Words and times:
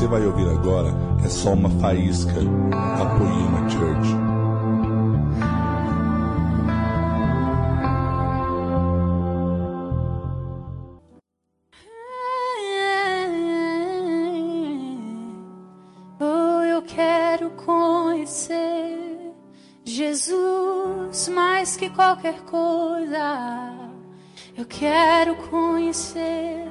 você 0.00 0.06
vai 0.06 0.24
ouvir 0.24 0.48
agora 0.48 0.94
é 1.22 1.28
só 1.28 1.52
uma 1.52 1.68
faísca 1.68 2.32
da 2.32 3.04
Poema 3.18 3.68
Church. 3.68 4.16
Oh, 16.18 16.62
eu 16.62 16.80
quero 16.80 17.50
conhecer 17.50 19.34
Jesus 19.84 21.28
mais 21.28 21.76
que 21.76 21.90
qualquer 21.90 22.40
coisa. 22.44 23.74
Eu 24.56 24.64
quero 24.64 25.36
conhecer 25.50 26.66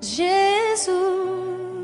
Jesus. 0.00 1.75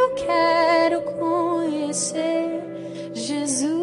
Eu 0.00 0.14
quero 0.14 1.02
conhecer 1.18 2.62
Jesus. 3.14 3.80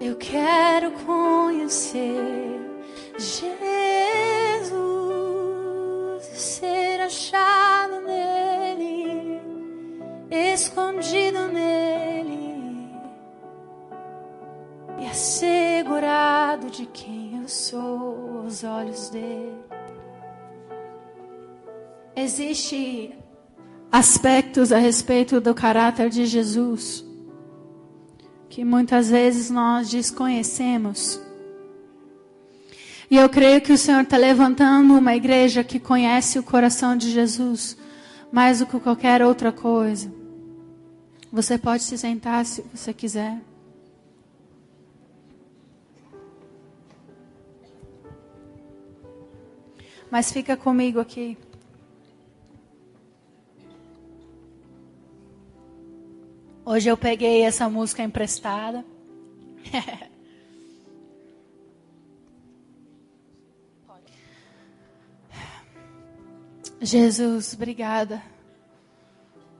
Eu 0.00 0.16
quero 0.16 0.92
conhecer 1.04 2.60
Jesus, 3.18 4.74
ser 6.24 7.00
achado 7.00 8.00
nele, 8.02 9.40
escondido 10.30 11.48
nele 11.48 12.90
e 14.98 15.06
assegurado 15.06 16.70
de 16.70 16.86
quem 16.86 17.40
eu 17.42 17.48
sou 17.48 18.42
aos 18.44 18.64
olhos 18.64 19.10
dele. 19.10 19.65
Existem 22.16 23.14
aspectos 23.92 24.72
a 24.72 24.78
respeito 24.78 25.38
do 25.38 25.54
caráter 25.54 26.08
de 26.08 26.24
Jesus 26.24 27.04
que 28.48 28.64
muitas 28.64 29.10
vezes 29.10 29.50
nós 29.50 29.90
desconhecemos. 29.90 31.20
E 33.10 33.18
eu 33.18 33.28
creio 33.28 33.60
que 33.60 33.70
o 33.70 33.76
Senhor 33.76 34.00
está 34.00 34.16
levantando 34.16 34.94
uma 34.94 35.14
igreja 35.14 35.62
que 35.62 35.78
conhece 35.78 36.38
o 36.38 36.42
coração 36.42 36.96
de 36.96 37.10
Jesus 37.10 37.76
mais 38.32 38.60
do 38.60 38.66
que 38.66 38.80
qualquer 38.80 39.22
outra 39.22 39.52
coisa. 39.52 40.10
Você 41.30 41.58
pode 41.58 41.82
se 41.82 41.98
sentar 41.98 42.46
se 42.46 42.64
você 42.74 42.94
quiser. 42.94 43.42
Mas 50.10 50.32
fica 50.32 50.56
comigo 50.56 50.98
aqui. 50.98 51.36
Hoje 56.68 56.88
eu 56.88 56.96
peguei 56.96 57.42
essa 57.42 57.68
música 57.68 58.02
emprestada. 58.02 58.84
Jesus, 66.82 67.54
obrigada 67.54 68.20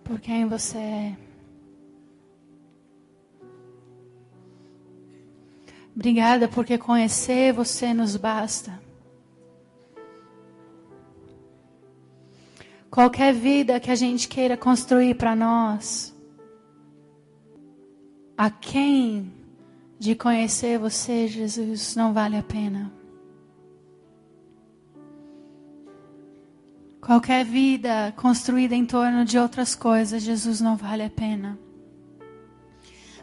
por 0.02 0.18
quem 0.18 0.48
você 0.48 0.78
é. 0.78 1.16
Obrigada 5.94 6.48
porque 6.48 6.76
conhecer 6.76 7.52
você 7.52 7.94
nos 7.94 8.16
basta. 8.16 8.82
Qualquer 12.90 13.32
vida 13.32 13.78
que 13.78 13.92
a 13.92 13.94
gente 13.94 14.26
queira 14.26 14.56
construir 14.56 15.14
para 15.14 15.36
nós, 15.36 16.15
a 18.36 18.50
quem 18.50 19.32
de 19.98 20.14
conhecer 20.14 20.78
você, 20.78 21.26
Jesus, 21.26 21.96
não 21.96 22.12
vale 22.12 22.36
a 22.36 22.42
pena. 22.42 22.92
Qualquer 27.00 27.44
vida 27.44 28.12
construída 28.16 28.74
em 28.74 28.84
torno 28.84 29.24
de 29.24 29.38
outras 29.38 29.74
coisas, 29.74 30.22
Jesus 30.22 30.60
não 30.60 30.76
vale 30.76 31.04
a 31.04 31.10
pena. 31.10 31.58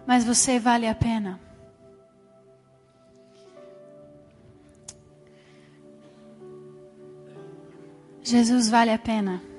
Mas 0.07 0.23
você 0.23 0.57
vale 0.57 0.87
a 0.87 0.95
pena. 0.95 1.39
Jesus 8.23 8.69
vale 8.69 8.91
a 8.91 8.97
pena. 8.97 9.52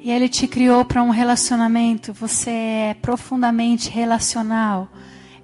E 0.00 0.10
Ele 0.10 0.28
te 0.28 0.46
criou 0.46 0.84
para 0.84 1.02
um 1.02 1.10
relacionamento. 1.10 2.12
Você 2.12 2.50
é 2.50 2.96
profundamente 3.00 3.90
relacional. 3.90 4.88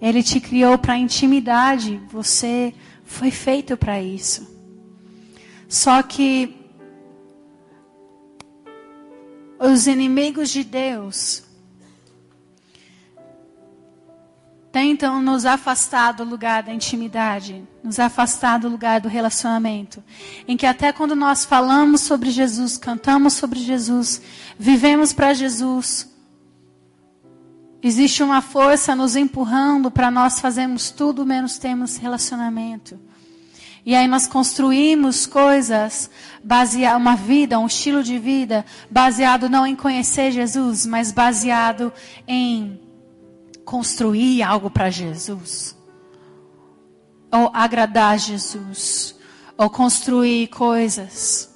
Ele 0.00 0.22
te 0.22 0.40
criou 0.40 0.78
para 0.78 0.96
intimidade. 0.96 2.00
Você 2.10 2.72
foi 3.04 3.30
feito 3.30 3.76
para 3.76 4.00
isso. 4.00 4.54
Só 5.68 6.02
que 6.02 6.54
os 9.58 9.86
inimigos 9.86 10.50
de 10.50 10.62
Deus 10.62 11.42
tentam 14.74 15.22
nos 15.22 15.46
afastar 15.46 16.14
do 16.14 16.24
lugar 16.24 16.64
da 16.64 16.74
intimidade, 16.74 17.64
nos 17.80 18.00
afastar 18.00 18.58
do 18.58 18.68
lugar 18.68 19.00
do 19.00 19.08
relacionamento, 19.08 20.02
em 20.48 20.56
que 20.56 20.66
até 20.66 20.92
quando 20.92 21.14
nós 21.14 21.44
falamos 21.44 22.00
sobre 22.00 22.28
Jesus, 22.28 22.76
cantamos 22.76 23.34
sobre 23.34 23.60
Jesus, 23.60 24.20
vivemos 24.58 25.12
para 25.12 25.32
Jesus, 25.32 26.12
existe 27.80 28.20
uma 28.20 28.42
força 28.42 28.96
nos 28.96 29.14
empurrando 29.14 29.92
para 29.92 30.10
nós 30.10 30.40
fazermos 30.40 30.90
tudo 30.90 31.24
menos 31.24 31.56
termos 31.56 31.96
relacionamento. 31.96 32.98
E 33.86 33.94
aí 33.94 34.08
nós 34.08 34.26
construímos 34.26 35.24
coisas, 35.24 36.10
baseado, 36.42 37.00
uma 37.00 37.14
vida, 37.14 37.60
um 37.60 37.66
estilo 37.68 38.02
de 38.02 38.18
vida, 38.18 38.66
baseado 38.90 39.48
não 39.48 39.64
em 39.64 39.76
conhecer 39.76 40.32
Jesus, 40.32 40.84
mas 40.84 41.12
baseado 41.12 41.92
em 42.26 42.80
construir 43.64 44.42
algo 44.42 44.70
para 44.70 44.90
Jesus. 44.90 45.76
Ou 47.32 47.50
agradar 47.52 48.18
Jesus. 48.18 49.16
Ou 49.56 49.70
construir 49.70 50.48
coisas, 50.48 51.52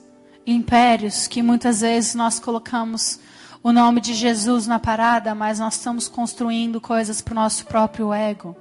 impérios 0.47 1.27
que 1.27 1.43
muitas 1.43 1.81
vezes 1.81 2.15
nós 2.15 2.39
colocamos 2.39 3.19
o 3.63 3.73
nome 3.73 4.01
de 4.01 4.15
Jesus 4.15 4.67
na 4.67 4.79
parada, 4.79 5.35
mas 5.35 5.59
nós 5.59 5.75
estamos 5.75 6.09
construindo 6.09 6.81
coisas 6.81 7.21
para 7.21 7.33
o 7.33 7.35
nosso 7.35 7.67
próprio 7.67 8.13
ego. 8.13 8.57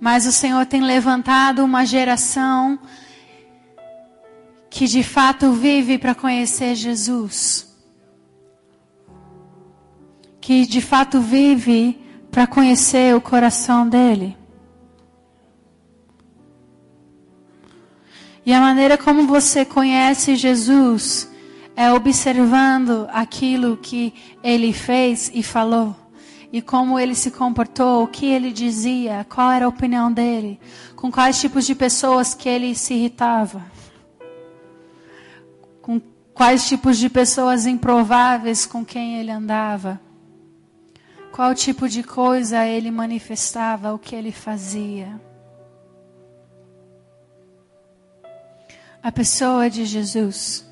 Mas 0.00 0.24
o 0.24 0.32
Senhor 0.32 0.64
tem 0.64 0.80
levantado 0.80 1.62
uma 1.62 1.84
geração 1.84 2.78
que 4.70 4.86
de 4.86 5.02
fato 5.02 5.52
vive 5.52 5.98
para 5.98 6.14
conhecer 6.14 6.74
Jesus. 6.74 7.69
Que 10.40 10.66
de 10.66 10.80
fato 10.80 11.20
vive 11.20 11.98
para 12.30 12.46
conhecer 12.46 13.14
o 13.14 13.20
coração 13.20 13.88
dele. 13.88 14.36
E 18.44 18.52
a 18.52 18.60
maneira 18.60 18.96
como 18.96 19.26
você 19.26 19.64
conhece 19.64 20.34
Jesus 20.34 21.30
é 21.76 21.92
observando 21.92 23.06
aquilo 23.12 23.76
que 23.76 24.14
ele 24.42 24.72
fez 24.72 25.30
e 25.34 25.42
falou 25.42 25.94
e 26.52 26.60
como 26.60 26.98
ele 26.98 27.14
se 27.14 27.30
comportou, 27.30 28.02
o 28.02 28.08
que 28.08 28.26
ele 28.26 28.52
dizia, 28.52 29.24
qual 29.28 29.52
era 29.52 29.66
a 29.66 29.68
opinião 29.68 30.12
dele, 30.12 30.58
com 30.96 31.10
quais 31.10 31.40
tipos 31.40 31.64
de 31.64 31.74
pessoas 31.74 32.34
que 32.34 32.48
ele 32.48 32.74
se 32.74 32.94
irritava, 32.94 33.64
com 35.80 36.00
quais 36.34 36.66
tipos 36.66 36.98
de 36.98 37.08
pessoas 37.08 37.66
improváveis 37.66 38.66
com 38.66 38.84
quem 38.84 39.20
ele 39.20 39.30
andava, 39.30 40.00
qual 41.32 41.54
tipo 41.54 41.88
de 41.88 42.02
coisa 42.02 42.66
ele 42.66 42.90
manifestava, 42.90 43.92
o 43.94 43.98
que 43.98 44.14
ele 44.14 44.32
fazia. 44.32 45.20
A 49.02 49.10
pessoa 49.10 49.70
de 49.70 49.84
Jesus. 49.84 50.68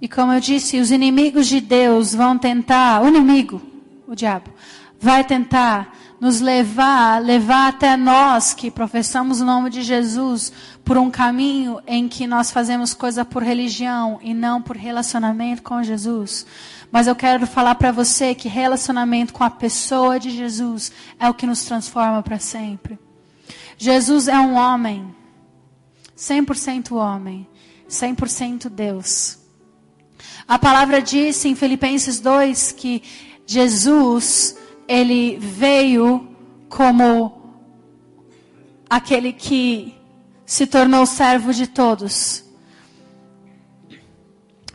E 0.00 0.08
como 0.08 0.32
eu 0.32 0.40
disse, 0.40 0.80
os 0.80 0.90
inimigos 0.90 1.46
de 1.46 1.60
Deus 1.60 2.14
vão 2.14 2.38
tentar, 2.38 3.02
o 3.02 3.08
inimigo, 3.08 3.62
o 4.06 4.14
diabo, 4.14 4.50
vai 4.98 5.24
tentar 5.24 5.96
nos 6.20 6.40
levar, 6.40 7.22
levar 7.22 7.68
até 7.68 7.96
nós 7.96 8.52
que 8.52 8.70
professamos 8.70 9.40
o 9.40 9.44
nome 9.44 9.70
de 9.70 9.82
Jesus 9.82 10.52
por 10.84 10.98
um 10.98 11.10
caminho 11.10 11.80
em 11.86 12.08
que 12.08 12.26
nós 12.26 12.50
fazemos 12.50 12.92
coisa 12.92 13.24
por 13.24 13.42
religião 13.42 14.18
e 14.22 14.34
não 14.34 14.60
por 14.60 14.76
relacionamento 14.76 15.62
com 15.62 15.82
Jesus. 15.82 16.46
Mas 16.90 17.06
eu 17.06 17.14
quero 17.14 17.46
falar 17.46 17.76
para 17.76 17.92
você 17.92 18.34
que 18.34 18.48
relacionamento 18.48 19.32
com 19.32 19.44
a 19.44 19.50
pessoa 19.50 20.18
de 20.18 20.30
Jesus 20.30 20.90
é 21.18 21.28
o 21.28 21.34
que 21.34 21.46
nos 21.46 21.64
transforma 21.64 22.22
para 22.22 22.38
sempre. 22.38 22.98
Jesus 23.78 24.28
é 24.28 24.38
um 24.38 24.54
homem, 24.54 25.14
100% 26.16 26.92
homem, 26.92 27.46
100% 27.88 28.68
Deus. 28.68 29.38
A 30.46 30.58
palavra 30.58 31.00
diz 31.00 31.44
em 31.44 31.54
Filipenses 31.54 32.18
2 32.18 32.72
que 32.72 33.02
Jesus, 33.46 34.56
ele 34.88 35.38
veio 35.38 36.28
como 36.68 37.40
aquele 38.88 39.32
que 39.32 39.94
se 40.44 40.66
tornou 40.66 41.06
servo 41.06 41.54
de 41.54 41.68
todos. 41.68 42.44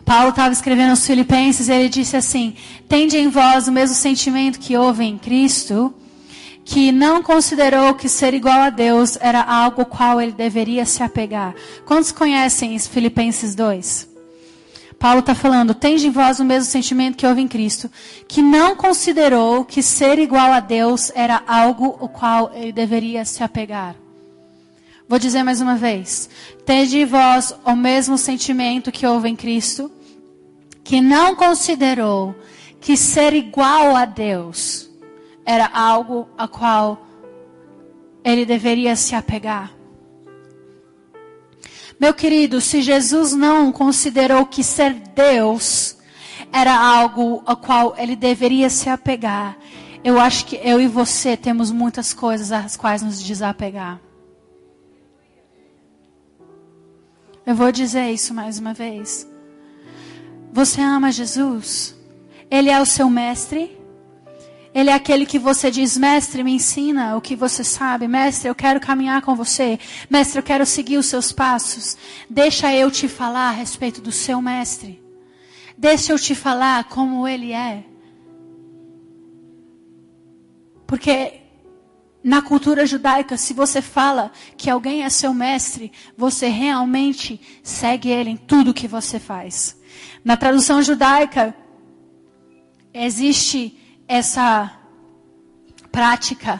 Paulo 0.06 0.30
estava 0.30 0.54
escrevendo 0.54 0.92
aos 0.92 1.06
Filipenses 1.06 1.68
e 1.68 1.74
ele 1.74 1.90
disse 1.90 2.16
assim: 2.16 2.56
Tende 2.88 3.18
em 3.18 3.28
vós 3.28 3.68
o 3.68 3.72
mesmo 3.72 3.96
sentimento 3.96 4.60
que 4.60 4.78
houve 4.78 5.04
em 5.04 5.18
Cristo, 5.18 5.92
que 6.63 6.92
não 6.92 7.24
considerou 7.24 7.96
que 7.96 8.07
ser 8.07 8.36
igual 8.36 8.62
a 8.62 8.69
Deus 8.69 9.18
era 9.19 9.42
algo 9.42 9.81
ao 9.81 9.88
qual 9.88 10.22
ele 10.22 10.31
deveria 10.31 10.86
se 10.86 11.02
apegar. 11.02 11.56
Quantos 11.86 12.12
conhecem 12.12 12.78
Filipenses 12.78 13.56
2? 13.56 14.07
Paulo 15.00 15.19
está 15.19 15.34
falando: 15.34 15.74
Tende 15.74 16.06
em 16.06 16.12
vós 16.12 16.40
o 16.40 16.46
mesmo 16.46 16.69
sentimento 16.69 17.18
que 17.18 17.25
houve 17.25 17.42
em 17.42 17.48
Cristo, 17.48 17.90
que 18.28 18.44
não 18.44 18.75
considerou 18.75 19.66
que 19.66 19.81
ser 19.81 20.19
igual 20.19 20.54
a 20.54 20.60
Deus 20.60 21.12
era 21.16 21.42
algo 21.48 21.98
ao 22.00 22.08
qual 22.08 22.51
ele 22.54 22.72
deveria 22.72 23.25
se 23.25 23.44
apegar. 23.44 24.05
Vou 25.07 25.19
dizer 25.19 25.44
mais 25.44 25.62
uma 25.62 25.75
vez. 25.75 26.30
Tende 26.66 27.00
em 27.00 27.06
vós 27.06 27.56
o 27.63 27.75
mesmo 27.75 28.18
sentimento 28.18 28.92
que 28.92 29.06
houve 29.06 29.30
em 29.30 29.36
Cristo, 29.36 29.92
que 30.84 31.00
não 31.00 31.36
considerou 31.36 32.36
que 32.81 32.98
ser 32.98 33.34
igual 33.34 33.96
a 33.96 34.06
Deus 34.06 34.90
era 35.46 35.68
algo 35.68 36.28
a 36.38 36.48
qual 36.48 37.06
ele 38.24 38.46
deveria 38.46 38.96
se 38.96 39.13
apegar. 39.13 39.72
Meu 42.00 42.13
querido, 42.13 42.60
se 42.60 42.81
Jesus 42.81 43.34
não 43.34 43.72
considerou 43.72 44.46
que 44.46 44.63
ser 44.63 44.94
Deus 45.16 45.96
era 46.51 46.75
algo 46.75 47.44
a 47.46 47.56
qual 47.56 47.96
ele 47.98 48.16
deveria 48.16 48.69
se 48.69 48.90
apegar, 48.90 49.58
eu 50.04 50.19
acho 50.19 50.46
que 50.46 50.60
eu 50.63 50.81
e 50.81 50.88
você 50.88 51.38
temos 51.38 51.72
muitas 51.72 52.13
coisas 52.13 52.51
às 52.51 52.75
quais 52.75 53.01
nos 53.01 53.22
desapegar. 53.22 54.00
Eu 57.45 57.53
vou 57.56 57.71
dizer 57.71 58.12
isso 58.12 58.33
mais 58.33 58.57
uma 58.57 58.74
vez. 58.74 59.27
Você 60.51 60.81
ama 60.81 61.12
Jesus? 61.12 61.95
Ele 62.50 62.69
é 62.69 62.81
o 62.81 62.86
seu 62.86 63.09
mestre? 63.09 63.77
Ele 64.74 64.89
é 64.89 64.94
aquele 64.94 65.25
que 65.25 65.39
você 65.39 65.71
diz, 65.71 65.95
mestre, 65.95 66.44
me 66.44 66.51
ensina 66.51 67.15
o 67.15 67.21
que 67.21 67.36
você 67.36 67.63
sabe. 67.63 68.07
Mestre, 68.07 68.50
eu 68.50 68.56
quero 68.56 68.80
caminhar 68.80 69.21
com 69.21 69.36
você. 69.36 69.80
Mestre, 70.09 70.39
eu 70.39 70.44
quero 70.44 70.65
seguir 70.65 70.97
os 70.97 71.06
seus 71.06 71.31
passos. 71.31 71.95
Deixa 72.30 72.74
eu 72.74 72.89
te 72.89 73.07
falar 73.07 73.50
a 73.50 73.51
respeito 73.51 74.01
do 74.01 74.12
seu 74.12 74.41
mestre. 74.41 75.01
Deixa 75.77 76.12
eu 76.12 76.19
te 76.19 76.33
falar 76.33 76.86
como 76.86 77.27
ele 77.27 77.53
é. 77.53 77.86
Porque 80.88 81.44
na 82.25 82.42
cultura 82.42 82.88
judaica, 82.88 83.38
se 83.38 83.54
você 83.54 83.83
fala 83.83 84.31
que 84.57 84.68
alguém 84.68 85.04
é 85.04 85.10
seu 85.12 85.31
mestre, 85.31 85.92
você 86.18 86.48
realmente 86.48 87.39
segue 87.62 88.10
ele 88.10 88.31
em 88.31 88.36
tudo 88.36 88.74
que 88.74 88.88
você 88.88 89.19
faz. 89.19 89.80
Na 90.24 90.36
tradução 90.36 90.81
judaica, 90.81 91.56
existe 92.92 93.77
essa 94.07 94.72
prática. 95.92 96.60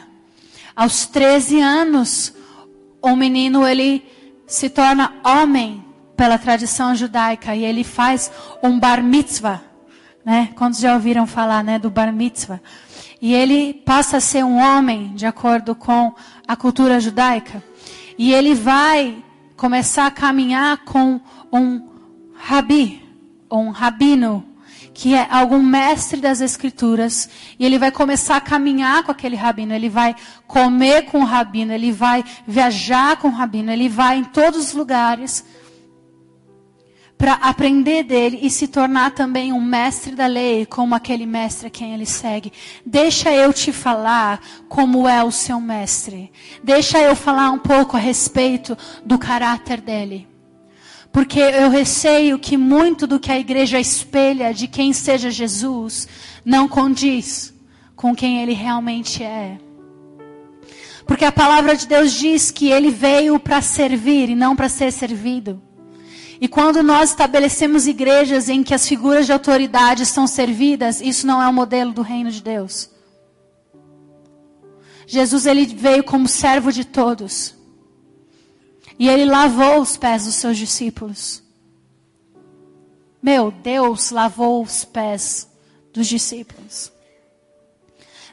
Aos 0.76 1.04
13 1.06 1.60
anos, 1.60 2.32
o 3.02 3.16
menino 3.16 3.66
ele 3.66 4.06
se 4.46 4.70
torna 4.70 5.14
homem 5.24 5.84
pela 6.16 6.38
tradição 6.38 6.94
judaica 6.94 7.56
e 7.56 7.64
ele 7.64 7.82
faz 7.82 8.30
um 8.62 8.78
bar 8.78 9.02
mitzvah, 9.02 9.60
né? 10.24 10.50
Quantos 10.54 10.78
já 10.78 10.94
ouviram 10.94 11.26
falar, 11.26 11.64
né, 11.64 11.76
do 11.76 11.90
bar 11.90 12.12
mitzvah? 12.12 12.60
E 13.20 13.32
ele 13.32 13.74
passa 13.74 14.18
a 14.18 14.20
ser 14.20 14.44
um 14.44 14.58
homem 14.58 15.14
de 15.14 15.26
acordo 15.26 15.74
com 15.74 16.14
a 16.46 16.54
cultura 16.54 17.00
judaica. 17.00 17.62
E 18.18 18.32
ele 18.32 18.54
vai 18.54 19.22
começar 19.56 20.06
a 20.06 20.10
caminhar 20.10 20.78
com 20.84 21.20
um 21.52 21.88
rabi, 22.34 23.02
um 23.50 23.70
rabino, 23.70 24.44
que 24.92 25.14
é 25.14 25.26
algum 25.30 25.62
mestre 25.62 26.20
das 26.20 26.40
escrituras, 26.40 27.28
e 27.58 27.66
ele 27.66 27.78
vai 27.78 27.90
começar 27.90 28.36
a 28.36 28.40
caminhar 28.40 29.02
com 29.02 29.12
aquele 29.12 29.36
rabino, 29.36 29.74
ele 29.74 29.90
vai 29.90 30.14
comer 30.46 31.02
com 31.02 31.20
o 31.20 31.24
rabino, 31.24 31.72
ele 31.72 31.92
vai 31.92 32.24
viajar 32.46 33.16
com 33.16 33.28
o 33.28 33.30
rabino, 33.30 33.70
ele 33.70 33.90
vai 33.90 34.18
em 34.18 34.24
todos 34.24 34.68
os 34.68 34.72
lugares 34.72 35.44
para 37.18 37.32
aprender 37.34 38.02
dele 38.02 38.38
e 38.42 38.50
se 38.50 38.68
tornar 38.68 39.12
também 39.12 39.52
um 39.52 39.60
mestre 39.60 40.14
da 40.14 40.26
lei, 40.26 40.66
como 40.66 40.94
aquele 40.94 41.24
mestre 41.24 41.68
a 41.68 41.70
quem 41.70 41.94
ele 41.94 42.04
segue. 42.04 42.52
Deixa 42.84 43.32
eu 43.32 43.52
te 43.52 43.72
falar 43.72 44.40
como 44.68 45.08
é 45.08 45.24
o 45.24 45.32
seu 45.32 45.60
mestre. 45.60 46.30
Deixa 46.62 46.98
eu 46.98 47.16
falar 47.16 47.50
um 47.50 47.58
pouco 47.58 47.96
a 47.96 48.00
respeito 48.00 48.76
do 49.04 49.18
caráter 49.18 49.80
dele. 49.80 50.28
Porque 51.10 51.40
eu 51.40 51.70
receio 51.70 52.38
que 52.38 52.58
muito 52.58 53.06
do 53.06 53.18
que 53.18 53.32
a 53.32 53.38
igreja 53.38 53.80
espelha 53.80 54.52
de 54.52 54.68
quem 54.68 54.92
seja 54.92 55.30
Jesus 55.30 56.06
não 56.44 56.68
condiz 56.68 57.54
com 57.94 58.14
quem 58.14 58.42
ele 58.42 58.52
realmente 58.52 59.22
é. 59.22 59.58
Porque 61.06 61.24
a 61.24 61.32
palavra 61.32 61.74
de 61.74 61.86
Deus 61.86 62.12
diz 62.12 62.50
que 62.50 62.68
ele 62.68 62.90
veio 62.90 63.38
para 63.38 63.62
servir 63.62 64.28
e 64.28 64.34
não 64.34 64.54
para 64.54 64.68
ser 64.68 64.92
servido. 64.92 65.62
E 66.40 66.46
quando 66.46 66.82
nós 66.82 67.10
estabelecemos 67.10 67.86
igrejas 67.86 68.48
em 68.48 68.62
que 68.62 68.74
as 68.74 68.86
figuras 68.86 69.26
de 69.26 69.32
autoridade 69.32 70.04
são 70.04 70.26
servidas, 70.26 71.00
isso 71.00 71.26
não 71.26 71.42
é 71.42 71.48
o 71.48 71.52
modelo 71.52 71.92
do 71.92 72.02
reino 72.02 72.30
de 72.30 72.42
Deus. 72.42 72.90
Jesus 75.06 75.46
ele 75.46 75.64
veio 75.64 76.04
como 76.04 76.28
servo 76.28 76.72
de 76.72 76.84
todos. 76.84 77.54
E 78.98 79.08
ele 79.08 79.24
lavou 79.24 79.80
os 79.80 79.96
pés 79.96 80.24
dos 80.24 80.34
seus 80.34 80.56
discípulos. 80.56 81.42
Meu 83.22 83.50
Deus 83.50 84.10
lavou 84.10 84.62
os 84.62 84.84
pés 84.84 85.48
dos 85.92 86.06
discípulos. 86.06 86.92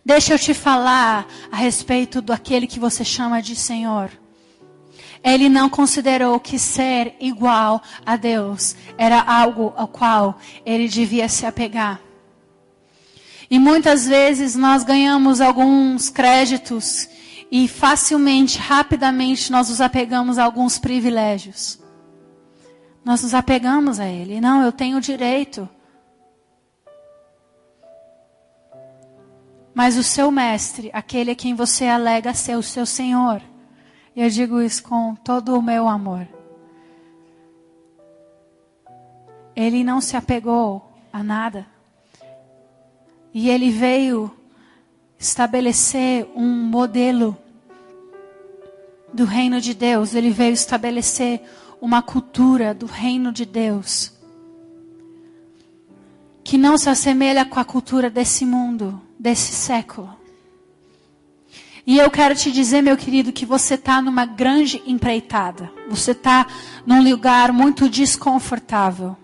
Deixa 0.06 0.34
eu 0.34 0.40
te 0.40 0.54
falar 0.54 1.28
a 1.52 1.56
respeito 1.56 2.22
daquele 2.22 2.68
que 2.68 2.80
você 2.80 3.06
chama 3.06 3.42
de 3.42 3.56
Senhor. 3.56 4.12
Ele 5.24 5.48
não 5.48 5.70
considerou 5.70 6.40
que 6.40 6.60
ser 6.60 7.16
igual 7.20 7.82
a 8.06 8.18
Deus 8.18 8.76
era 8.98 9.22
algo 9.22 9.74
ao 9.78 9.88
qual 9.88 10.38
ele 10.66 10.88
devia 10.90 11.30
se 11.30 11.46
apegar. 11.46 12.02
E 13.50 13.58
muitas 13.58 14.08
vezes 14.08 14.56
nós 14.56 14.84
ganhamos 14.84 15.40
alguns 15.40 16.10
créditos 16.10 17.08
e 17.52 17.68
facilmente, 17.68 18.58
rapidamente, 18.58 19.52
nós 19.52 19.70
nos 19.70 19.80
apegamos 19.80 20.40
a 20.40 20.44
alguns 20.44 20.80
privilégios. 20.80 21.80
Nós 23.06 23.22
nos 23.22 23.34
apegamos 23.34 24.00
a 24.00 24.08
Ele. 24.08 24.42
Não, 24.42 24.64
eu 24.64 24.72
tenho 24.72 25.00
direito. 25.00 25.70
Mas 29.74 29.98
o 29.98 30.04
seu 30.04 30.32
mestre, 30.32 30.90
aquele 30.94 31.32
a 31.32 31.36
quem 31.36 31.54
você 31.54 31.86
alega 31.86 32.34
ser 32.34 32.56
o 32.58 32.64
seu 32.64 32.86
Senhor, 32.86 33.42
e 34.16 34.22
eu 34.22 34.30
digo 34.30 34.62
isso 34.62 34.84
com 34.84 35.16
todo 35.16 35.58
o 35.58 35.62
meu 35.62 35.88
amor. 35.88 36.28
Ele 39.56 39.84
não 39.84 40.02
se 40.02 40.16
apegou 40.16 40.92
a 41.12 41.24
nada. 41.24 41.66
E 43.34 43.50
ele 43.50 43.70
veio 43.72 44.32
estabelecer 45.18 46.28
um 46.36 46.48
modelo 46.48 47.38
do 49.12 49.26
reino 49.26 49.62
de 49.62 49.74
Deus, 49.74 50.16
ele 50.16 50.32
veio 50.32 50.54
estabelecer 50.54 51.42
uma 51.80 52.02
cultura 52.02 52.74
do 52.74 52.86
reino 52.86 53.32
de 53.32 53.46
Deus 53.46 54.14
que 56.44 56.58
não 56.58 56.78
se 56.78 56.90
assemelha 56.90 57.46
com 57.46 57.60
a 57.60 57.64
cultura 57.64 58.10
desse 58.10 58.46
mundo, 58.46 59.02
desse 59.18 59.54
século. 59.54 60.23
E 61.86 61.98
eu 61.98 62.10
quero 62.10 62.34
te 62.34 62.52
dizer, 62.52 62.82
meu 62.82 62.96
querido, 62.96 63.34
que 63.34 63.46
você 63.46 63.74
está 63.74 64.02
numa 64.02 64.26
grande 64.26 64.82
empreitada. 64.86 65.70
Você 65.90 66.12
está 66.12 66.48
num 66.86 67.04
lugar 67.04 67.52
muito 67.52 67.90
desconfortável. 67.90 69.18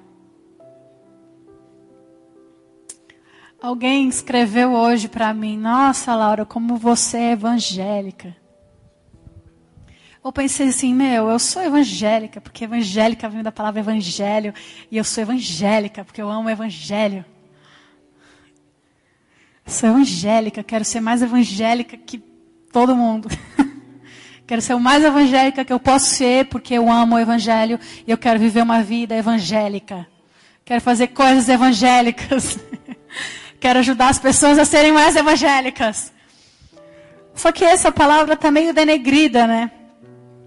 Alguém 3.61 4.07
escreveu 4.07 4.73
hoje 4.73 5.07
para 5.07 5.33
mim: 5.33 5.57
Nossa, 5.57 6.15
Laura, 6.15 6.45
como 6.45 6.77
você 6.77 7.17
é 7.17 7.31
evangélica. 7.31 8.35
Eu 10.23 10.33
pensei 10.33 10.67
assim, 10.67 10.93
meu, 10.93 11.29
eu 11.29 11.39
sou 11.39 11.61
evangélica, 11.61 12.41
porque 12.41 12.65
evangélica 12.65 13.29
vem 13.29 13.41
da 13.41 13.53
palavra 13.53 13.79
evangelho, 13.79 14.53
e 14.91 14.97
eu 14.97 15.03
sou 15.03 15.21
evangélica, 15.23 16.03
porque 16.03 16.21
eu 16.21 16.29
amo 16.29 16.47
o 16.47 16.51
evangelho. 16.51 17.23
Sou 19.65 19.89
evangélica, 19.89 20.61
quero 20.61 20.83
ser 20.83 20.99
mais 20.99 21.21
evangélica 21.21 21.95
que 21.95 22.28
todo 22.71 22.95
mundo. 22.95 23.29
Quero 24.49 24.63
ser 24.63 24.73
o 24.73 24.79
mais 24.79 25.03
evangélica 25.03 25.63
que 25.63 25.71
eu 25.71 25.79
posso 25.79 26.07
ser, 26.07 26.45
porque 26.45 26.73
eu 26.73 26.91
amo 26.91 27.15
o 27.15 27.19
evangelho 27.19 27.79
e 28.07 28.09
eu 28.09 28.17
quero 28.17 28.39
viver 28.39 28.63
uma 28.63 28.81
vida 28.81 29.15
evangélica. 29.15 30.07
Quero 30.65 30.81
fazer 30.81 31.09
coisas 31.09 31.47
evangélicas. 31.47 32.57
quero 33.61 33.77
ajudar 33.77 34.09
as 34.09 34.17
pessoas 34.17 34.57
a 34.57 34.65
serem 34.65 34.91
mais 34.91 35.15
evangélicas. 35.15 36.11
Só 37.35 37.51
que 37.51 37.63
essa 37.63 37.91
palavra 37.91 38.33
está 38.33 38.49
meio 38.49 38.73
denegrida, 38.73 39.45
né? 39.45 39.69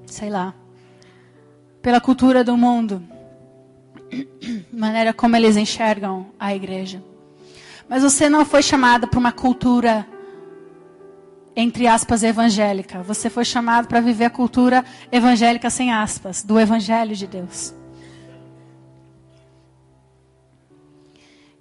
Sei 0.05 0.29
lá. 0.29 0.53
Pela 1.81 2.01
cultura 2.01 2.43
do 2.43 2.57
mundo. 2.57 3.03
Maneira 4.73 5.13
como 5.13 5.37
eles 5.37 5.57
enxergam 5.57 6.27
a 6.41 6.53
igreja. 6.53 7.01
Mas 7.89 8.03
você 8.03 8.29
não 8.29 8.45
foi 8.45 8.63
chamada 8.63 9.07
para 9.07 9.21
uma 9.21 9.31
cultura, 9.31 10.05
entre 11.55 11.87
aspas, 11.87 12.23
evangélica. 12.23 13.03
Você 13.03 13.29
foi 13.29 13.45
chamado 13.45 13.87
para 13.89 14.01
viver 14.01 14.27
a 14.27 14.31
cultura 14.31 14.85
evangélica 15.11 15.69
sem 15.71 15.93
aspas, 15.93 16.43
do 16.43 16.59
evangelho 16.59 17.15
de 17.15 17.27
Deus. 17.27 17.75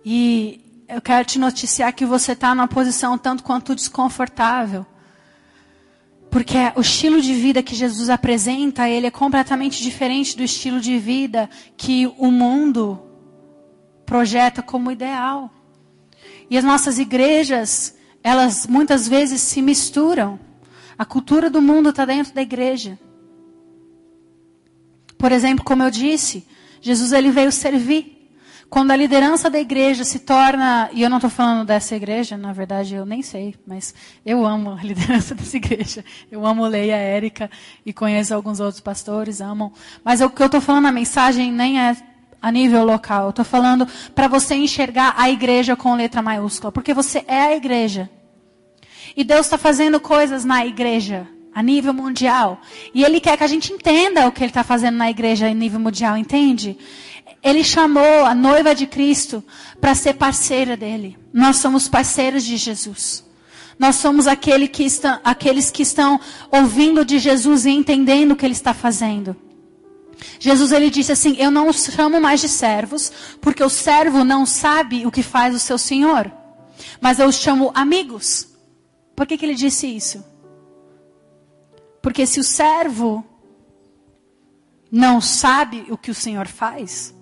E 0.03 0.83
eu 0.87 1.01
quero 1.01 1.25
te 1.25 1.37
noticiar 1.37 1.93
que 1.93 2.05
você 2.05 2.31
está 2.31 2.55
numa 2.55 2.67
posição 2.67 3.17
tanto 3.17 3.43
quanto 3.43 3.75
desconfortável. 3.75 4.85
Porque 6.29 6.57
o 6.75 6.81
estilo 6.81 7.21
de 7.21 7.33
vida 7.33 7.61
que 7.61 7.75
Jesus 7.75 8.09
apresenta, 8.09 8.87
ele 8.89 9.07
é 9.07 9.11
completamente 9.11 9.83
diferente 9.83 10.35
do 10.35 10.43
estilo 10.43 10.79
de 10.79 10.97
vida 10.97 11.49
que 11.75 12.07
o 12.17 12.31
mundo 12.31 12.99
projeta 14.05 14.61
como 14.61 14.91
ideal. 14.91 15.51
E 16.49 16.57
as 16.57 16.63
nossas 16.63 16.99
igrejas, 16.99 17.95
elas 18.23 18.67
muitas 18.67 19.07
vezes 19.07 19.41
se 19.41 19.61
misturam. 19.61 20.39
A 20.97 21.05
cultura 21.05 21.49
do 21.49 21.61
mundo 21.61 21.89
está 21.89 22.05
dentro 22.05 22.33
da 22.33 22.41
igreja. 22.41 22.99
Por 25.17 25.31
exemplo, 25.31 25.63
como 25.63 25.83
eu 25.83 25.91
disse, 25.91 26.45
Jesus 26.81 27.11
ele 27.11 27.31
veio 27.31 27.51
servir. 27.51 28.19
Quando 28.69 28.91
a 28.91 28.95
liderança 28.95 29.49
da 29.49 29.59
igreja 29.59 30.05
se 30.05 30.19
torna, 30.19 30.89
e 30.93 31.03
eu 31.03 31.09
não 31.09 31.17
estou 31.17 31.29
falando 31.29 31.67
dessa 31.67 31.93
igreja, 31.93 32.37
na 32.37 32.53
verdade 32.53 32.95
eu 32.95 33.05
nem 33.05 33.21
sei, 33.21 33.53
mas 33.67 33.93
eu 34.25 34.45
amo 34.45 34.71
a 34.71 34.75
liderança 34.81 35.35
dessa 35.35 35.57
igreja. 35.57 36.05
Eu 36.31 36.45
amo 36.45 36.65
Leia, 36.65 36.95
Érica 36.95 37.51
e 37.85 37.91
conheço 37.91 38.33
alguns 38.33 38.61
outros 38.61 38.79
pastores, 38.79 39.41
amam. 39.41 39.73
Mas 40.05 40.21
o 40.21 40.29
que 40.29 40.41
eu 40.41 40.45
estou 40.45 40.61
falando 40.61 40.83
na 40.83 40.91
mensagem 40.91 41.51
nem 41.51 41.81
é 41.81 41.97
a 42.41 42.51
nível 42.51 42.83
local. 42.83 43.25
Eu 43.25 43.29
estou 43.29 43.45
falando 43.45 43.87
para 44.15 44.27
você 44.27 44.55
enxergar 44.55 45.13
a 45.17 45.29
igreja 45.29 45.75
com 45.75 45.95
letra 45.95 46.21
maiúscula, 46.21 46.71
porque 46.71 46.93
você 46.93 47.23
é 47.27 47.41
a 47.41 47.55
igreja. 47.55 48.09
E 49.15 49.23
Deus 49.23 49.45
está 49.45 49.57
fazendo 49.57 49.99
coisas 49.99 50.43
na 50.45 50.65
igreja, 50.65 51.27
a 51.53 51.61
nível 51.61 51.93
mundial. 51.93 52.61
E 52.93 53.03
Ele 53.03 53.19
quer 53.19 53.37
que 53.37 53.43
a 53.43 53.47
gente 53.47 53.71
entenda 53.71 54.27
o 54.27 54.31
que 54.31 54.43
Ele 54.43 54.49
está 54.49 54.63
fazendo 54.63 54.97
na 54.97 55.09
igreja 55.09 55.47
a 55.47 55.53
nível 55.53 55.79
mundial, 55.79 56.17
entende? 56.17 56.77
Ele 57.43 57.63
chamou 57.63 58.25
a 58.25 58.33
noiva 58.33 58.73
de 58.73 58.87
Cristo 58.87 59.43
para 59.79 59.95
ser 59.95 60.13
parceira 60.13 60.77
dele. 60.77 61.17
Nós 61.33 61.57
somos 61.57 61.87
parceiros 61.87 62.43
de 62.43 62.55
Jesus. 62.55 63.25
Nós 63.77 63.95
somos 63.95 64.27
aquele 64.27 64.67
que 64.67 64.83
está, 64.83 65.19
aqueles 65.23 65.71
que 65.71 65.81
estão 65.81 66.19
ouvindo 66.51 67.03
de 67.03 67.17
Jesus 67.17 67.65
e 67.65 67.71
entendendo 67.71 68.31
o 68.31 68.35
que 68.35 68.45
Ele 68.45 68.53
está 68.53 68.73
fazendo. 68.73 69.35
Jesus 70.39 70.71
ele 70.71 70.89
disse 70.89 71.11
assim: 71.11 71.35
Eu 71.37 71.51
não 71.51 71.67
os 71.67 71.85
chamo 71.85 72.19
mais 72.19 72.41
de 72.41 72.49
servos, 72.49 73.11
porque 73.41 73.63
o 73.63 73.69
servo 73.69 74.23
não 74.23 74.45
sabe 74.45 75.05
o 75.05 75.11
que 75.11 75.23
faz 75.23 75.55
o 75.55 75.59
seu 75.59 75.77
senhor, 75.77 76.31
mas 76.99 77.19
eu 77.19 77.27
os 77.27 77.35
chamo 77.35 77.71
amigos. 77.73 78.47
Por 79.15 79.25
que, 79.25 79.37
que 79.37 79.45
ele 79.45 79.55
disse 79.55 79.87
isso? 79.87 80.23
Porque 82.01 82.25
se 82.25 82.39
o 82.39 82.43
servo 82.43 83.23
não 84.91 85.21
sabe 85.21 85.85
o 85.89 85.97
que 85.97 86.11
o 86.11 86.15
senhor 86.15 86.47
faz, 86.47 87.13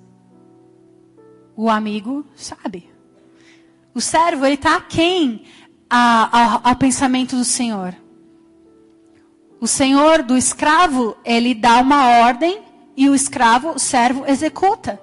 o 1.56 1.70
amigo 1.70 2.26
sabe. 2.36 2.90
O 3.94 4.00
servo 4.00 4.46
ele 4.46 4.56
está 4.56 4.78
aquém 4.78 5.44
ao, 5.90 6.62
ao 6.64 6.76
pensamento 6.76 7.36
do 7.36 7.44
senhor. 7.44 7.94
O 9.60 9.68
senhor 9.68 10.24
do 10.24 10.38
escravo 10.38 11.18
ele 11.26 11.54
dá 11.54 11.82
uma 11.82 12.22
ordem 12.22 12.69
e 13.00 13.10
o 13.10 13.16
escravo, 13.16 13.70
o 13.70 13.80
servo, 13.80 14.26
executa. 14.28 15.00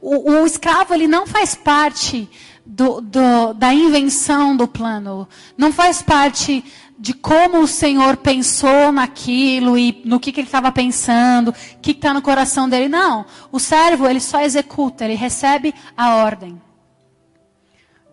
O, 0.00 0.30
o 0.30 0.46
escravo 0.46 0.94
ele 0.94 1.08
não 1.08 1.26
faz 1.26 1.52
parte 1.52 2.30
do, 2.64 3.00
do, 3.00 3.52
da 3.54 3.74
invenção 3.74 4.56
do 4.56 4.68
plano, 4.68 5.28
não 5.58 5.72
faz 5.72 6.00
parte 6.00 6.64
de 6.96 7.12
como 7.12 7.58
o 7.58 7.66
Senhor 7.66 8.18
pensou 8.18 8.92
naquilo 8.92 9.76
e 9.76 10.00
no 10.04 10.20
que, 10.20 10.30
que 10.30 10.38
ele 10.38 10.46
estava 10.46 10.70
pensando, 10.70 11.48
o 11.48 11.54
que 11.82 11.90
está 11.90 12.14
no 12.14 12.22
coração 12.22 12.68
dele. 12.68 12.88
Não. 12.88 13.26
O 13.50 13.58
servo, 13.58 14.06
ele 14.06 14.20
só 14.20 14.42
executa, 14.42 15.04
ele 15.04 15.14
recebe 15.14 15.74
a 15.96 16.16
ordem. 16.18 16.60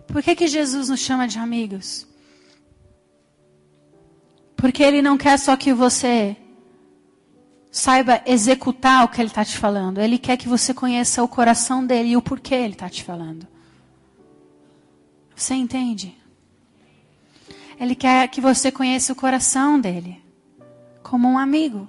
Por 0.08 0.24
que, 0.24 0.34
que 0.34 0.48
Jesus 0.48 0.90
nos 0.90 1.00
chama 1.00 1.28
de 1.28 1.38
amigos? 1.38 2.08
Porque 4.56 4.82
ele 4.82 5.04
não 5.04 5.16
quer 5.16 5.38
só 5.38 5.56
que 5.56 5.74
você 5.74 6.36
saiba 7.72 8.22
executar 8.26 9.04
o 9.04 9.08
que 9.08 9.22
ele 9.22 9.30
está 9.30 9.44
te 9.44 9.58
falando. 9.58 10.00
Ele 10.00 10.18
quer 10.18 10.38
que 10.38 10.48
você 10.48 10.74
conheça 10.74 11.24
o 11.24 11.28
coração 11.28 11.86
dele 11.86 12.10
e 12.10 12.18
o 12.18 12.22
porquê 12.22 12.56
ele 12.56 12.74
está 12.74 12.90
te 12.90 13.04
falando. 13.04 13.48
Você 15.36 15.54
entende? 15.54 16.18
Ele 17.80 17.94
quer 17.94 18.28
que 18.28 18.42
você 18.42 18.72
conheça 18.72 19.14
o 19.14 19.16
coração 19.16 19.80
dele, 19.80 20.20
como 21.04 21.30
um 21.30 21.38
amigo. 21.38 21.88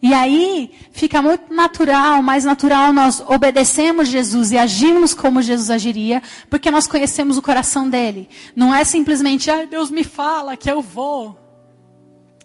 E 0.00 0.12
aí 0.12 0.70
fica 0.92 1.22
muito 1.22 1.52
natural, 1.52 2.22
mais 2.22 2.44
natural 2.44 2.92
nós 2.92 3.20
obedecemos 3.26 4.06
Jesus 4.06 4.52
e 4.52 4.58
agimos 4.58 5.14
como 5.14 5.40
Jesus 5.40 5.70
agiria, 5.70 6.22
porque 6.50 6.70
nós 6.70 6.86
conhecemos 6.86 7.38
o 7.38 7.42
coração 7.42 7.88
dele. 7.88 8.28
Não 8.54 8.74
é 8.74 8.84
simplesmente, 8.84 9.50
ah, 9.50 9.64
Deus 9.64 9.90
me 9.90 10.04
fala 10.04 10.56
que 10.56 10.70
eu 10.70 10.82
vou. 10.82 11.43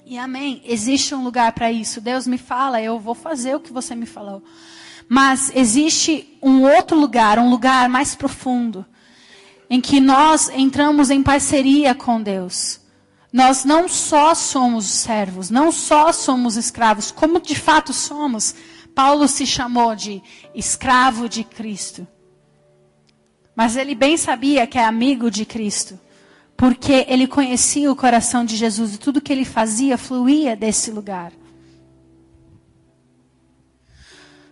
E 0.10 0.18
amém. 0.18 0.60
Existe 0.66 1.14
um 1.14 1.24
lugar 1.24 1.52
para 1.52 1.72
isso. 1.72 2.02
Deus 2.02 2.26
me 2.26 2.40
fala, 2.40 2.82
eu 2.82 3.00
vou 3.00 3.14
fazer 3.14 3.54
o 3.54 3.60
que 3.60 3.72
você 3.72 3.94
me 3.94 4.08
falou. 4.08 4.42
Mas 5.08 5.52
existe 5.56 6.36
um 6.42 6.64
outro 6.64 7.00
lugar, 7.00 7.38
um 7.38 7.48
lugar 7.48 7.88
mais 7.88 8.16
profundo, 8.16 8.84
em 9.70 9.80
que 9.80 10.00
nós 10.00 10.50
entramos 10.50 11.12
em 11.12 11.22
parceria 11.22 11.94
com 11.94 12.20
Deus. 12.20 12.82
Nós 13.32 13.64
não 13.64 13.88
só 13.88 14.34
somos 14.34 14.86
servos, 14.88 15.52
não 15.52 15.72
só 15.72 16.12
somos 16.12 16.58
escravos, 16.58 17.12
como 17.12 17.40
de 17.40 17.54
fato 17.54 17.94
somos. 17.94 18.56
Paulo 18.96 19.28
se 19.28 19.46
chamou 19.46 19.96
de 19.96 20.24
escravo 20.56 21.30
de 21.30 21.44
Cristo. 21.44 22.08
Mas 23.56 23.76
ele 23.76 23.94
bem 23.94 24.18
sabia 24.18 24.66
que 24.66 24.80
é 24.80 24.84
amigo 24.84 25.30
de 25.30 25.46
Cristo 25.46 26.00
porque 26.60 27.06
ele 27.08 27.26
conhecia 27.26 27.90
o 27.90 27.96
coração 27.96 28.44
de 28.44 28.58
Jesus 28.58 28.96
e 28.96 28.98
tudo 28.98 29.22
que 29.22 29.32
ele 29.32 29.46
fazia 29.46 29.98
fluía 29.98 30.58
desse 30.58 30.92
lugar. 30.92 31.32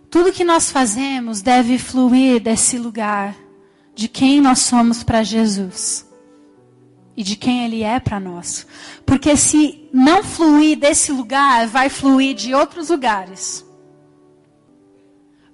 Tudo 0.08 0.32
que 0.32 0.42
nós 0.42 0.70
fazemos 0.70 1.42
deve 1.42 1.76
fluir 1.76 2.40
desse 2.40 2.78
lugar 2.78 3.36
de 3.94 4.08
quem 4.08 4.40
nós 4.40 4.60
somos 4.60 5.02
para 5.02 5.22
Jesus 5.22 6.08
e 7.14 7.22
de 7.22 7.36
quem 7.36 7.66
Ele 7.66 7.82
é 7.82 8.00
para 8.00 8.18
nós. 8.18 8.66
Porque 9.04 9.36
se 9.36 9.86
não 9.92 10.24
fluir 10.24 10.78
desse 10.78 11.12
lugar, 11.12 11.66
vai 11.66 11.90
fluir 11.90 12.34
de 12.34 12.54
outros 12.54 12.88
lugares. 12.88 13.62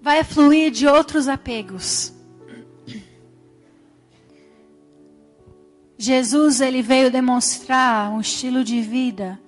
Vai 0.00 0.22
fluir 0.22 0.70
de 0.70 0.86
outros 0.86 1.26
apegos. 1.26 2.13
Jesus 5.96 6.60
ele 6.60 6.82
veio 6.82 7.10
demonstrar 7.10 8.10
um 8.10 8.20
estilo 8.20 8.64
de 8.64 8.80
vida 8.80 9.38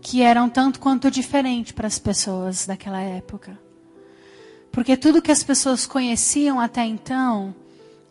que 0.00 0.22
era 0.22 0.42
um 0.42 0.48
tanto 0.48 0.80
quanto 0.80 1.10
diferente 1.10 1.74
para 1.74 1.86
as 1.86 1.98
pessoas 1.98 2.66
daquela 2.66 3.00
época. 3.00 3.58
Porque 4.70 4.96
tudo 4.96 5.22
que 5.22 5.32
as 5.32 5.42
pessoas 5.42 5.86
conheciam 5.86 6.60
até 6.60 6.84
então 6.84 7.54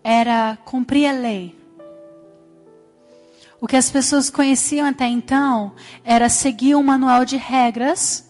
era 0.03 0.57
cumprir 0.65 1.07
a 1.07 1.11
lei. 1.11 1.55
O 3.59 3.67
que 3.67 3.75
as 3.75 3.89
pessoas 3.89 4.29
conheciam 4.29 4.85
até 4.85 5.07
então 5.07 5.73
era 6.03 6.29
seguir 6.29 6.75
um 6.75 6.83
manual 6.83 7.25
de 7.25 7.37
regras 7.37 8.29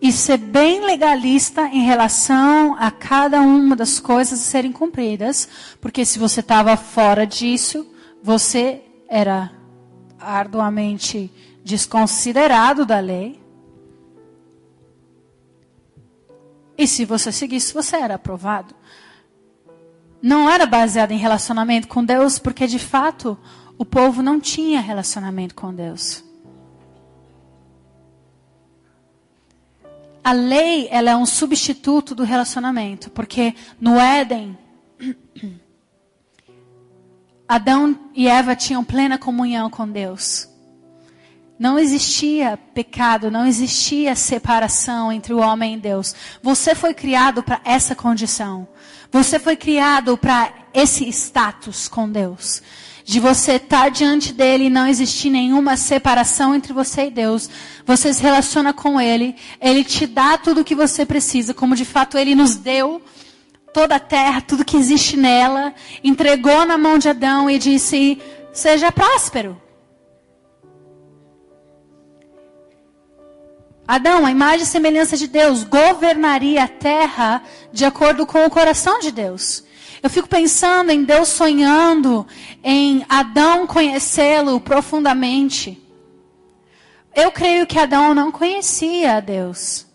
e 0.00 0.12
ser 0.12 0.38
bem 0.38 0.80
legalista 0.84 1.66
em 1.66 1.82
relação 1.82 2.76
a 2.78 2.90
cada 2.90 3.40
uma 3.40 3.74
das 3.74 3.98
coisas 3.98 4.38
serem 4.38 4.72
cumpridas, 4.72 5.48
porque 5.80 6.04
se 6.04 6.18
você 6.18 6.40
estava 6.40 6.76
fora 6.76 7.26
disso, 7.26 7.86
você 8.22 8.82
era 9.08 9.52
arduamente 10.18 11.30
desconsiderado 11.64 12.84
da 12.84 13.00
lei. 13.00 13.40
E 16.76 16.86
se 16.86 17.04
você 17.04 17.32
seguisse, 17.32 17.74
você 17.74 17.96
era 17.96 18.14
aprovado. 18.14 18.74
Não 20.20 20.50
era 20.50 20.66
baseado 20.66 21.12
em 21.12 21.18
relacionamento 21.18 21.88
com 21.88 22.04
Deus, 22.04 22.38
porque 22.38 22.66
de 22.66 22.78
fato 22.78 23.38
o 23.76 23.84
povo 23.84 24.22
não 24.22 24.40
tinha 24.40 24.80
relacionamento 24.80 25.54
com 25.54 25.72
Deus. 25.72 26.24
a 30.28 30.32
lei 30.32 30.88
ela 30.90 31.10
é 31.10 31.16
um 31.16 31.24
substituto 31.24 32.14
do 32.14 32.22
relacionamento, 32.22 33.10
porque 33.12 33.54
no 33.80 33.98
Éden 33.98 34.58
Adão 37.48 37.98
e 38.14 38.28
Eva 38.28 38.54
tinham 38.54 38.84
plena 38.84 39.16
comunhão 39.16 39.70
com 39.70 39.88
Deus. 39.88 40.48
Não 41.58 41.78
existia 41.78 42.58
pecado, 42.74 43.30
não 43.30 43.46
existia 43.46 44.14
separação 44.14 45.10
entre 45.10 45.32
o 45.32 45.40
homem 45.40 45.74
e 45.74 45.78
Deus. 45.78 46.14
Você 46.42 46.74
foi 46.74 46.92
criado 46.92 47.42
para 47.42 47.60
essa 47.64 47.96
condição. 47.96 48.68
Você 49.10 49.38
foi 49.38 49.56
criado 49.56 50.16
para 50.16 50.52
esse 50.74 51.08
status 51.08 51.88
com 51.88 52.08
Deus. 52.08 52.62
De 53.02 53.18
você 53.18 53.52
estar 53.52 53.90
diante 53.90 54.34
dele 54.34 54.64
e 54.64 54.70
não 54.70 54.86
existir 54.86 55.30
nenhuma 55.30 55.76
separação 55.76 56.54
entre 56.54 56.74
você 56.74 57.06
e 57.06 57.10
Deus. 57.10 57.48
Você 57.86 58.12
se 58.12 58.22
relaciona 58.22 58.72
com 58.74 59.00
ele, 59.00 59.34
ele 59.58 59.82
te 59.82 60.06
dá 60.06 60.36
tudo 60.36 60.60
o 60.60 60.64
que 60.64 60.74
você 60.74 61.06
precisa, 61.06 61.54
como 61.54 61.74
de 61.74 61.86
fato 61.86 62.18
ele 62.18 62.34
nos 62.34 62.56
deu 62.56 63.02
toda 63.78 63.94
a 63.94 64.00
terra, 64.00 64.40
tudo 64.40 64.64
que 64.64 64.76
existe 64.76 65.16
nela, 65.16 65.72
entregou 66.02 66.66
na 66.66 66.76
mão 66.76 66.98
de 66.98 67.08
Adão 67.08 67.48
e 67.48 67.60
disse: 67.60 68.20
Seja 68.52 68.90
próspero. 68.90 69.56
Adão, 73.86 74.26
a 74.26 74.32
imagem 74.32 74.64
e 74.64 74.66
semelhança 74.66 75.16
de 75.16 75.28
Deus, 75.28 75.62
governaria 75.62 76.64
a 76.64 76.68
terra 76.68 77.40
de 77.72 77.84
acordo 77.84 78.26
com 78.26 78.44
o 78.44 78.50
coração 78.50 78.98
de 78.98 79.12
Deus. 79.12 79.62
Eu 80.02 80.10
fico 80.10 80.28
pensando 80.28 80.90
em 80.90 81.04
Deus 81.04 81.28
sonhando, 81.28 82.26
em 82.64 83.06
Adão 83.08 83.64
conhecê-lo 83.64 84.60
profundamente. 84.60 85.80
Eu 87.14 87.30
creio 87.30 87.64
que 87.64 87.78
Adão 87.78 88.12
não 88.12 88.32
conhecia 88.32 89.18
a 89.18 89.20
Deus. 89.20 89.87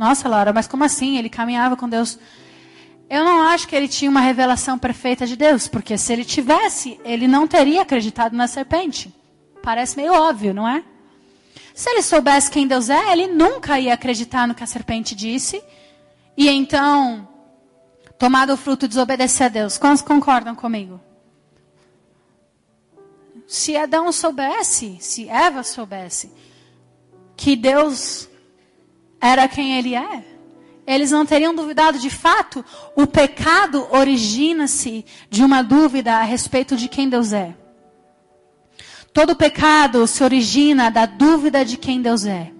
Nossa, 0.00 0.30
Laura, 0.30 0.50
mas 0.50 0.66
como 0.66 0.82
assim? 0.82 1.18
Ele 1.18 1.28
caminhava 1.28 1.76
com 1.76 1.86
Deus. 1.86 2.18
Eu 3.10 3.22
não 3.22 3.42
acho 3.42 3.68
que 3.68 3.76
ele 3.76 3.86
tinha 3.86 4.10
uma 4.10 4.22
revelação 4.22 4.78
perfeita 4.78 5.26
de 5.26 5.36
Deus, 5.36 5.68
porque 5.68 5.98
se 5.98 6.10
ele 6.10 6.24
tivesse, 6.24 6.98
ele 7.04 7.28
não 7.28 7.46
teria 7.46 7.82
acreditado 7.82 8.34
na 8.34 8.46
serpente. 8.46 9.14
Parece 9.62 9.98
meio 9.98 10.14
óbvio, 10.14 10.54
não 10.54 10.66
é? 10.66 10.82
Se 11.74 11.90
ele 11.90 12.00
soubesse 12.00 12.50
quem 12.50 12.66
Deus 12.66 12.88
é, 12.88 13.12
ele 13.12 13.26
nunca 13.26 13.78
ia 13.78 13.92
acreditar 13.92 14.48
no 14.48 14.54
que 14.54 14.64
a 14.64 14.66
serpente 14.66 15.14
disse. 15.14 15.62
E 16.34 16.48
então, 16.48 17.28
tomado 18.18 18.54
o 18.54 18.56
fruto, 18.56 18.88
desobedecer 18.88 19.48
a 19.48 19.50
Deus. 19.50 19.76
Quantos 19.76 20.00
concordam 20.00 20.54
comigo? 20.54 20.98
Se 23.46 23.76
Adão 23.76 24.10
soubesse, 24.12 24.96
se 24.98 25.28
Eva 25.28 25.62
soubesse, 25.62 26.32
que 27.36 27.54
Deus 27.54 28.29
era 29.20 29.46
quem 29.46 29.76
ele 29.76 29.94
é. 29.94 30.24
Eles 30.86 31.10
não 31.10 31.26
teriam 31.26 31.54
duvidado 31.54 31.98
de 31.98 32.10
fato. 32.10 32.64
O 32.96 33.06
pecado 33.06 33.86
origina-se 33.92 35.04
de 35.28 35.44
uma 35.44 35.62
dúvida 35.62 36.14
a 36.14 36.22
respeito 36.22 36.76
de 36.76 36.88
quem 36.88 37.08
Deus 37.08 37.32
é. 37.32 37.54
Todo 39.12 39.36
pecado 39.36 40.06
se 40.06 40.22
origina 40.22 40.90
da 40.90 41.06
dúvida 41.06 41.64
de 41.64 41.76
quem 41.76 42.00
Deus 42.00 42.24
é. 42.24 42.52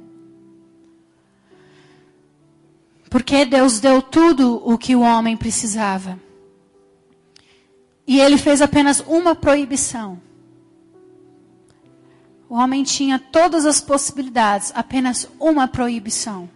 Porque 3.09 3.45
Deus 3.45 3.81
deu 3.81 4.00
tudo 4.00 4.62
o 4.64 4.79
que 4.79 4.95
o 4.95 5.00
homem 5.00 5.37
precisava. 5.37 6.19
E 8.07 8.21
ele 8.21 8.37
fez 8.38 8.62
apenas 8.62 9.00
uma 9.00 9.35
proibição. 9.35 10.21
O 12.50 12.56
homem 12.56 12.82
tinha 12.82 13.16
todas 13.16 13.64
as 13.64 13.80
possibilidades, 13.80 14.72
apenas 14.74 15.28
uma 15.38 15.68
proibição. 15.68 16.50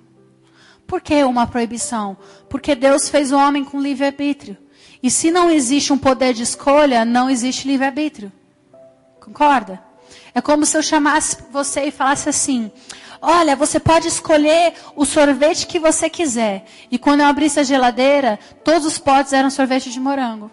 Por 0.88 1.00
que 1.00 1.22
uma 1.22 1.46
proibição? 1.46 2.16
Porque 2.48 2.74
Deus 2.74 3.08
fez 3.08 3.30
o 3.30 3.36
homem 3.36 3.64
com 3.64 3.80
livre-arbítrio. 3.80 4.58
E 5.00 5.08
se 5.08 5.30
não 5.30 5.48
existe 5.48 5.92
um 5.92 5.98
poder 5.98 6.34
de 6.34 6.42
escolha, 6.42 7.04
não 7.04 7.30
existe 7.30 7.68
livre-arbítrio. 7.68 8.32
Concorda? 9.20 9.80
É 10.34 10.40
como 10.40 10.66
se 10.66 10.76
eu 10.76 10.82
chamasse 10.82 11.36
você 11.52 11.84
e 11.84 11.92
falasse 11.92 12.28
assim: 12.28 12.72
Olha, 13.22 13.54
você 13.54 13.78
pode 13.78 14.08
escolher 14.08 14.74
o 14.96 15.04
sorvete 15.04 15.64
que 15.64 15.78
você 15.78 16.10
quiser. 16.10 16.66
E 16.90 16.98
quando 16.98 17.20
eu 17.20 17.26
abrisse 17.26 17.60
a 17.60 17.62
geladeira, 17.62 18.36
todos 18.64 18.84
os 18.84 18.98
potes 18.98 19.32
eram 19.32 19.48
sorvete 19.48 19.92
de 19.92 20.00
morango. 20.00 20.50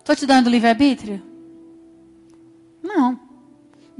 Estou 0.00 0.16
te 0.16 0.26
dando 0.26 0.50
livre-arbítrio? 0.50 1.22
Não. 2.82 3.29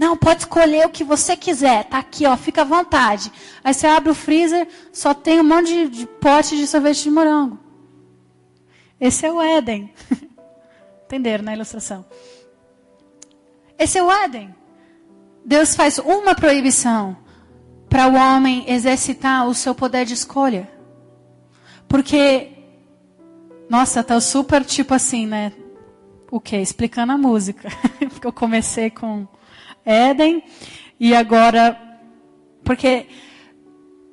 Não, 0.00 0.16
pode 0.16 0.40
escolher 0.40 0.86
o 0.86 0.88
que 0.88 1.04
você 1.04 1.36
quiser. 1.36 1.84
Tá 1.84 1.98
aqui, 1.98 2.24
ó, 2.24 2.34
fica 2.34 2.62
à 2.62 2.64
vontade. 2.64 3.30
Aí 3.62 3.74
você 3.74 3.86
abre 3.86 4.08
o 4.10 4.14
freezer, 4.14 4.66
só 4.90 5.12
tem 5.12 5.38
um 5.38 5.44
monte 5.44 5.66
de, 5.66 5.88
de 5.90 6.06
pote 6.06 6.56
de 6.56 6.66
sorvete 6.66 7.02
de 7.02 7.10
morango. 7.10 7.58
Esse 8.98 9.26
é 9.26 9.30
o 9.30 9.42
Éden. 9.42 9.92
Entenderam 11.04 11.44
na 11.44 11.52
ilustração? 11.52 12.06
Esse 13.78 13.98
é 13.98 14.02
o 14.02 14.10
Éden. 14.10 14.54
Deus 15.44 15.76
faz 15.76 15.98
uma 15.98 16.34
proibição 16.34 17.14
para 17.86 18.08
o 18.08 18.14
homem 18.14 18.64
exercitar 18.72 19.46
o 19.46 19.52
seu 19.52 19.74
poder 19.74 20.06
de 20.06 20.14
escolha. 20.14 20.66
Porque, 21.86 22.52
nossa, 23.68 24.02
tá 24.02 24.18
super 24.18 24.64
tipo 24.64 24.94
assim, 24.94 25.26
né? 25.26 25.52
O 26.30 26.40
que? 26.40 26.56
Explicando 26.56 27.12
a 27.12 27.18
música. 27.18 27.68
Porque 28.08 28.26
eu 28.26 28.32
comecei 28.32 28.88
com 28.88 29.28
Éden 29.84 30.42
e 30.98 31.14
agora 31.14 31.78
porque 32.62 33.06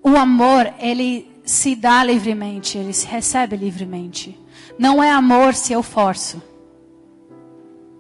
o 0.04 0.16
amor 0.16 0.74
ele 0.80 1.30
se 1.44 1.76
dá 1.76 2.04
livremente, 2.04 2.78
ele 2.78 2.94
se 2.94 3.06
recebe 3.06 3.56
livremente. 3.56 4.38
Não 4.78 5.04
é 5.04 5.12
amor 5.12 5.54
se 5.54 5.74
eu 5.74 5.84
forço. 5.84 6.42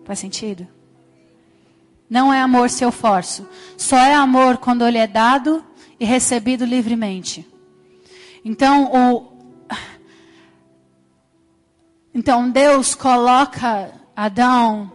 Faz 0.03 0.19
sentido? 0.19 0.67
Não 2.10 2.34
é 2.34 2.41
amor 2.41 2.69
se 2.69 2.84
eu 2.84 2.91
forço. 2.91 3.47
Só 3.77 3.97
é 3.97 4.13
amor 4.13 4.58
quando 4.58 4.86
ele 4.86 4.97
é 4.97 5.08
dado 5.08 5.63
e 5.99 6.06
recebido 6.06 6.65
livremente. 6.65 7.45
Então, 8.43 8.91
o 8.93 9.38
então 12.13 12.49
Deus 12.49 12.95
coloca 12.95 13.91
Adão 14.15 14.91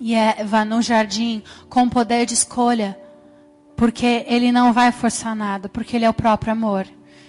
e 0.00 0.14
Eva 0.14 0.64
no 0.64 0.80
jardim 0.80 1.42
com 1.68 1.88
poder 1.88 2.26
de 2.26 2.34
escolha, 2.34 2.98
porque 3.76 4.24
ele 4.26 4.52
não 4.52 4.72
vai 4.72 4.92
forçar 4.92 5.34
nada, 5.34 5.68
porque 5.68 5.96
ele 5.96 6.04
é 6.04 6.10
o 6.10 6.14
próprio 6.14 6.52
amor. 6.52 6.86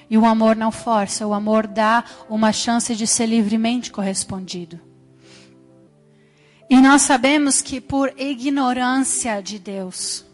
E 0.09 0.17
o 0.17 0.25
amor 0.25 0.55
não 0.55 0.71
força, 0.71 1.27
o 1.27 1.33
amor 1.33 1.67
dá 1.67 2.03
uma 2.27 2.51
chance 2.51 2.95
de 2.95 3.05
ser 3.05 3.27
livremente 3.27 3.91
correspondido. 3.91 4.79
E 6.67 6.79
nós 6.81 7.03
sabemos 7.03 7.61
que 7.61 7.79
por 7.79 8.13
ignorância 8.17 9.41
de 9.41 9.59
Deus, 9.59 10.25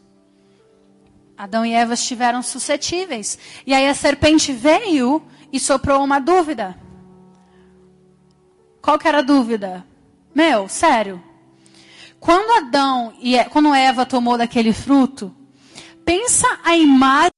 Adão 1.38 1.66
e 1.66 1.74
Eva 1.74 1.94
estiveram 1.94 2.42
suscetíveis. 2.42 3.38
E 3.66 3.74
aí 3.74 3.88
a 3.88 3.94
serpente 3.94 4.54
veio 4.54 5.22
e 5.52 5.60
soprou 5.60 6.04
uma 6.04 6.20
dúvida. 6.20 6.78
Qual 8.82 8.98
que 8.98 9.08
era 9.08 9.20
a 9.20 9.24
dúvida? 9.24 9.86
Meu, 10.34 10.70
sério, 10.70 11.22
quando 12.26 12.52
Adão 12.54 13.16
e 13.20 13.42
quando 13.46 13.72
Eva 13.72 14.04
tomou 14.04 14.36
daquele 14.36 14.74
fruto, 14.74 15.34
pensa 16.04 16.48
a 16.64 16.76
imagem. 16.76 17.30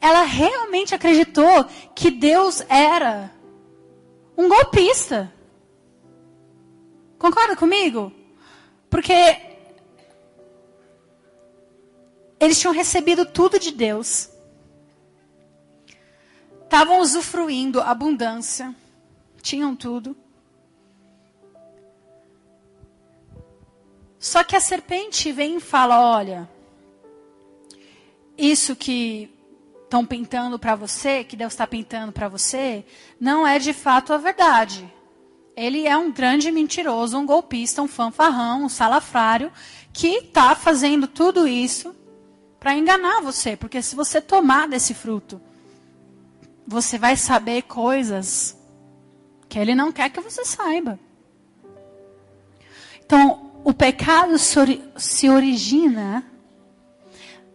Ela 0.00 0.22
realmente 0.22 0.94
acreditou 0.94 1.64
que 1.96 2.12
Deus 2.12 2.60
era 2.68 3.32
um 4.36 4.48
golpista. 4.48 5.32
Concorda 7.18 7.56
comigo? 7.56 8.12
Porque 8.88 9.12
eles 12.38 12.60
tinham 12.60 12.72
recebido 12.72 13.26
tudo 13.26 13.58
de 13.58 13.72
Deus. 13.72 14.30
Estavam 16.62 17.00
usufruindo 17.00 17.80
abundância. 17.80 18.72
Tinham 19.40 19.74
tudo. 19.74 20.16
Só 24.22 24.44
que 24.44 24.54
a 24.54 24.60
serpente 24.60 25.32
vem 25.32 25.56
e 25.56 25.60
fala: 25.60 26.00
olha, 26.00 26.48
isso 28.38 28.76
que 28.76 29.28
estão 29.82 30.06
pintando 30.06 30.60
para 30.60 30.76
você, 30.76 31.24
que 31.24 31.34
Deus 31.34 31.52
está 31.52 31.66
pintando 31.66 32.12
para 32.12 32.28
você, 32.28 32.84
não 33.18 33.44
é 33.44 33.58
de 33.58 33.72
fato 33.72 34.12
a 34.12 34.18
verdade. 34.18 34.88
Ele 35.56 35.88
é 35.88 35.96
um 35.96 36.12
grande 36.12 36.52
mentiroso, 36.52 37.18
um 37.18 37.26
golpista, 37.26 37.82
um 37.82 37.88
fanfarrão, 37.88 38.66
um 38.66 38.68
salafrário, 38.68 39.50
que 39.92 40.18
está 40.18 40.54
fazendo 40.54 41.08
tudo 41.08 41.48
isso 41.48 41.92
para 42.60 42.76
enganar 42.76 43.22
você. 43.22 43.56
Porque 43.56 43.82
se 43.82 43.96
você 43.96 44.20
tomar 44.20 44.68
desse 44.68 44.94
fruto, 44.94 45.40
você 46.64 46.96
vai 46.96 47.16
saber 47.16 47.62
coisas 47.62 48.56
que 49.48 49.58
ele 49.58 49.74
não 49.74 49.90
quer 49.90 50.10
que 50.10 50.20
você 50.20 50.44
saiba. 50.44 50.96
Então, 53.04 53.51
o 53.64 53.72
pecado 53.72 54.36
se 54.38 55.28
origina 55.28 56.24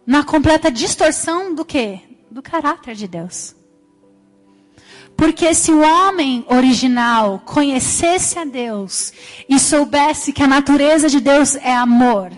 na 0.06 0.24
completa 0.24 0.70
distorção 0.70 1.54
do 1.54 1.64
quê? 1.64 2.00
Do 2.30 2.42
caráter 2.42 2.94
de 2.94 3.06
Deus. 3.06 3.54
Porque 5.16 5.52
se 5.52 5.72
o 5.72 5.80
homem 5.80 6.46
original 6.48 7.42
conhecesse 7.44 8.38
a 8.38 8.44
Deus 8.44 9.12
e 9.48 9.58
soubesse 9.58 10.32
que 10.32 10.42
a 10.42 10.46
natureza 10.46 11.08
de 11.08 11.20
Deus 11.20 11.56
é 11.56 11.74
amor, 11.74 12.30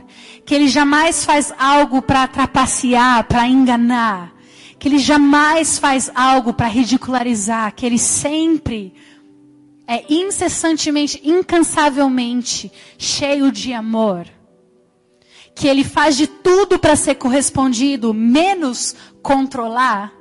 que 0.47 0.55
ele 0.55 0.67
jamais 0.67 1.25
faz 1.25 1.53
algo 1.59 2.01
para 2.01 2.27
trapacear, 2.27 3.25
para 3.25 3.47
enganar, 3.47 4.33
que 4.79 4.89
ele 4.89 4.99
jamais 4.99 5.79
faz 5.79 6.11
algo 6.15 6.55
para 6.55 6.67
ridicularizar, 6.67 7.75
que 7.75 7.85
ele 7.85 7.99
sempre 7.99 8.95
é 9.91 10.05
incessantemente, 10.09 11.21
incansavelmente 11.25 12.71
cheio 12.97 13.51
de 13.51 13.73
amor. 13.73 14.25
Que 15.53 15.67
ele 15.67 15.83
faz 15.83 16.17
de 16.17 16.29
tudo 16.29 16.79
para 16.79 16.95
ser 16.95 17.17
correspondido, 17.17 18.15
menos 18.15 18.95
controlar, 19.21 20.13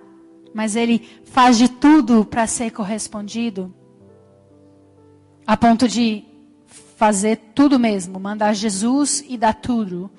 mas 0.56 0.76
ele 0.76 1.08
faz 1.24 1.56
de 1.56 1.70
tudo 1.70 2.26
para 2.26 2.48
ser 2.48 2.72
correspondido, 2.72 3.72
a 5.46 5.56
ponto 5.56 5.88
de 5.88 6.26
fazer 6.98 7.36
tudo 7.54 7.78
mesmo, 7.78 8.20
mandar 8.20 8.56
Jesus 8.56 9.24
e 9.30 9.38
dar 9.38 9.54
tudo. 9.54 10.10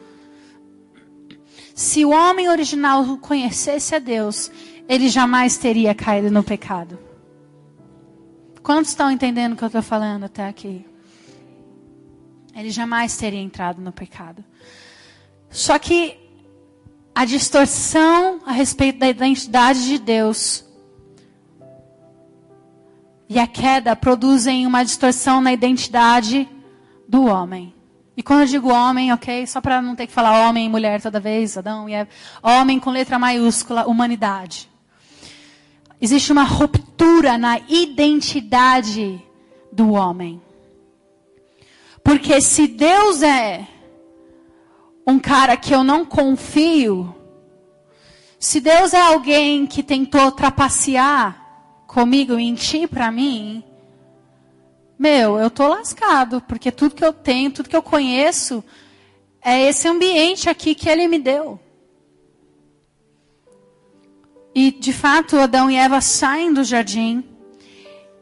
Se 1.75 2.05
o 2.05 2.11
homem 2.11 2.49
original 2.49 3.19
conhecesse 3.19 3.97
a 3.97 3.99
Deus, 3.99 4.49
ele 4.89 5.09
jamais 5.09 5.59
teria 5.59 5.93
caído 5.93 6.31
no 6.31 6.45
pecado. 6.45 7.10
Quantos 8.63 8.91
estão 8.91 9.11
entendendo 9.11 9.55
o 9.55 9.57
que 9.57 9.65
eu 9.65 9.69
estou 9.69 9.83
falando 9.83 10.25
até 10.25 10.47
aqui? 10.47 10.87
Ele 12.55 12.71
jamais 12.71 13.17
teria 13.17 13.41
entrado 13.41 13.81
no 13.81 13.93
pecado. 13.93 14.45
Só 15.49 15.79
que 15.79 16.17
a 17.15 17.25
distorção 17.25 18.41
a 18.47 18.53
respeito 18.53 18.99
da 18.99 19.09
identidade 19.09 19.85
de 19.85 19.99
Deus 19.99 20.65
e 23.29 23.39
a 23.39 23.47
queda 23.47 23.95
produzem 23.97 24.67
uma 24.67 24.85
distorção 24.85 25.41
na 25.41 25.53
identidade 25.53 26.49
do 27.09 27.25
homem. 27.27 27.75
E 28.17 28.23
quando 28.23 28.41
eu 28.41 28.47
digo 28.47 28.73
homem, 28.73 29.13
ok? 29.13 29.47
Só 29.47 29.61
para 29.61 29.81
não 29.81 29.97
ter 29.97 30.07
que 30.07 30.13
falar 30.13 30.49
homem 30.49 30.67
e 30.67 30.69
mulher 30.69 31.01
toda 31.01 31.19
vez, 31.19 31.57
Adão 31.57 31.89
e 31.89 31.95
Eva. 31.95 32.11
Homem 32.43 32.79
com 32.79 32.91
letra 32.91 33.19
maiúscula, 33.19 33.87
humanidade. 33.87 34.70
Existe 36.01 36.33
uma 36.33 36.45
ruptura 36.45 37.37
na 37.37 37.59
identidade 37.69 39.23
do 39.71 39.93
homem. 39.93 40.41
Porque 42.03 42.41
se 42.41 42.67
Deus 42.67 43.23
é 43.23 43.67
um 45.07 45.19
cara 45.19 45.57
que 45.57 45.75
eu 45.75 45.85
não 45.85 46.05
confio, 46.05 47.15
se 48.39 48.61
Deus 48.61 48.95
é 48.95 49.01
alguém 49.01 49.67
que 49.67 49.83
tentou 49.83 50.33
trapacear 50.33 51.85
comigo 51.87 52.39
em 52.39 52.55
ti 52.55 52.87
para 52.87 53.11
mim, 53.11 53.63
meu, 54.99 55.39
eu 55.39 55.51
tô 55.51 55.69
lascado, 55.69 56.41
porque 56.43 56.71
tudo 56.71 56.95
que 56.95 57.05
eu 57.05 57.13
tenho, 57.13 57.51
tudo 57.51 57.69
que 57.69 57.77
eu 57.77 57.83
conheço 57.83 58.65
é 59.43 59.69
esse 59.69 59.89
ambiente 59.89 60.49
aqui 60.49 60.75
que 60.75 60.89
ele 60.89 61.09
me 61.09 61.19
deu. 61.19 61.61
E 64.55 64.71
de 64.71 64.93
fato, 64.93 65.39
Adão 65.39 65.71
e 65.71 65.77
Eva 65.77 66.01
saem 66.01 66.53
do 66.53 66.65
jardim 66.65 67.25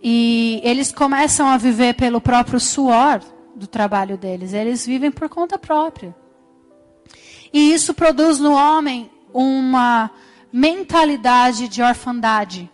e 0.02 0.60
eles 0.62 0.92
começam 0.92 1.48
a 1.48 1.56
viver 1.56 1.94
pelo 1.94 2.20
próprio 2.20 2.60
suor 2.60 3.20
do 3.54 3.66
trabalho 3.66 4.16
deles. 4.16 4.52
Eles 4.52 4.86
vivem 4.86 5.10
por 5.10 5.28
conta 5.28 5.58
própria. 5.58 6.14
E 7.52 7.72
isso 7.72 7.94
produz 7.94 8.38
no 8.38 8.52
homem 8.52 9.10
uma 9.32 10.10
mentalidade 10.52 11.68
de 11.68 11.82
orfandade. 11.82 12.70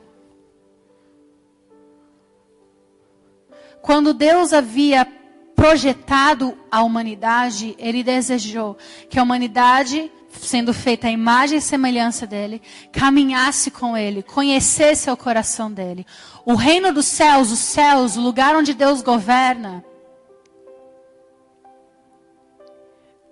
Quando 3.81 4.15
Deus 4.15 4.53
havia 4.53 5.07
projetado 5.55 6.57
a 6.71 6.83
humanidade, 6.83 7.75
ele 7.79 8.03
desejou 8.03 8.77
que 9.09 9.19
a 9.19 9.23
humanidade 9.23 10.11
sendo 10.41 10.73
feita 10.73 11.09
a 11.09 11.11
imagem 11.11 11.59
e 11.59 11.63
semelhança 11.63 12.27
dele, 12.27 12.61
caminhasse 12.93 13.71
com 13.71 13.97
ele, 13.97 14.23
conhecesse 14.23 15.11
o 15.11 15.17
coração 15.17 15.71
dele. 15.71 16.07
O 16.45 16.55
reino 16.55 16.93
dos 16.93 17.07
céus, 17.07 17.51
os 17.51 17.59
céus, 17.59 18.17
o 18.17 18.21
lugar 18.21 18.55
onde 18.57 18.75
Deus 18.75 19.03
governa, 19.03 19.85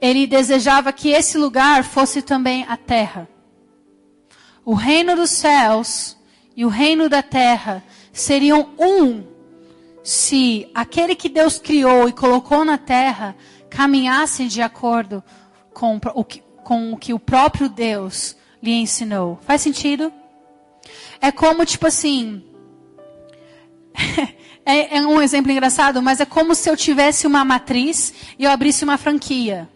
ele 0.01 0.27
desejava 0.27 0.93
que 0.93 1.11
esse 1.11 1.39
lugar 1.39 1.85
fosse 1.85 2.23
também 2.23 2.65
a 2.69 2.77
terra. 2.77 3.29
O 4.65 4.75
reino 4.75 5.15
dos 5.15 5.31
céus 5.31 6.17
e 6.57 6.65
o 6.65 6.69
reino 6.69 7.09
da 7.09 7.23
terra 7.23 7.83
seriam 8.13 8.71
um 8.79 9.25
se 10.03 10.69
aquele 10.75 11.15
que 11.15 11.29
Deus 11.29 11.59
criou 11.59 12.09
e 12.09 12.13
colocou 12.13 12.65
na 12.65 12.77
terra 12.77 13.37
caminhasse 13.71 14.49
de 14.49 14.61
acordo 14.61 15.23
com 15.73 16.01
o 16.15 16.25
que, 16.25 16.43
com 16.73 16.95
o 16.95 16.97
que 16.97 17.13
o 17.13 17.19
próprio 17.19 17.69
Deus 17.69 18.35
lhe 18.63 18.73
ensinou. 18.73 19.39
Faz 19.47 19.61
sentido? 19.61 20.11
É 21.21 21.31
como, 21.31 21.67
tipo 21.67 21.87
assim. 21.87 22.43
é, 24.65 24.97
é 24.97 25.07
um 25.07 25.21
exemplo 25.21 25.53
engraçado, 25.53 26.01
mas 26.01 26.19
é 26.19 26.25
como 26.25 26.55
se 26.55 26.71
eu 26.71 26.75
tivesse 26.75 27.27
uma 27.27 27.45
matriz 27.45 28.15
e 28.39 28.45
eu 28.45 28.51
abrisse 28.51 28.85
uma 28.85 28.97
franquia 28.97 29.69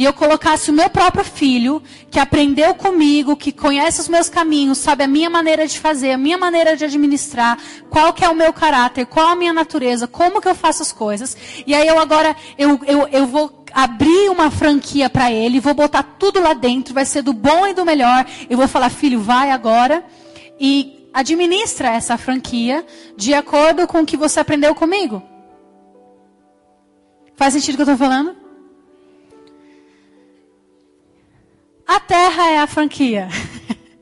e 0.00 0.04
eu 0.06 0.14
colocasse 0.14 0.70
o 0.70 0.72
meu 0.72 0.88
próprio 0.88 1.22
filho, 1.22 1.82
que 2.10 2.18
aprendeu 2.18 2.74
comigo, 2.74 3.36
que 3.36 3.52
conhece 3.52 4.00
os 4.00 4.08
meus 4.08 4.30
caminhos, 4.30 4.78
sabe 4.78 5.04
a 5.04 5.06
minha 5.06 5.28
maneira 5.28 5.66
de 5.66 5.78
fazer, 5.78 6.12
a 6.12 6.16
minha 6.16 6.38
maneira 6.38 6.74
de 6.74 6.86
administrar, 6.86 7.58
qual 7.90 8.10
que 8.14 8.24
é 8.24 8.28
o 8.30 8.34
meu 8.34 8.50
caráter, 8.50 9.04
qual 9.04 9.28
a 9.28 9.36
minha 9.36 9.52
natureza, 9.52 10.06
como 10.06 10.40
que 10.40 10.48
eu 10.48 10.54
faço 10.54 10.82
as 10.82 10.90
coisas. 10.90 11.36
E 11.66 11.74
aí 11.74 11.86
eu 11.86 11.98
agora, 11.98 12.34
eu, 12.56 12.80
eu, 12.86 13.08
eu 13.08 13.26
vou 13.26 13.59
abrir 13.72 14.30
uma 14.30 14.50
franquia 14.50 15.08
para 15.08 15.30
ele, 15.32 15.60
vou 15.60 15.74
botar 15.74 16.02
tudo 16.02 16.40
lá 16.40 16.54
dentro, 16.54 16.94
vai 16.94 17.04
ser 17.04 17.22
do 17.22 17.32
bom 17.32 17.66
e 17.66 17.74
do 17.74 17.84
melhor. 17.84 18.26
Eu 18.48 18.56
vou 18.56 18.68
falar, 18.68 18.90
filho, 18.90 19.20
vai 19.20 19.50
agora 19.50 20.04
e 20.58 21.08
administra 21.12 21.88
essa 21.88 22.16
franquia 22.16 22.84
de 23.16 23.34
acordo 23.34 23.86
com 23.86 24.00
o 24.00 24.06
que 24.06 24.16
você 24.16 24.40
aprendeu 24.40 24.74
comigo. 24.74 25.22
Faz 27.34 27.54
sentido 27.54 27.74
o 27.74 27.76
que 27.76 27.82
eu 27.82 27.94
estou 27.94 28.08
falando? 28.08 28.36
A 31.86 31.98
terra 31.98 32.50
é 32.50 32.58
a 32.58 32.66
franquia 32.66 33.28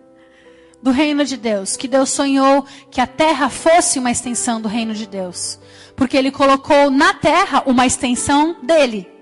do 0.82 0.90
reino 0.90 1.24
de 1.24 1.36
Deus, 1.36 1.76
que 1.76 1.88
Deus 1.88 2.10
sonhou 2.10 2.66
que 2.90 3.00
a 3.00 3.06
terra 3.06 3.48
fosse 3.48 3.98
uma 3.98 4.10
extensão 4.10 4.60
do 4.60 4.68
reino 4.68 4.92
de 4.92 5.06
Deus, 5.06 5.58
porque 5.96 6.16
ele 6.16 6.30
colocou 6.30 6.90
na 6.90 7.14
terra 7.14 7.62
uma 7.64 7.86
extensão 7.86 8.56
dele. 8.62 9.17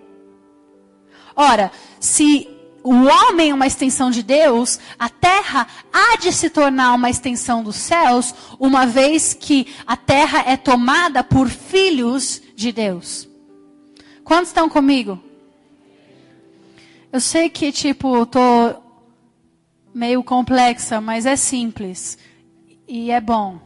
Ora, 1.37 1.70
se 2.01 2.49
o 2.83 2.94
homem 3.05 3.51
é 3.51 3.55
uma 3.55 3.66
extensão 3.66 4.11
de 4.11 4.22
Deus, 4.22 4.81
a 4.99 5.11
terra 5.11 5.66
há 5.92 6.16
de 6.16 6.33
se 6.33 6.49
tornar 6.49 6.94
uma 6.94 7.11
extensão 7.11 7.62
dos 7.62 7.77
céus, 7.77 8.35
uma 8.59 8.87
vez 8.87 9.35
que 9.35 9.66
a 9.87 9.96
terra 9.96 10.44
é 10.46 10.57
tomada 10.57 11.22
por 11.22 11.49
filhos 11.49 12.40
de 12.55 12.72
Deus. 12.72 13.29
Quantos 14.25 14.49
estão 14.49 14.68
comigo? 14.68 15.20
Eu 17.12 17.20
sei 17.20 17.51
que, 17.51 17.70
tipo, 17.70 18.25
tô 18.25 18.40
meio 19.94 20.22
complexa, 20.22 21.01
mas 21.01 21.27
é 21.27 21.37
simples. 21.37 22.16
E 22.87 23.11
é 23.11 23.20
bom. 23.20 23.59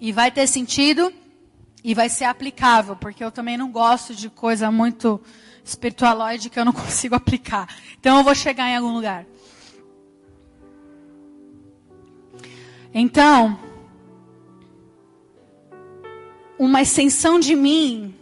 E 0.00 0.12
vai 0.12 0.30
ter 0.30 0.46
sentido 0.46 1.12
e 1.86 1.94
vai 1.94 2.08
ser 2.08 2.24
aplicável, 2.24 2.96
porque 2.96 3.22
eu 3.22 3.30
também 3.30 3.56
não 3.56 3.70
gosto 3.70 4.12
de 4.12 4.28
coisa 4.28 4.72
muito 4.72 5.20
espiritualoide 5.64 6.50
que 6.50 6.58
eu 6.58 6.64
não 6.64 6.72
consigo 6.74 7.14
aplicar. 7.14 7.72
Então 8.00 8.18
eu 8.18 8.24
vou 8.24 8.34
chegar 8.34 8.68
em 8.68 8.76
algum 8.76 8.92
lugar. 8.92 9.24
Então, 12.92 13.56
uma 16.58 16.82
extensão 16.82 17.38
de 17.38 17.54
mim 17.54 18.12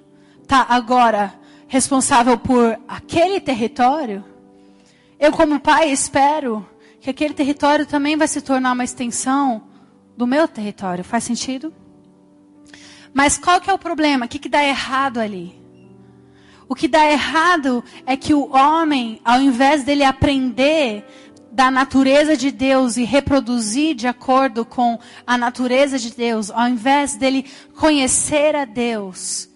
está 0.42 0.66
agora 0.68 1.32
responsável 1.66 2.36
por 2.36 2.78
aquele 2.86 3.40
território, 3.40 4.22
eu, 5.18 5.32
como 5.32 5.58
pai, 5.58 5.90
espero 5.90 6.68
que 7.00 7.08
aquele 7.08 7.32
território 7.32 7.86
também 7.86 8.14
vai 8.14 8.28
se 8.28 8.42
tornar 8.42 8.72
uma 8.72 8.84
extensão 8.84 9.62
do 10.18 10.26
meu 10.26 10.46
território. 10.46 11.02
Faz 11.02 11.24
sentido? 11.24 11.72
Mas 13.14 13.38
qual 13.38 13.60
que 13.60 13.70
é 13.70 13.72
o 13.72 13.78
problema? 13.78 14.26
O 14.26 14.28
que, 14.28 14.40
que 14.40 14.48
dá 14.48 14.64
errado 14.64 15.20
ali? 15.20 15.54
O 16.68 16.74
que 16.74 16.88
dá 16.88 17.08
errado 17.08 17.84
é 18.04 18.16
que 18.16 18.34
o 18.34 18.50
homem, 18.52 19.20
ao 19.24 19.40
invés 19.40 19.84
dele 19.84 20.02
aprender 20.02 21.06
da 21.52 21.70
natureza 21.70 22.36
de 22.36 22.50
Deus 22.50 22.96
e 22.96 23.04
reproduzir 23.04 23.94
de 23.94 24.08
acordo 24.08 24.64
com 24.64 24.98
a 25.24 25.38
natureza 25.38 25.98
de 25.98 26.12
Deus, 26.12 26.50
ao 26.50 26.68
invés 26.68 27.14
dele 27.14 27.46
conhecer 27.76 28.56
a 28.56 28.64
Deus 28.64 29.53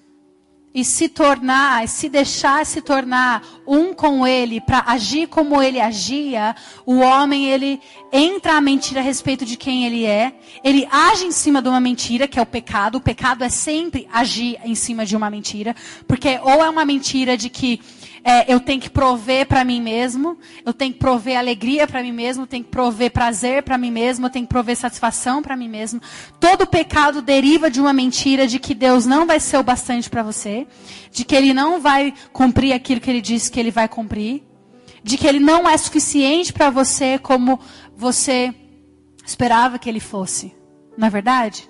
e 0.74 0.84
se 0.84 1.08
tornar, 1.08 1.88
se 1.88 2.08
deixar 2.08 2.64
se 2.64 2.80
tornar 2.80 3.42
um 3.66 3.94
com 3.94 4.26
ele 4.26 4.60
para 4.60 4.84
agir 4.86 5.26
como 5.26 5.62
ele 5.62 5.80
agia, 5.80 6.54
o 6.84 6.98
homem 6.98 7.46
ele 7.46 7.80
entra 8.12 8.54
a 8.54 8.60
mentira 8.60 9.00
a 9.00 9.02
respeito 9.02 9.44
de 9.44 9.56
quem 9.56 9.86
ele 9.86 10.04
é, 10.04 10.32
ele 10.62 10.86
age 10.90 11.24
em 11.24 11.32
cima 11.32 11.62
de 11.62 11.68
uma 11.68 11.80
mentira, 11.80 12.28
que 12.28 12.38
é 12.38 12.42
o 12.42 12.46
pecado. 12.46 12.96
O 12.96 13.00
pecado 13.00 13.42
é 13.42 13.48
sempre 13.48 14.06
agir 14.12 14.58
em 14.64 14.74
cima 14.74 15.04
de 15.04 15.16
uma 15.16 15.30
mentira, 15.30 15.74
porque 16.06 16.38
ou 16.42 16.64
é 16.64 16.68
uma 16.68 16.84
mentira 16.84 17.36
de 17.36 17.48
que 17.48 17.80
é, 18.24 18.52
eu 18.52 18.60
tenho 18.60 18.80
que 18.80 18.90
prover 18.90 19.46
para 19.46 19.64
mim 19.64 19.80
mesmo, 19.80 20.36
eu 20.64 20.72
tenho 20.72 20.92
que 20.92 20.98
prover 20.98 21.38
alegria 21.38 21.86
para 21.86 22.02
mim 22.02 22.12
mesmo, 22.12 22.42
eu 22.42 22.46
tenho 22.46 22.64
que 22.64 22.70
prover 22.70 23.10
prazer 23.10 23.62
para 23.62 23.78
mim 23.78 23.90
mesmo, 23.90 24.26
eu 24.26 24.30
tenho 24.30 24.46
que 24.46 24.50
prover 24.50 24.76
satisfação 24.76 25.42
para 25.42 25.56
mim 25.56 25.68
mesmo. 25.68 26.00
Todo 26.40 26.66
pecado 26.66 27.22
deriva 27.22 27.70
de 27.70 27.80
uma 27.80 27.92
mentira 27.92 28.46
de 28.46 28.58
que 28.58 28.74
Deus 28.74 29.06
não 29.06 29.26
vai 29.26 29.40
ser 29.40 29.58
o 29.58 29.62
bastante 29.62 30.10
para 30.10 30.22
você, 30.22 30.66
de 31.10 31.24
que 31.24 31.34
Ele 31.34 31.54
não 31.54 31.80
vai 31.80 32.12
cumprir 32.32 32.72
aquilo 32.72 33.00
que 33.00 33.10
Ele 33.10 33.20
disse 33.20 33.50
que 33.50 33.60
Ele 33.60 33.70
vai 33.70 33.88
cumprir, 33.88 34.42
de 35.02 35.16
que 35.16 35.26
Ele 35.26 35.40
não 35.40 35.68
é 35.68 35.76
suficiente 35.76 36.52
para 36.52 36.70
você 36.70 37.18
como 37.18 37.58
você 37.96 38.54
esperava 39.24 39.78
que 39.78 39.88
Ele 39.88 40.00
fosse. 40.00 40.54
Não 40.96 41.06
é 41.06 41.10
verdade? 41.10 41.68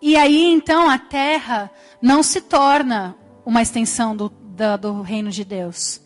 E 0.00 0.16
aí 0.16 0.44
então 0.44 0.88
a 0.88 0.96
terra 0.96 1.70
não 2.00 2.22
se 2.22 2.40
torna 2.40 3.16
uma 3.48 3.62
extensão 3.62 4.14
do, 4.14 4.30
do, 4.78 5.00
reino 5.00 5.30
de 5.30 5.42
Deus. 5.42 6.02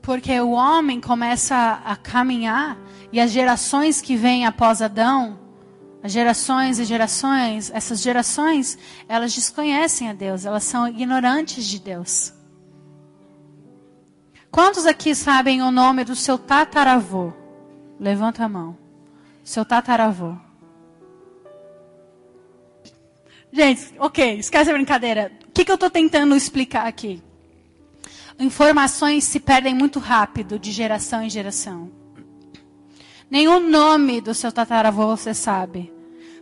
Porque 0.00 0.40
o 0.40 0.52
homem 0.52 1.00
começa 1.00 1.56
a, 1.56 1.94
a 1.94 1.96
caminhar 1.96 2.78
e 3.10 3.18
as 3.18 3.32
gerações 3.32 4.00
que 4.00 4.14
vêm 4.14 4.46
após 4.46 4.80
Adão, 4.80 5.36
as 6.00 6.12
gerações 6.12 6.78
e 6.78 6.84
gerações, 6.84 7.72
essas 7.74 8.00
gerações, 8.00 8.78
elas 9.08 9.34
desconhecem 9.34 10.08
a 10.08 10.12
Deus, 10.12 10.44
elas 10.44 10.62
são 10.62 10.86
ignorantes 10.86 11.66
de 11.66 11.80
Deus. 11.80 12.32
Quantos 14.48 14.86
aqui 14.86 15.12
sabem 15.12 15.60
o 15.60 15.72
nome 15.72 16.04
do 16.04 16.14
seu 16.14 16.38
tataravô? 16.38 17.32
Levanta 17.98 18.44
a 18.44 18.48
mão. 18.48 18.78
Seu 19.42 19.64
tataravô. 19.64 20.45
Gente, 23.56 23.94
ok, 23.98 24.38
esquece 24.38 24.68
a 24.68 24.74
brincadeira. 24.74 25.32
O 25.48 25.50
que, 25.50 25.64
que 25.64 25.70
eu 25.70 25.76
estou 25.76 25.88
tentando 25.88 26.36
explicar 26.36 26.86
aqui? 26.86 27.22
Informações 28.38 29.24
se 29.24 29.40
perdem 29.40 29.74
muito 29.74 29.98
rápido, 29.98 30.58
de 30.58 30.70
geração 30.70 31.22
em 31.22 31.30
geração. 31.30 31.90
Nenhum 33.30 33.58
nome 33.58 34.20
do 34.20 34.34
seu 34.34 34.52
tataravô 34.52 35.06
você 35.06 35.32
sabe. 35.32 35.90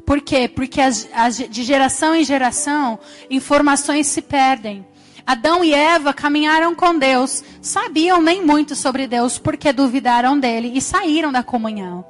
Por 0.05 0.21
quê? 0.21 0.49
Porque 0.49 0.81
as, 0.81 1.09
as, 1.15 1.37
de 1.37 1.63
geração 1.63 2.17
em 2.17 2.25
geração, 2.25 2.99
informações 3.31 4.09
se 4.09 4.21
perdem. 4.21 4.85
Adão 5.25 5.63
e 5.63 5.73
Eva 5.73 6.13
caminharam 6.13 6.75
com 6.75 6.99
Deus, 6.99 7.45
sabiam 7.63 8.21
nem 8.21 8.45
muito 8.45 8.75
sobre 8.75 9.07
Deus 9.07 9.39
porque 9.39 9.73
duvidaram 9.73 10.37
dele 10.37 10.73
e 10.75 10.81
saíram 10.81 11.31
da 11.31 11.45
comunhão. 11.45 12.05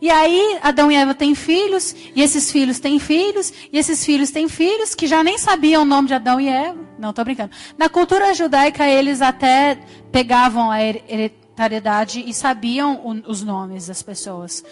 E 0.00 0.08
aí, 0.10 0.58
Adão 0.62 0.90
e 0.90 0.94
Eva 0.94 1.14
têm 1.14 1.34
filhos, 1.34 1.94
e 2.14 2.22
esses 2.22 2.50
filhos 2.50 2.78
têm 2.78 2.98
filhos, 2.98 3.52
e 3.70 3.76
esses 3.76 4.02
filhos 4.02 4.30
têm 4.30 4.48
filhos 4.48 4.94
que 4.94 5.06
já 5.06 5.22
nem 5.22 5.36
sabiam 5.36 5.82
o 5.82 5.84
nome 5.84 6.08
de 6.08 6.14
Adão 6.14 6.40
e 6.40 6.48
Eva. 6.48 6.78
Não, 6.98 7.10
estou 7.10 7.24
brincando. 7.24 7.50
Na 7.76 7.88
cultura 7.88 8.32
judaica, 8.32 8.86
eles 8.86 9.20
até 9.20 9.78
pegavam 10.10 10.70
a 10.70 10.82
hereditariedade 10.82 12.24
e 12.26 12.32
sabiam 12.32 13.22
os 13.26 13.42
nomes 13.42 13.88
das 13.88 14.02
pessoas. 14.02 14.64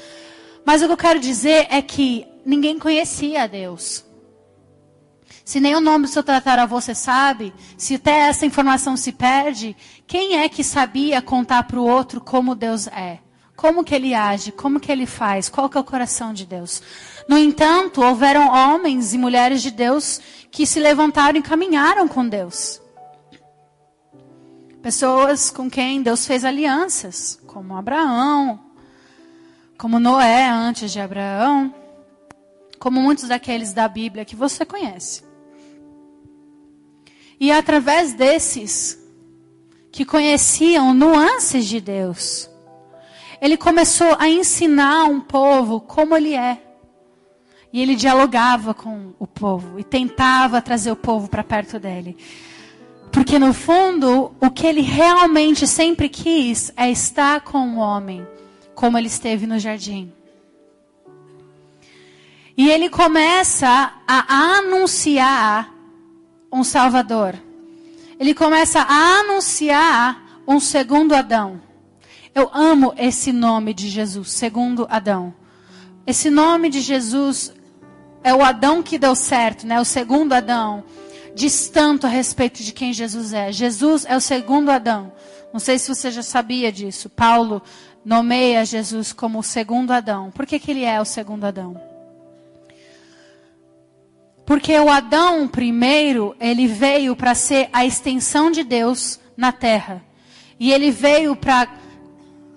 Mas 0.65 0.83
o 0.83 0.87
que 0.87 0.93
eu 0.93 0.97
quero 0.97 1.21
dizer 1.21 1.67
é 1.71 1.83
que 1.83 2.27
ninguém 2.45 2.79
conhecia 2.79 3.43
a 3.43 3.47
Deus. 3.47 4.05
Se 5.45 5.61
nem 5.61 5.75
o 5.75 5.81
nome 5.81 6.07
do 6.07 6.11
seu 6.11 6.23
tataravô 6.23 6.81
você 6.81 6.95
sabe, 6.95 7.55
se 7.77 7.95
até 7.95 8.29
essa 8.29 8.45
informação 8.47 8.97
se 8.97 9.13
perde, 9.13 9.77
quem 10.07 10.39
é 10.39 10.49
que 10.49 10.65
sabia 10.65 11.23
contar 11.23 11.63
para 11.65 11.81
o 11.81 11.87
outro 11.87 12.21
como 12.21 12.55
Deus 12.55 12.87
é? 12.87 13.19
Como 13.59 13.83
que 13.83 13.93
ele 13.93 14.15
age? 14.15 14.53
Como 14.53 14.79
que 14.79 14.93
ele 14.93 15.05
faz? 15.05 15.49
Qual 15.49 15.69
que 15.69 15.77
é 15.77 15.81
o 15.81 15.85
coração 15.85 16.33
de 16.33 16.47
Deus? 16.47 16.81
No 17.29 17.37
entanto, 17.37 18.01
houveram 18.01 18.53
homens 18.53 19.13
e 19.13 19.19
mulheres 19.19 19.61
de 19.61 19.73
Deus 19.73 20.21
que 20.49 20.65
se 20.65 20.79
levantaram 20.79 21.41
e 21.41 21.43
caminharam 21.43 22.07
com 22.07 22.29
Deus. 22.29 22.81
Pessoas 24.81 25.51
com 25.51 25.69
quem 25.69 26.01
Deus 26.01 26.25
fez 26.25 26.45
alianças, 26.45 27.41
como 27.49 27.77
Abraão, 27.77 28.61
como 29.77 29.99
Noé 29.99 30.49
antes 30.49 30.93
de 30.93 31.01
Abraão, 31.01 31.75
como 32.79 33.03
muitos 33.03 33.27
daqueles 33.27 33.73
da 33.73 33.89
Bíblia 33.89 34.25
que 34.25 34.37
você 34.37 34.65
conhece. 34.65 35.25
E 37.41 37.51
através 37.51 38.15
desses 38.15 38.97
que 39.91 40.05
conheciam 40.05 40.95
nuances 40.95 41.67
de 41.67 41.81
Deus, 41.81 42.49
ele 43.41 43.57
começou 43.57 44.17
a 44.19 44.29
ensinar 44.29 45.05
um 45.05 45.21
povo 45.21 45.81
como 45.81 46.17
ele 46.17 46.35
é. 46.35 46.63
E 47.73 47.83
ele 47.83 47.95
dialogava 47.95 48.73
com 48.73 49.13
o 49.19 49.27
povo 49.27 49.79
e 49.79 49.85
tentava 49.85 50.63
trazer 50.63 50.91
o 50.91 50.97
povo 50.97 51.29
para 51.29 51.45
perto 51.45 51.79
dele. 51.79 52.17
Porque 53.13 53.39
no 53.39 53.53
fundo, 53.53 54.33
o 54.41 54.51
que 54.51 54.67
ele 54.67 54.81
realmente 54.81 55.67
sempre 55.67 56.09
quis 56.09 56.73
é 56.77 56.91
estar 56.91 57.43
com 57.43 57.75
o 57.75 57.79
homem, 57.79 58.27
como 58.75 58.97
ele 58.97 59.07
esteve 59.07 59.47
no 59.47 59.59
jardim. 59.59 60.13
E 62.57 62.71
ele 62.71 62.89
começa 62.89 63.93
a 64.07 64.57
anunciar 64.57 65.73
um 66.51 66.65
Salvador. 66.65 67.35
Ele 68.19 68.35
começa 68.35 68.81
a 68.81 69.21
anunciar 69.21 70.41
um 70.47 70.59
segundo 70.59 71.15
Adão. 71.15 71.68
Eu 72.39 72.49
amo 72.55 72.95
esse 72.97 73.33
nome 73.33 73.75
de 73.75 73.89
Jesus, 73.89 74.31
segundo 74.31 74.87
Adão. 74.89 75.35
Esse 76.07 76.31
nome 76.31 76.69
de 76.69 76.81
Jesus 76.81 77.53
é 78.23 78.33
o 78.33 78.45
Adão 78.45 78.81
que 78.81 78.97
deu 78.97 79.17
certo, 79.17 79.67
né? 79.67 79.81
O 79.81 79.85
segundo 79.85 80.33
Adão. 80.33 80.85
Diz 81.35 81.69
tanto 81.69 82.07
a 82.07 82.09
respeito 82.09 82.63
de 82.63 82.73
quem 82.73 82.93
Jesus 82.93 83.33
é. 83.33 83.51
Jesus 83.51 84.07
é 84.09 84.17
o 84.17 84.21
segundo 84.21 84.71
Adão. 84.71 85.13
Não 85.53 85.59
sei 85.59 85.81
se 85.81 85.93
você 85.93 86.13
já 86.13 86.23
sabia 86.23 86.71
disso. 86.71 87.11
Paulo 87.11 87.61
nomeia 88.05 88.65
Jesus 88.65 89.13
como 89.13 89.41
o 89.41 89.43
segundo 89.43 89.91
Adão. 89.91 90.31
Por 90.31 90.47
que, 90.47 90.61
que 90.61 90.71
ele 90.71 90.85
é 90.85 91.01
o 91.01 91.05
segundo 91.05 91.43
Adão? 91.43 91.83
Porque 94.47 94.79
o 94.79 94.89
Adão 94.89 95.49
primeiro, 95.49 96.37
ele 96.39 96.69
veio 96.69 97.17
para 97.17 97.35
ser 97.35 97.69
a 97.73 97.85
extensão 97.85 98.49
de 98.49 98.63
Deus 98.63 99.19
na 99.37 99.51
terra. 99.51 100.05
E 100.61 100.73
ele 100.73 100.93
veio 100.93 101.35
para 101.35 101.88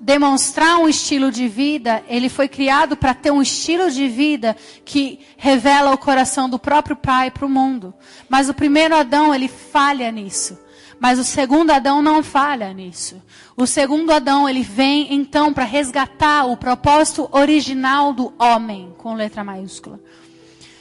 demonstrar 0.02 0.80
um 0.80 0.90
estilo 0.90 1.32
de 1.32 1.48
vida, 1.48 2.04
ele 2.10 2.28
foi 2.28 2.48
criado 2.48 2.98
para 2.98 3.14
ter 3.14 3.30
um 3.30 3.42
estilo 3.42 3.92
de 3.92 4.08
vida 4.08 4.58
que 4.84 5.20
revela 5.38 5.94
o 5.94 5.98
coração 5.98 6.50
do 6.50 6.58
próprio 6.58 6.96
Pai 6.96 7.30
para 7.30 7.46
o 7.46 7.50
mundo. 7.50 7.94
Mas 8.28 8.50
o 8.50 8.54
primeiro 8.54 8.96
Adão, 8.96 9.34
ele 9.34 9.48
falha 9.48 10.12
nisso. 10.12 10.58
Mas 11.00 11.20
o 11.20 11.24
segundo 11.24 11.72
Adão 11.72 12.02
não 12.02 12.24
falha 12.24 12.74
nisso. 12.74 13.22
O 13.56 13.68
segundo 13.68 14.12
Adão, 14.12 14.50
ele 14.50 14.64
vem 14.64 15.14
então 15.14 15.54
para 15.54 15.64
resgatar 15.64 16.46
o 16.46 16.58
propósito 16.58 17.30
original 17.32 18.12
do 18.12 18.34
homem, 18.40 18.94
com 18.98 19.14
letra 19.14 19.44
maiúscula. 19.44 20.00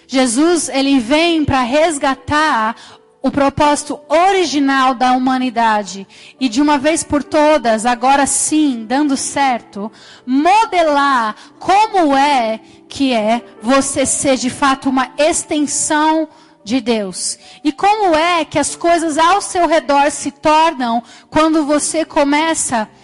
Jesus, 0.06 0.68
ele 0.68 0.98
vem 0.98 1.44
para 1.44 1.62
resgatar 1.62 2.74
o 3.22 3.30
propósito 3.30 4.00
original 4.08 4.94
da 4.94 5.12
humanidade 5.12 6.06
e 6.38 6.48
de 6.48 6.62
uma 6.62 6.78
vez 6.78 7.02
por 7.02 7.22
todas, 7.22 7.84
agora 7.84 8.26
sim, 8.26 8.84
dando 8.86 9.16
certo, 9.16 9.92
modelar 10.24 11.36
como 11.58 12.16
é 12.16 12.60
que 12.88 13.12
é 13.12 13.42
você 13.60 14.06
ser 14.06 14.36
de 14.36 14.48
fato 14.48 14.88
uma 14.88 15.12
extensão 15.18 16.28
de 16.64 16.80
Deus. 16.80 17.38
E 17.62 17.72
como 17.72 18.14
é 18.14 18.44
que 18.44 18.58
as 18.58 18.74
coisas 18.74 19.18
ao 19.18 19.40
seu 19.40 19.66
redor 19.66 20.10
se 20.10 20.30
tornam 20.30 21.02
quando 21.28 21.64
você 21.64 22.04
começa 22.04 22.82
a 22.82 22.99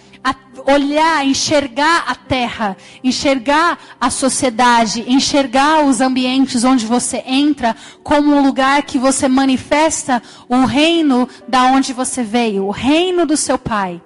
olhar, 0.65 1.25
enxergar 1.25 2.05
a 2.07 2.15
terra, 2.15 2.75
enxergar 3.03 3.77
a 3.99 4.09
sociedade, 4.09 5.05
enxergar 5.07 5.85
os 5.85 6.01
ambientes 6.01 6.63
onde 6.63 6.85
você 6.85 7.23
entra 7.25 7.75
como 8.03 8.33
um 8.33 8.43
lugar 8.43 8.83
que 8.83 8.97
você 8.97 9.27
manifesta 9.27 10.21
o 10.49 10.65
reino 10.65 11.27
da 11.47 11.63
onde 11.65 11.93
você 11.93 12.23
veio, 12.23 12.65
o 12.65 12.71
reino 12.71 13.25
do 13.25 13.37
seu 13.37 13.57
pai, 13.57 14.01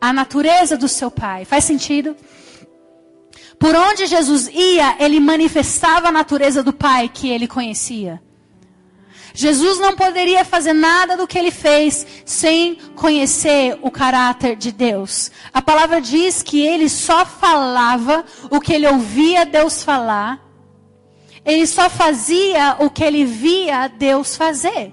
a 0.00 0.12
natureza 0.12 0.76
do 0.76 0.88
seu 0.88 1.10
pai. 1.10 1.44
Faz 1.44 1.64
sentido? 1.64 2.16
Por 3.58 3.76
onde 3.76 4.06
Jesus 4.06 4.48
ia, 4.48 4.96
ele 4.98 5.20
manifestava 5.20 6.08
a 6.08 6.12
natureza 6.12 6.62
do 6.62 6.72
pai 6.72 7.08
que 7.08 7.28
ele 7.28 7.46
conhecia. 7.46 8.20
Jesus 9.34 9.78
não 9.78 9.94
poderia 9.96 10.44
fazer 10.44 10.72
nada 10.72 11.16
do 11.16 11.26
que 11.26 11.38
ele 11.38 11.50
fez 11.50 12.06
sem 12.24 12.74
conhecer 12.94 13.78
o 13.82 13.90
caráter 13.90 14.56
de 14.56 14.70
Deus. 14.70 15.30
A 15.52 15.62
palavra 15.62 16.00
diz 16.00 16.42
que 16.42 16.64
ele 16.66 16.88
só 16.88 17.24
falava 17.24 18.24
o 18.50 18.60
que 18.60 18.72
ele 18.72 18.86
ouvia 18.86 19.46
Deus 19.46 19.82
falar. 19.82 20.40
Ele 21.44 21.66
só 21.66 21.88
fazia 21.88 22.76
o 22.78 22.90
que 22.90 23.02
ele 23.02 23.24
via 23.24 23.88
Deus 23.88 24.36
fazer. 24.36 24.92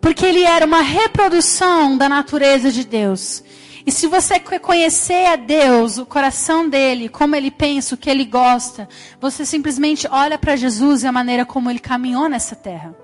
Porque 0.00 0.24
ele 0.24 0.44
era 0.44 0.66
uma 0.66 0.82
reprodução 0.82 1.96
da 1.96 2.08
natureza 2.08 2.70
de 2.70 2.84
Deus. 2.84 3.42
E 3.86 3.92
se 3.92 4.08
você 4.08 4.40
quer 4.40 4.58
conhecer 4.58 5.26
a 5.26 5.36
Deus, 5.36 5.96
o 5.96 6.04
coração 6.04 6.68
dele, 6.68 7.08
como 7.08 7.36
ele 7.36 7.52
pensa, 7.52 7.94
o 7.94 7.98
que 7.98 8.10
ele 8.10 8.24
gosta, 8.24 8.88
você 9.20 9.46
simplesmente 9.46 10.08
olha 10.10 10.36
para 10.36 10.56
Jesus 10.56 11.04
e 11.04 11.06
a 11.06 11.12
maneira 11.12 11.46
como 11.46 11.70
ele 11.70 11.78
caminhou 11.78 12.28
nessa 12.28 12.56
terra. 12.56 12.96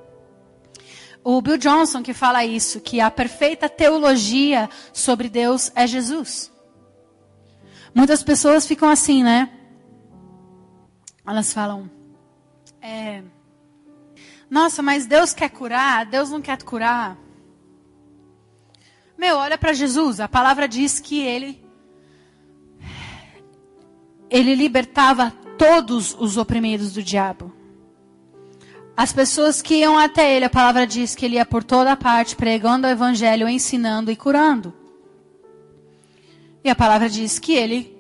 O 1.23 1.41
Bill 1.41 1.57
Johnson 1.57 2.03
que 2.03 2.13
fala 2.13 2.45
isso, 2.45 2.81
que 2.81 3.01
a 3.01 3.13
perfeita 3.13 3.69
teologia 3.69 4.69
sobre 4.93 5.29
Deus 5.29 5.71
é 5.77 5.87
Jesus. 5.87 6.51
Muitas 7.95 8.25
pessoas 8.25 8.67
ficam 8.67 8.89
assim, 8.89 9.23
né? 9.23 9.51
Elas 11.25 11.53
falam, 11.53 11.89
é, 12.81 13.23
nossa, 14.51 14.83
mas 14.83 15.07
Deus 15.07 15.33
quer 15.33 15.49
curar, 15.49 16.07
Deus 16.07 16.29
não 16.29 16.43
quer 16.43 16.61
curar. 16.65 17.17
Meu, 19.23 19.37
olha 19.37 19.57
para 19.57 19.73
Jesus. 19.73 20.19
A 20.19 20.27
palavra 20.27 20.67
diz 20.67 20.99
que 20.99 21.21
ele 21.21 21.65
ele 24.29 24.57
libertava 24.57 25.33
todos 25.57 26.17
os 26.19 26.37
oprimidos 26.37 26.93
do 26.93 27.05
diabo. 27.05 27.53
As 28.97 29.13
pessoas 29.13 29.63
que 29.63 29.77
iam 29.77 29.97
até 29.97 30.35
ele, 30.35 30.47
a 30.47 30.51
palavra 30.51 30.85
diz 30.85 31.15
que 31.15 31.25
ele 31.25 31.37
ia 31.37 31.47
por 31.47 31.63
toda 31.63 31.97
parte 31.97 32.35
pregando 32.35 32.89
o 32.89 32.91
evangelho, 32.91 33.49
ensinando 33.49 34.11
e 34.11 34.17
curando. 34.17 34.75
E 36.65 36.69
a 36.69 36.75
palavra 36.75 37.09
diz 37.09 37.39
que 37.39 37.53
ele 37.53 37.97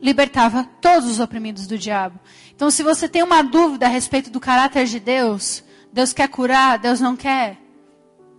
libertava 0.00 0.62
todos 0.80 1.10
os 1.10 1.18
oprimidos 1.18 1.66
do 1.66 1.76
diabo. 1.76 2.20
Então, 2.54 2.70
se 2.70 2.84
você 2.84 3.08
tem 3.08 3.24
uma 3.24 3.42
dúvida 3.42 3.86
a 3.86 3.88
respeito 3.88 4.30
do 4.30 4.38
caráter 4.38 4.86
de 4.86 5.00
Deus, 5.00 5.64
Deus 5.92 6.12
quer 6.12 6.28
curar, 6.28 6.78
Deus 6.78 7.00
não 7.00 7.16
quer, 7.16 7.65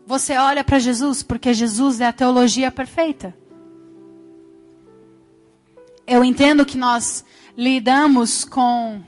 você 0.07 0.37
olha 0.37 0.63
para 0.63 0.79
Jesus, 0.79 1.21
porque 1.21 1.53
Jesus 1.53 1.99
é 1.99 2.07
a 2.07 2.13
teologia 2.13 2.71
perfeita. 2.71 3.35
Eu 6.07 6.23
entendo 6.23 6.65
que 6.65 6.77
nós 6.77 7.25
lidamos 7.57 8.45
com 8.45 9.03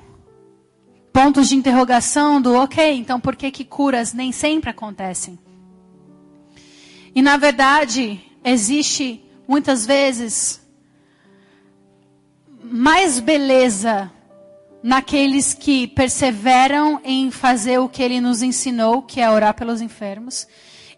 pontos 1.14 1.48
de 1.48 1.56
interrogação 1.56 2.42
do 2.42 2.54
ok, 2.54 2.98
então 2.98 3.18
por 3.18 3.38
que 3.38 3.50
que 3.50 3.64
curas 3.64 4.12
nem 4.12 4.34
sempre 4.34 4.70
acontecem? 4.70 5.40
E 7.16 7.22
na 7.22 7.38
verdade, 7.38 8.20
existe 8.44 9.24
muitas 9.48 9.86
vezes 9.86 10.62
mais 12.62 13.22
beleza 13.22 14.12
naqueles 14.84 15.54
que 15.54 15.88
perseveram 15.88 17.00
em 17.06 17.32
fazer 17.32 17.80
o 17.80 17.88
que 17.88 18.04
ele 18.04 18.20
nos 18.20 18.42
ensinou, 18.42 19.02
que 19.02 19.22
é 19.22 19.32
orar 19.32 19.54
pelos 19.54 19.80
enfermos, 19.80 20.46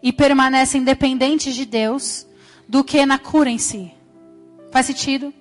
e 0.02 0.12
permanecem 0.12 0.82
dependentes 0.82 1.54
de 1.54 1.64
Deus 1.64 2.26
do 2.68 2.82
que 2.82 3.04
na 3.06 3.18
cura 3.18 3.50
em 3.50 3.58
si. 3.58 3.92
Faz 4.70 4.86
sentido? 4.86 5.32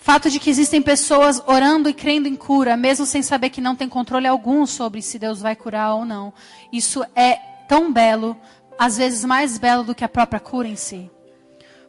Fato 0.00 0.30
de 0.30 0.40
que 0.40 0.50
existem 0.50 0.80
pessoas 0.80 1.42
orando 1.46 1.88
e 1.88 1.92
crendo 1.92 2.28
em 2.28 2.36
cura, 2.36 2.76
mesmo 2.76 3.04
sem 3.04 3.22
saber 3.22 3.50
que 3.50 3.60
não 3.60 3.76
tem 3.76 3.88
controle 3.88 4.26
algum 4.26 4.66
sobre 4.66 5.02
se 5.02 5.18
Deus 5.18 5.40
vai 5.40 5.54
curar 5.54 5.94
ou 5.94 6.04
não. 6.04 6.32
Isso 6.72 7.04
é 7.14 7.34
tão 7.68 7.92
belo, 7.92 8.36
às 8.78 8.96
vezes 8.96 9.24
mais 9.24 9.58
belo 9.58 9.84
do 9.84 9.94
que 9.94 10.04
a 10.04 10.08
própria 10.08 10.40
cura 10.40 10.66
em 10.66 10.76
si. 10.76 11.10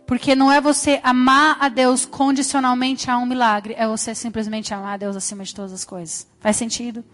Porque 0.05 0.35
não 0.35 0.51
é 0.51 0.59
você 0.59 0.99
amar 1.03 1.57
a 1.59 1.69
Deus 1.69 2.05
condicionalmente 2.05 3.09
a 3.09 3.17
um 3.17 3.25
milagre, 3.25 3.75
é 3.77 3.87
você 3.87 4.13
simplesmente 4.15 4.73
amar 4.73 4.95
a 4.95 4.97
Deus 4.97 5.15
acima 5.15 5.43
de 5.43 5.53
todas 5.53 5.71
as 5.71 5.85
coisas. 5.85 6.27
Faz 6.39 6.57
sentido? 6.57 7.05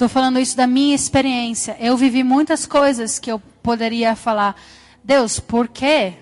Estou 0.00 0.08
falando 0.08 0.40
isso 0.40 0.56
da 0.56 0.66
minha 0.66 0.94
experiência. 0.94 1.76
Eu 1.78 1.94
vivi 1.94 2.24
muitas 2.24 2.64
coisas 2.64 3.18
que 3.18 3.30
eu 3.30 3.38
poderia 3.62 4.16
falar, 4.16 4.56
Deus, 5.04 5.38
por 5.38 5.68
quê? 5.68 6.14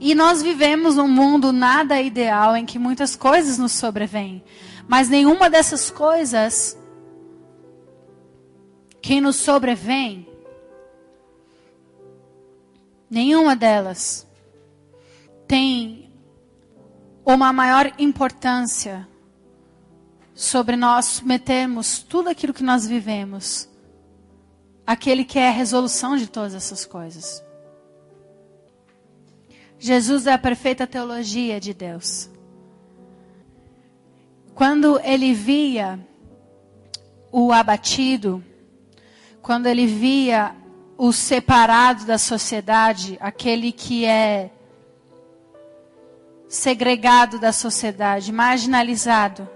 E 0.00 0.14
nós 0.14 0.40
vivemos 0.40 0.96
num 0.96 1.08
mundo 1.08 1.52
nada 1.52 2.00
ideal 2.00 2.56
em 2.56 2.64
que 2.64 2.78
muitas 2.78 3.14
coisas 3.14 3.58
nos 3.58 3.72
sobrevêm. 3.72 4.42
Mas 4.88 5.10
nenhuma 5.10 5.50
dessas 5.50 5.90
coisas 5.90 6.74
que 9.02 9.20
nos 9.20 9.36
sobrevém, 9.36 10.26
nenhuma 13.10 13.54
delas 13.54 14.26
tem 15.46 16.10
uma 17.26 17.52
maior 17.52 17.92
importância 17.98 19.06
sobre 20.36 20.76
nós 20.76 21.06
submetermos 21.06 21.98
tudo 21.98 22.28
aquilo 22.28 22.54
que 22.54 22.62
nós 22.62 22.86
vivemos 22.86 23.68
aquele 24.86 25.24
que 25.24 25.38
é 25.38 25.48
a 25.48 25.52
resolução 25.52 26.16
de 26.16 26.28
todas 26.28 26.54
essas 26.54 26.86
coisas. 26.86 27.42
Jesus 29.78 30.26
é 30.26 30.32
a 30.32 30.38
perfeita 30.38 30.86
teologia 30.86 31.58
de 31.58 31.74
Deus. 31.74 32.30
Quando 34.54 34.98
ele 35.00 35.34
via 35.34 35.98
o 37.32 37.52
abatido, 37.52 38.42
quando 39.42 39.66
ele 39.66 39.86
via 39.86 40.54
o 40.96 41.12
separado 41.12 42.06
da 42.06 42.16
sociedade, 42.16 43.18
aquele 43.20 43.70
que 43.70 44.06
é 44.06 44.50
segregado 46.48 47.38
da 47.38 47.52
sociedade, 47.52 48.32
marginalizado, 48.32 49.46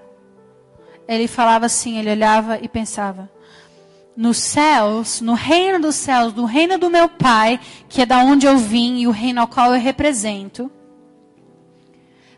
ele 1.15 1.27
falava 1.27 1.67
assim, 1.67 1.99
ele 1.99 2.11
olhava 2.11 2.59
e 2.63 2.69
pensava: 2.69 3.29
nos 4.17 4.39
céus, 4.39 5.21
no 5.21 5.35
reino 5.35 5.81
dos 5.81 5.97
céus, 5.97 6.33
no 6.35 6.45
reino 6.45 6.79
do 6.79 6.89
meu 6.91 7.09
Pai, 7.09 7.59
que 7.89 8.03
é 8.03 8.07
da 8.07 8.19
onde 8.19 8.47
eu 8.47 8.57
vim 8.57 9.01
e 9.01 9.07
o 9.07 9.11
reino 9.11 9.41
ao 9.41 9.49
qual 9.49 9.75
eu 9.75 9.81
represento, 9.81 10.71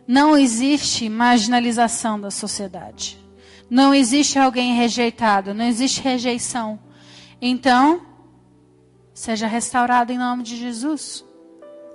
não 0.06 0.36
existe 0.36 1.08
marginalização 1.08 2.20
da 2.20 2.30
sociedade. 2.30 3.18
Não 3.68 3.94
existe 3.94 4.38
alguém 4.38 4.74
rejeitado, 4.74 5.54
não 5.54 5.64
existe 5.64 6.00
rejeição. 6.00 6.78
Então, 7.40 8.02
seja 9.14 9.46
restaurado 9.46 10.12
em 10.12 10.18
nome 10.18 10.42
de 10.42 10.56
Jesus. 10.56 11.24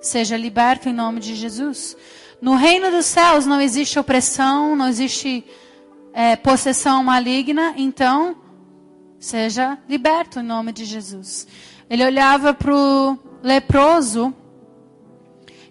Seja 0.02 0.38
liberto 0.38 0.90
em 0.90 0.94
nome 0.94 1.20
de 1.20 1.36
Jesus. 1.36 1.96
No 2.42 2.56
reino 2.56 2.92
dos 2.92 3.06
céus 3.06 3.46
não 3.46 3.60
existe 3.60 3.98
opressão, 3.98 4.76
não 4.76 4.88
existe 4.88 5.44
é, 6.18 6.36
possessão 6.36 7.04
maligna, 7.04 7.76
então 7.78 8.36
seja 9.20 9.78
liberto 9.88 10.40
em 10.40 10.44
nome 10.44 10.74
de 10.74 10.84
Jesus. 10.84 11.48
Ele 11.88 12.04
olhava 12.04 12.56
para 12.56 12.76
o 12.76 13.20
leproso 13.44 14.34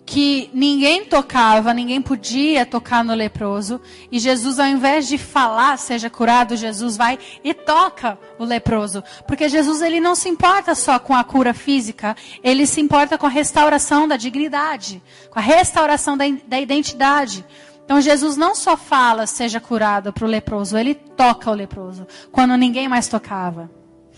que 0.07 0.49
ninguém 0.55 1.05
tocava, 1.05 1.75
ninguém 1.75 2.01
podia 2.01 2.65
tocar 2.65 3.03
no 3.03 3.13
leproso, 3.13 3.81
e 4.11 4.21
Jesus, 4.21 4.61
ao 4.61 4.69
invés 4.69 5.09
de 5.09 5.19
falar, 5.19 5.77
seja 5.79 6.09
curado, 6.09 6.57
Jesus 6.57 6.97
vai 6.97 7.19
e 7.43 7.53
toca 7.53 8.17
o 8.39 8.45
leproso, 8.45 9.03
porque 9.27 9.49
Jesus 9.49 9.83
ele 9.83 9.99
não 9.99 10.15
se 10.15 10.29
importa 10.29 10.77
só 10.77 11.01
com 11.01 11.13
a 11.13 11.25
cura 11.25 11.53
física, 11.53 12.17
ele 12.41 12.69
se 12.69 12.81
importa 12.81 13.19
com 13.19 13.27
a 13.27 13.31
restauração 13.31 14.07
da 14.07 14.17
dignidade, 14.17 15.03
com 15.29 15.41
a 15.41 15.43
restauração 15.43 16.17
da, 16.17 16.25
da 16.47 16.61
identidade. 16.61 17.45
Então 17.87 18.01
Jesus 18.01 18.37
não 18.37 18.53
só 18.57 18.77
fala 18.77 19.29
seja 19.29 19.61
curado 19.61 20.13
para 20.13 20.25
o 20.25 20.29
leproso, 20.29 20.77
ele 20.77 20.93
toca 20.93 21.49
o 21.49 21.55
leproso 21.55 22.05
quando 22.33 22.57
ninguém 22.57 22.89
mais 22.89 23.07
tocava. 23.07 23.71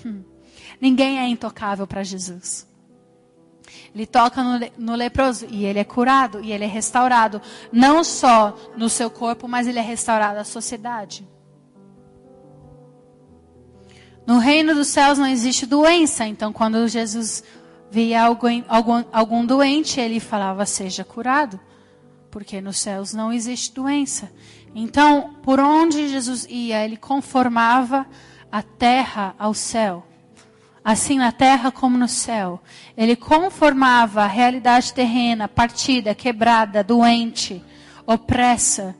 Hum. 0.05 0.23
Ninguém 0.81 1.19
é 1.19 1.29
intocável 1.29 1.87
para 1.87 2.03
Jesus. 2.03 2.67
Ele 3.95 4.07
toca 4.07 4.43
no, 4.43 4.59
no, 4.79 4.95
leproso 4.95 5.47
e 5.51 5.67
ele 5.67 5.79
é 5.79 5.85
curado 5.85 6.41
e 6.41 6.51
ele 6.51 6.65
é 6.65 6.67
restaurado, 6.67 7.43
não 7.71 8.03
só 8.03 8.57
no 8.75 8.89
seu 8.89 9.11
corpo, 9.11 9.47
mas 9.47 9.67
ele 9.67 9.79
é 9.79 9.83
restaurado 9.83 10.39
à 10.39 10.45
sociedade. 10.45 11.29
No 14.27 14.39
reino 14.39 14.75
dos 14.75 14.89
céus 14.89 15.19
não 15.19 15.27
existe 15.27 15.67
doença, 15.67 16.27
então 16.27 16.55
quando 16.55 16.89
Jesus 16.89 17.45
via 17.91 18.23
algum, 18.25 18.63
algum, 18.67 19.05
algum 19.13 19.45
doente, 19.45 20.01
ele 20.01 20.21
falava: 20.21 20.65
seja 20.65 21.05
curado 21.05 21.61
porque 22.31 22.61
nos 22.61 22.79
céus 22.79 23.13
não 23.13 23.33
existe 23.33 23.75
doença. 23.75 24.31
Então, 24.75 25.35
por 25.43 25.59
onde 25.59 26.09
Jesus 26.09 26.47
ia, 26.49 26.85
ele 26.85 26.97
conformava 26.97 28.07
a 28.51 28.63
terra 28.63 29.35
ao 29.39 29.55
céu. 29.55 30.07
Assim 30.85 31.19
na 31.19 31.33
terra 31.33 31.71
como 31.71 31.99
no 31.99 32.09
céu. 32.09 32.63
Ele 32.97 33.17
conformava 33.17 34.23
a 34.23 34.27
realidade 34.27 34.93
terrena, 34.95 35.49
partida, 35.49 36.15
quebrada, 36.15 36.85
doente, 36.85 37.63
opressa. 38.07 38.95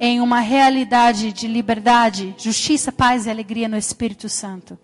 em 0.00 0.20
uma 0.20 0.40
realidade 0.40 1.32
de 1.32 1.46
liberdade, 1.46 2.34
justiça, 2.36 2.90
paz 2.90 3.26
e 3.26 3.30
alegria 3.30 3.68
no 3.68 3.76
Espírito 3.76 4.28
Santo. 4.28 4.76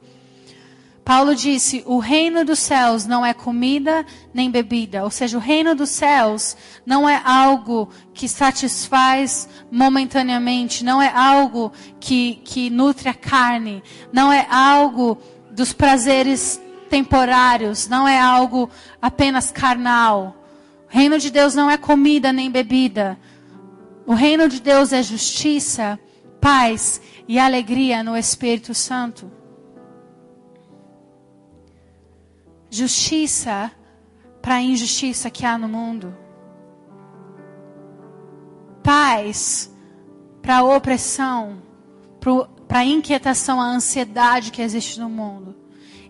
Paulo 1.09 1.35
disse: 1.35 1.83
o 1.87 1.99
reino 1.99 2.45
dos 2.45 2.59
céus 2.59 3.07
não 3.07 3.25
é 3.25 3.33
comida 3.33 4.05
nem 4.35 4.51
bebida. 4.51 5.05
Ou 5.05 5.11
seja, 5.11 5.39
o 5.39 5.41
reino 5.41 5.75
dos 5.75 5.89
céus 5.89 6.55
não 6.85 7.09
é 7.09 7.19
algo 7.25 7.89
que 8.13 8.29
satisfaz 8.29 9.49
momentaneamente, 9.73 10.85
não 10.85 11.01
é 11.01 11.09
algo 11.09 11.73
que, 11.99 12.43
que 12.45 12.69
nutre 12.69 13.09
a 13.09 13.15
carne, 13.15 13.83
não 14.13 14.31
é 14.31 14.47
algo 14.51 15.17
dos 15.51 15.73
prazeres 15.73 16.61
temporários, 16.91 17.89
não 17.89 18.07
é 18.07 18.21
algo 18.21 18.69
apenas 19.01 19.51
carnal. 19.51 20.37
O 20.93 20.95
reino 20.95 21.19
de 21.19 21.31
Deus 21.31 21.55
não 21.55 21.71
é 21.71 21.79
comida 21.79 22.35
nem 22.35 22.51
bebida. 22.51 23.19
O 24.07 24.13
reino 24.13 24.47
de 24.47 24.61
Deus 24.61 24.93
é 24.93 25.03
justiça, 25.03 25.99
paz 26.39 27.01
e 27.27 27.39
alegria 27.39 28.03
no 28.03 28.15
Espírito 28.15 28.75
Santo. 28.75 29.38
Justiça 32.71 33.71
para 34.43 34.55
a 34.55 34.63
injustiça 34.63 35.31
que 35.31 35.45
há 35.45 35.59
no 35.59 35.69
mundo, 35.69 36.17
paz 38.83 39.71
para 40.41 40.59
a 40.59 40.63
opressão, 40.63 41.63
para 42.67 42.79
a 42.81 42.85
inquietação, 42.85 43.61
a 43.61 43.67
ansiedade 43.67 44.51
que 44.51 44.63
existe 44.63 44.99
no 44.99 45.09
mundo, 45.09 45.55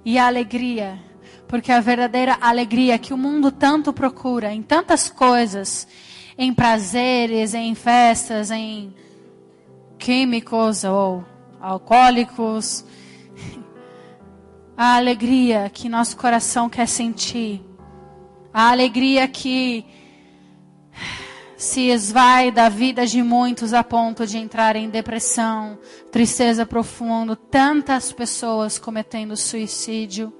e 0.04 0.18
a 0.18 0.26
alegria, 0.26 0.98
porque 1.46 1.72
a 1.72 1.80
verdadeira 1.80 2.38
alegria 2.40 2.98
que 2.98 3.12
o 3.12 3.18
mundo 3.18 3.50
tanto 3.50 3.92
procura 3.92 4.52
em 4.52 4.62
tantas 4.62 5.08
coisas, 5.08 5.88
em 6.36 6.54
prazeres, 6.54 7.54
em 7.54 7.74
festas, 7.74 8.50
em 8.50 8.94
químicos 9.98 10.84
ou 10.84 11.24
alcoólicos, 11.60 12.84
a 14.78 14.94
alegria 14.94 15.68
que 15.74 15.88
nosso 15.88 16.16
coração 16.16 16.70
quer 16.70 16.86
sentir, 16.86 17.60
a 18.54 18.70
alegria 18.70 19.26
que 19.26 19.84
se 21.56 21.88
esvai 21.88 22.52
da 22.52 22.68
vida 22.68 23.04
de 23.04 23.20
muitos 23.20 23.74
a 23.74 23.82
ponto 23.82 24.24
de 24.24 24.38
entrar 24.38 24.76
em 24.76 24.88
depressão, 24.88 25.76
tristeza 26.12 26.64
profunda, 26.64 27.34
tantas 27.34 28.12
pessoas 28.12 28.78
cometendo 28.78 29.36
suicídio. 29.36 30.32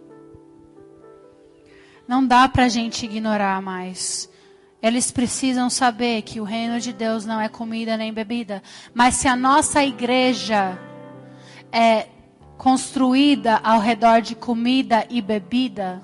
Não 2.07 2.25
dá 2.25 2.49
para 2.49 2.67
a 2.67 2.69
gente 2.69 3.07
ignorar 3.07 3.61
mais. 3.61 4.31
Eles 4.81 5.11
precisam 5.11 5.69
saber 5.69 6.23
que 6.23 6.41
o 6.41 6.45
reino 6.45 6.79
de 6.79 6.93
Deus 6.93 7.27
não 7.27 7.41
é 7.41 7.49
comida 7.49 7.97
nem 7.97 8.13
bebida. 8.13 8.63
Mas 8.95 9.17
se 9.17 9.27
a 9.27 9.35
nossa 9.35 9.83
igreja 9.83 10.79
é 11.73 12.07
construída 12.59 13.61
ao 13.63 13.81
redor 13.81 14.21
de 14.21 14.35
comida 14.35 15.07
e 15.09 15.23
bebida. 15.23 16.03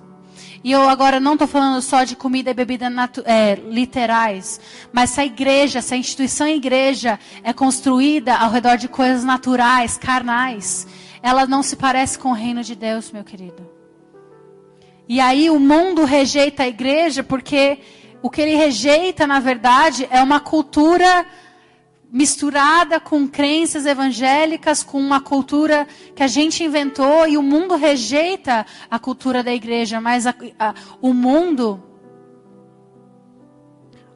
E 0.62 0.72
eu 0.72 0.88
agora 0.88 1.20
não 1.20 1.34
estou 1.34 1.46
falando 1.46 1.82
só 1.82 2.04
de 2.04 2.16
comida 2.16 2.50
e 2.50 2.54
bebida 2.54 2.86
é, 3.26 3.56
literais, 3.56 4.58
mas 4.90 5.10
se 5.10 5.20
a 5.20 5.26
igreja, 5.26 5.82
se 5.82 5.92
a 5.92 5.96
instituição 5.96 6.46
igreja 6.46 7.18
é 7.42 7.52
construída 7.52 8.34
ao 8.36 8.50
redor 8.50 8.76
de 8.76 8.88
coisas 8.88 9.24
naturais, 9.24 9.98
carnais, 9.98 10.86
ela 11.22 11.46
não 11.46 11.62
se 11.62 11.76
parece 11.76 12.18
com 12.18 12.30
o 12.30 12.34
reino 12.34 12.62
de 12.62 12.74
Deus, 12.74 13.12
meu 13.12 13.24
querido. 13.24 13.68
E 15.06 15.20
aí 15.20 15.50
o 15.50 15.60
mundo 15.60 16.04
rejeita 16.04 16.62
a 16.62 16.68
igreja 16.68 17.22
porque 17.22 17.78
o 18.22 18.30
que 18.30 18.40
ele 18.40 18.54
rejeita, 18.54 19.26
na 19.26 19.38
verdade, 19.38 20.08
é 20.10 20.22
uma 20.22 20.40
cultura 20.40 21.26
misturada 22.14 23.00
com 23.00 23.26
crenças 23.26 23.86
evangélicas, 23.86 24.84
com 24.84 25.00
uma 25.00 25.20
cultura 25.20 25.84
que 26.14 26.22
a 26.22 26.28
gente 26.28 26.62
inventou 26.62 27.26
e 27.26 27.36
o 27.36 27.42
mundo 27.42 27.74
rejeita 27.74 28.64
a 28.88 29.00
cultura 29.00 29.42
da 29.42 29.52
igreja, 29.52 30.00
mas 30.00 30.24
a, 30.24 30.32
a, 30.56 30.74
o 31.02 31.12
mundo, 31.12 31.82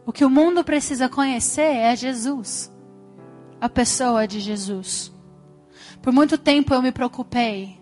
o 0.07 0.13
que 0.13 0.25
o 0.25 0.31
mundo 0.31 0.63
precisa 0.63 1.09
conhecer 1.09 1.75
é 1.75 1.97
Jesus, 1.97 2.73
a 3.61 3.69
pessoa 3.69 4.29
de 4.29 4.39
Jesus. 4.39 5.13
Por 6.01 6.13
muito 6.13 6.39
tempo 6.39 6.73
eu 6.73 6.81
me 6.81 6.93
preocupei 6.93 7.81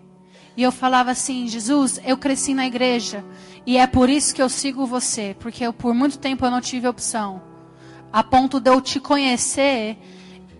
e 0.57 0.63
eu 0.63 0.71
falava 0.71 1.11
assim: 1.11 1.47
Jesus, 1.47 2.01
eu 2.03 2.17
cresci 2.17 2.55
na 2.55 2.65
igreja 2.65 3.23
e 3.67 3.77
é 3.77 3.85
por 3.85 4.09
isso 4.09 4.33
que 4.33 4.41
eu 4.41 4.49
sigo 4.49 4.83
você, 4.83 5.35
porque 5.39 5.63
eu, 5.63 5.71
por 5.71 5.93
muito 5.93 6.17
tempo 6.17 6.43
eu 6.43 6.49
não 6.49 6.59
tive 6.59 6.87
opção 6.87 7.46
a 8.11 8.23
ponto 8.23 8.59
de 8.59 8.69
eu 8.69 8.81
te 8.81 8.99
conhecer, 8.99 9.97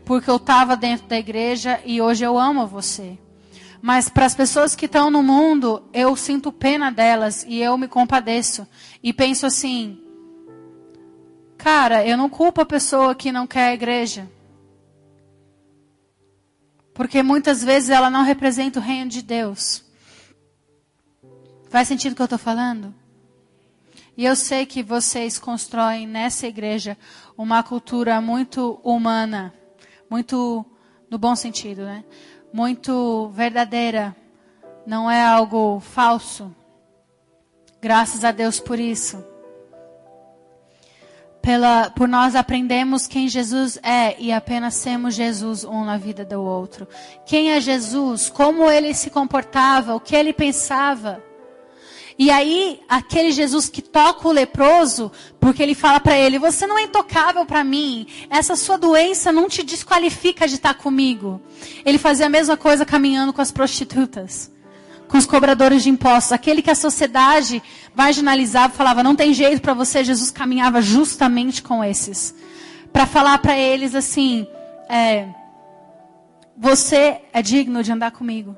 porque 0.06 0.30
eu 0.30 0.38
estava 0.38 0.76
dentro 0.76 1.08
da 1.08 1.18
igreja 1.18 1.80
e 1.86 2.02
hoje 2.02 2.24
eu 2.24 2.38
amo 2.38 2.68
você. 2.68 3.18
Mas 3.82 4.10
para 4.10 4.26
as 4.26 4.36
pessoas 4.36 4.76
que 4.76 4.86
estão 4.86 5.10
no 5.10 5.22
mundo, 5.22 5.84
eu 5.93 6.16
sinto 6.16 6.52
pena 6.52 6.91
delas 6.91 7.45
e 7.48 7.60
eu 7.60 7.78
me 7.78 7.88
compadeço. 7.88 8.68
E 9.04 9.14
penso 9.14 9.45
assim: 9.45 10.02
cara, 11.58 12.06
eu 12.06 12.18
não 12.18 12.30
culpo 12.30 12.62
a 12.62 12.66
pessoa 12.66 13.16
que 13.16 13.32
não 13.32 13.45
quer 13.45 13.70
a 13.70 13.74
igreja. 13.74 14.30
Porque 16.93 17.22
muitas 17.22 17.64
vezes 17.64 17.89
ela 17.89 18.10
não 18.10 18.24
representa 18.24 18.80
o 18.80 18.82
reino 18.82 19.10
de 19.10 19.22
Deus. 19.22 19.84
Faz 21.70 21.88
sentido 21.88 22.14
o 22.14 22.16
que 22.16 22.22
eu 22.22 22.26
estou 22.26 22.39
falando? 22.39 22.93
E 24.18 24.26
eu 24.26 24.36
sei 24.36 24.66
que 24.66 24.82
vocês 24.82 25.38
constroem 25.38 26.08
nessa 26.08 26.48
igreja 26.48 26.98
uma 27.38 27.61
cultura 27.61 28.19
muito 28.19 28.79
humana, 28.83 29.53
muito 30.09 30.65
no 31.09 31.19
bom 31.19 31.35
sentido, 31.35 31.83
né? 31.83 32.03
Muito 32.51 33.29
verdadeira. 33.29 34.15
Não 34.85 35.09
é 35.11 35.23
algo 35.23 35.79
falso. 35.79 36.53
Graças 37.79 38.23
a 38.25 38.31
Deus 38.31 38.59
por 38.59 38.79
isso. 38.79 39.23
Pela, 41.41 41.91
por 41.91 42.07
nós 42.07 42.35
aprendemos 42.35 43.07
quem 43.07 43.29
Jesus 43.29 43.77
é 43.83 44.19
e 44.19 44.33
apenas 44.33 44.73
sermos 44.73 45.13
Jesus 45.13 45.63
um 45.63 45.85
na 45.85 45.97
vida 45.97 46.25
do 46.25 46.41
outro. 46.41 46.88
Quem 47.25 47.51
é 47.51 47.61
Jesus? 47.61 48.29
Como 48.29 48.69
ele 48.69 48.93
se 48.93 49.09
comportava? 49.09 49.95
O 49.95 49.99
que 49.99 50.15
ele 50.15 50.33
pensava? 50.33 51.23
E 52.20 52.32
aí, 52.32 52.80
aquele 52.89 53.32
Jesus 53.32 53.70
que 53.70 53.80
toca 53.82 54.28
o 54.28 54.32
leproso, 54.32 55.11
porque 55.39 55.61
ele 55.61 55.76
fala 55.76 55.99
para 55.99 56.18
ele: 56.18 56.39
Você 56.39 56.65
não 56.65 56.78
é 56.78 56.84
intocável 56.84 57.45
para 57.45 57.63
mim, 57.63 58.07
essa 58.30 58.55
sua 58.55 58.76
doença 58.76 59.32
não 59.32 59.47
te 59.47 59.61
desqualifica 59.61 60.47
de 60.47 60.55
estar 60.55 60.74
comigo. 60.74 61.39
Ele 61.86 61.99
fazia 61.99 62.26
a 62.26 62.30
mesma 62.30 62.57
coisa 62.57 62.86
caminhando 62.86 63.32
com 63.32 63.41
as 63.41 63.51
prostitutas, 63.51 64.51
com 65.07 65.15
os 65.15 65.28
cobradores 65.28 65.84
de 65.84 65.91
impostos. 65.91 66.32
Aquele 66.32 66.63
que 66.63 66.72
a 66.72 66.76
sociedade 66.76 67.61
marginalizava, 67.93 68.74
falava: 68.74 69.03
Não 69.03 69.15
tem 69.15 69.32
jeito 69.32 69.61
para 69.61 69.76
você. 69.76 70.03
Jesus 70.03 70.32
caminhava 70.32 70.82
justamente 70.82 71.61
com 71.61 71.84
esses, 71.84 72.34
para 72.91 73.05
falar 73.05 73.38
para 73.38 73.55
eles 73.55 73.93
assim: 73.93 74.47
é, 74.89 75.28
Você 76.57 77.22
é 77.32 77.43
digno 77.43 77.84
de 77.84 77.91
andar 77.91 78.09
comigo. 78.09 78.57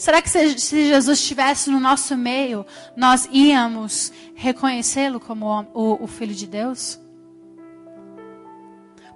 Será 0.00 0.22
que 0.22 0.30
se, 0.30 0.58
se 0.58 0.88
Jesus 0.88 1.18
estivesse 1.18 1.68
no 1.68 1.78
nosso 1.78 2.16
meio, 2.16 2.64
nós 2.96 3.28
íamos 3.30 4.10
reconhecê-lo 4.34 5.20
como 5.20 5.44
o, 5.74 6.02
o 6.02 6.06
Filho 6.06 6.34
de 6.34 6.46
Deus? 6.46 6.98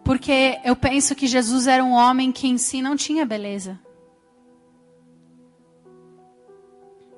Porque 0.04 0.60
eu 0.62 0.76
penso 0.76 1.14
que 1.14 1.26
Jesus 1.26 1.66
era 1.66 1.82
um 1.82 1.92
homem 1.92 2.30
que 2.30 2.46
em 2.46 2.58
si 2.58 2.82
não 2.82 2.96
tinha 2.96 3.24
beleza. 3.24 3.80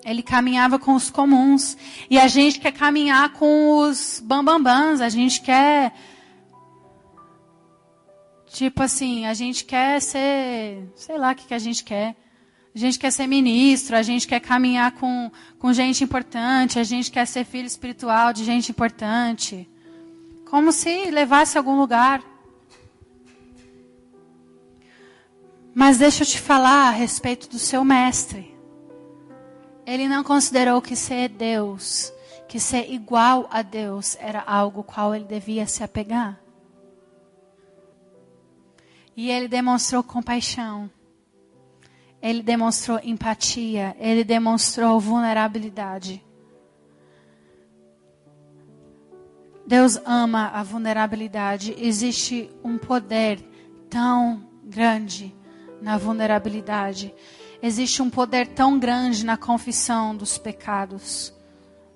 Ele 0.04 0.22
caminhava 0.22 0.78
com 0.78 0.94
os 0.94 1.10
comuns. 1.10 1.76
E 2.08 2.20
a 2.20 2.28
gente 2.28 2.60
quer 2.60 2.70
caminhar 2.70 3.32
com 3.32 3.80
os 3.80 4.22
bambambãs. 4.24 5.00
A 5.00 5.08
gente 5.08 5.40
quer. 5.40 5.92
Tipo 8.46 8.84
assim, 8.84 9.26
a 9.26 9.34
gente 9.34 9.64
quer 9.64 10.00
ser. 10.00 10.88
Sei 10.94 11.18
lá 11.18 11.32
o 11.32 11.34
que, 11.34 11.48
que 11.48 11.54
a 11.54 11.58
gente 11.58 11.82
quer. 11.82 12.14
A 12.76 12.78
gente 12.78 12.98
quer 12.98 13.10
ser 13.10 13.26
ministro, 13.26 13.96
a 13.96 14.02
gente 14.02 14.28
quer 14.28 14.38
caminhar 14.38 14.92
com, 14.92 15.32
com 15.58 15.72
gente 15.72 16.04
importante, 16.04 16.78
a 16.78 16.84
gente 16.84 17.10
quer 17.10 17.26
ser 17.26 17.42
filho 17.42 17.64
espiritual 17.64 18.34
de 18.34 18.44
gente 18.44 18.70
importante. 18.70 19.66
Como 20.50 20.70
se 20.70 21.10
levasse 21.10 21.56
a 21.56 21.60
algum 21.60 21.78
lugar. 21.78 22.22
Mas 25.74 25.96
deixa 25.96 26.22
eu 26.22 26.26
te 26.26 26.38
falar 26.38 26.88
a 26.88 26.90
respeito 26.90 27.48
do 27.48 27.58
seu 27.58 27.82
mestre. 27.82 28.54
Ele 29.86 30.06
não 30.06 30.22
considerou 30.22 30.82
que 30.82 30.94
ser 30.94 31.30
Deus, 31.30 32.12
que 32.46 32.60
ser 32.60 32.92
igual 32.92 33.48
a 33.50 33.62
Deus, 33.62 34.18
era 34.20 34.42
algo 34.42 34.84
qual 34.84 35.14
ele 35.14 35.24
devia 35.24 35.66
se 35.66 35.82
apegar. 35.82 36.38
E 39.16 39.30
ele 39.30 39.48
demonstrou 39.48 40.02
compaixão. 40.02 40.90
Ele 42.26 42.42
demonstrou 42.42 42.98
empatia, 43.04 43.96
ele 44.00 44.24
demonstrou 44.24 44.98
vulnerabilidade. 44.98 46.20
Deus 49.64 49.96
ama 50.04 50.48
a 50.48 50.60
vulnerabilidade. 50.64 51.72
Existe 51.78 52.50
um 52.64 52.78
poder 52.78 53.38
tão 53.88 54.44
grande 54.64 55.32
na 55.80 55.96
vulnerabilidade. 55.96 57.14
Existe 57.62 58.02
um 58.02 58.10
poder 58.10 58.48
tão 58.48 58.76
grande 58.76 59.24
na 59.24 59.36
confissão 59.36 60.12
dos 60.12 60.36
pecados, 60.36 61.32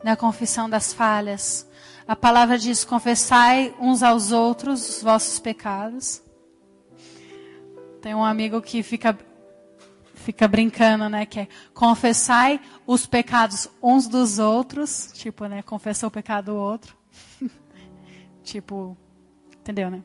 na 0.05 0.15
confissão 0.15 0.71
das 0.71 0.93
falhas. 0.93 1.69
A 2.07 2.15
palavra 2.15 2.57
diz: 2.57 2.85
confessai 2.85 3.75
uns 3.81 4.01
aos 4.01 4.31
outros 4.31 4.89
os 4.89 5.03
vossos 5.03 5.41
pecados. 5.41 6.23
Tem 8.01 8.15
um 8.15 8.25
amigo 8.25 8.63
que 8.63 8.81
fica 8.85 9.19
fica 10.21 10.47
brincando, 10.47 11.09
né, 11.09 11.27
que 11.27 11.41
é 11.41 11.49
confessai 11.75 12.61
os 12.87 13.07
pecados 13.07 13.69
uns 13.83 14.07
dos 14.07 14.39
outros, 14.39 15.11
tipo, 15.15 15.47
né, 15.47 15.63
confessou 15.63 16.09
o 16.09 16.13
pecado 16.13 16.47
do 16.47 16.57
outro. 16.57 16.97
tipo, 18.45 18.97
entendeu, 19.59 19.91
né? 19.91 20.03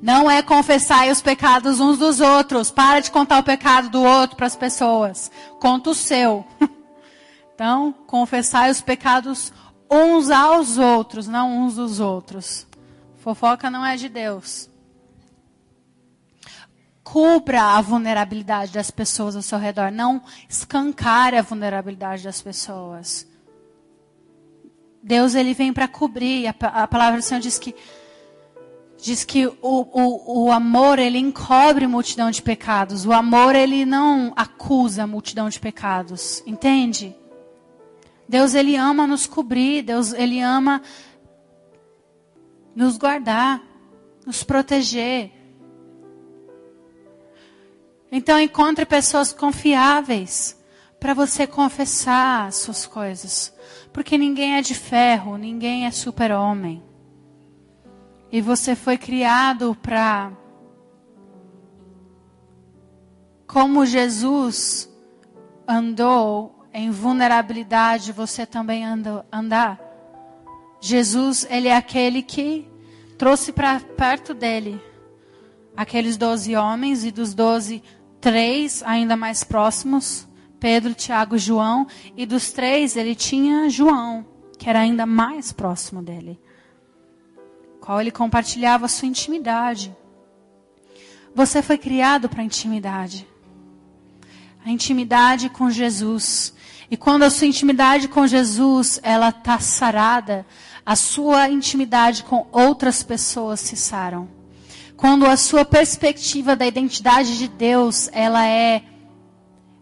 Não 0.00 0.28
é 0.28 0.42
confessar 0.42 1.08
os 1.08 1.22
pecados 1.22 1.78
uns 1.78 1.96
dos 1.96 2.20
outros. 2.20 2.72
Para 2.72 2.98
de 2.98 3.10
contar 3.10 3.38
o 3.38 3.44
pecado 3.44 3.88
do 3.88 4.02
outro 4.02 4.36
para 4.36 4.46
as 4.46 4.56
pessoas. 4.56 5.30
Conta 5.60 5.90
o 5.90 5.94
seu. 5.94 6.46
Então, 7.54 7.92
confessar 8.08 8.70
os 8.70 8.80
pecados 8.80 9.52
uns 9.88 10.30
aos 10.30 10.78
outros, 10.78 11.28
não 11.28 11.58
uns 11.58 11.76
dos 11.76 12.00
outros. 12.00 12.66
Fofoca 13.18 13.70
não 13.70 13.86
é 13.86 13.94
de 13.94 14.08
Deus. 14.08 14.71
Cubra 17.12 17.76
a 17.76 17.82
vulnerabilidade 17.82 18.72
das 18.72 18.90
pessoas 18.90 19.36
ao 19.36 19.42
seu 19.42 19.58
redor. 19.58 19.92
Não 19.92 20.22
escancare 20.48 21.36
a 21.36 21.42
vulnerabilidade 21.42 22.24
das 22.24 22.40
pessoas. 22.40 23.28
Deus 25.02 25.34
ele 25.34 25.52
vem 25.52 25.74
para 25.74 25.86
cobrir. 25.86 26.46
A, 26.46 26.54
a 26.84 26.88
palavra 26.88 27.20
do 27.20 27.22
Senhor 27.22 27.38
diz 27.38 27.58
que 27.58 27.74
diz 28.96 29.24
que 29.24 29.46
o, 29.46 29.52
o, 29.60 30.44
o 30.44 30.50
amor 30.50 30.98
ele 30.98 31.18
encobre 31.18 31.86
multidão 31.86 32.30
de 32.30 32.40
pecados. 32.40 33.04
O 33.04 33.12
amor 33.12 33.54
ele 33.54 33.84
não 33.84 34.32
acusa 34.34 35.06
multidão 35.06 35.50
de 35.50 35.60
pecados, 35.60 36.42
entende? 36.46 37.14
Deus 38.26 38.54
ele 38.54 38.74
ama 38.74 39.06
nos 39.06 39.26
cobrir, 39.26 39.82
Deus 39.82 40.14
ele 40.14 40.40
ama 40.40 40.80
nos 42.74 42.96
guardar, 42.96 43.60
nos 44.24 44.42
proteger. 44.42 45.41
Então 48.14 48.38
encontre 48.38 48.84
pessoas 48.84 49.32
confiáveis 49.32 50.60
para 51.00 51.14
você 51.14 51.46
confessar 51.46 52.46
as 52.46 52.56
suas 52.56 52.84
coisas, 52.84 53.52
porque 53.90 54.18
ninguém 54.18 54.56
é 54.56 54.60
de 54.60 54.74
ferro, 54.74 55.38
ninguém 55.38 55.86
é 55.86 55.90
super-homem. 55.90 56.82
E 58.30 58.42
você 58.42 58.76
foi 58.76 58.98
criado 58.98 59.74
para. 59.80 60.30
Como 63.46 63.86
Jesus 63.86 64.90
andou 65.66 66.66
em 66.72 66.90
vulnerabilidade, 66.90 68.12
você 68.12 68.44
também 68.44 68.84
anda, 68.84 69.26
andar. 69.32 69.80
Jesus, 70.80 71.46
ele 71.48 71.68
é 71.68 71.76
aquele 71.76 72.22
que 72.22 72.68
trouxe 73.16 73.52
para 73.52 73.80
perto 73.80 74.34
dele 74.34 74.80
aqueles 75.76 76.16
doze 76.16 76.54
homens 76.56 77.04
e 77.04 77.10
dos 77.10 77.34
doze, 77.34 77.82
três 78.22 78.82
ainda 78.86 79.14
mais 79.18 79.44
próximos, 79.44 80.26
Pedro, 80.58 80.94
Tiago 80.94 81.36
João, 81.36 81.86
e 82.16 82.24
dos 82.24 82.52
três 82.52 82.96
ele 82.96 83.14
tinha 83.14 83.68
João, 83.68 84.24
que 84.58 84.70
era 84.70 84.80
ainda 84.80 85.04
mais 85.04 85.52
próximo 85.52 86.00
dele 86.00 86.40
qual 87.82 88.00
ele 88.00 88.12
compartilhava 88.12 88.86
sua 88.86 89.08
intimidade. 89.08 89.94
Você 91.34 91.60
foi 91.60 91.76
criado 91.76 92.28
para 92.28 92.44
intimidade. 92.44 93.26
A 94.64 94.70
intimidade 94.70 95.48
com 95.48 95.68
Jesus. 95.68 96.54
E 96.88 96.96
quando 96.96 97.24
a 97.24 97.30
sua 97.30 97.48
intimidade 97.48 98.06
com 98.06 98.24
Jesus, 98.24 99.00
ela 99.02 99.30
está 99.30 99.58
sarada, 99.58 100.46
a 100.86 100.94
sua 100.94 101.48
intimidade 101.48 102.22
com 102.22 102.46
outras 102.52 103.02
pessoas 103.02 103.58
se 103.58 103.76
saram. 103.76 104.28
Quando 105.02 105.26
a 105.26 105.36
sua 105.36 105.64
perspectiva 105.64 106.54
da 106.54 106.64
identidade 106.64 107.36
de 107.36 107.48
Deus, 107.48 108.08
ela 108.12 108.46
é 108.46 108.84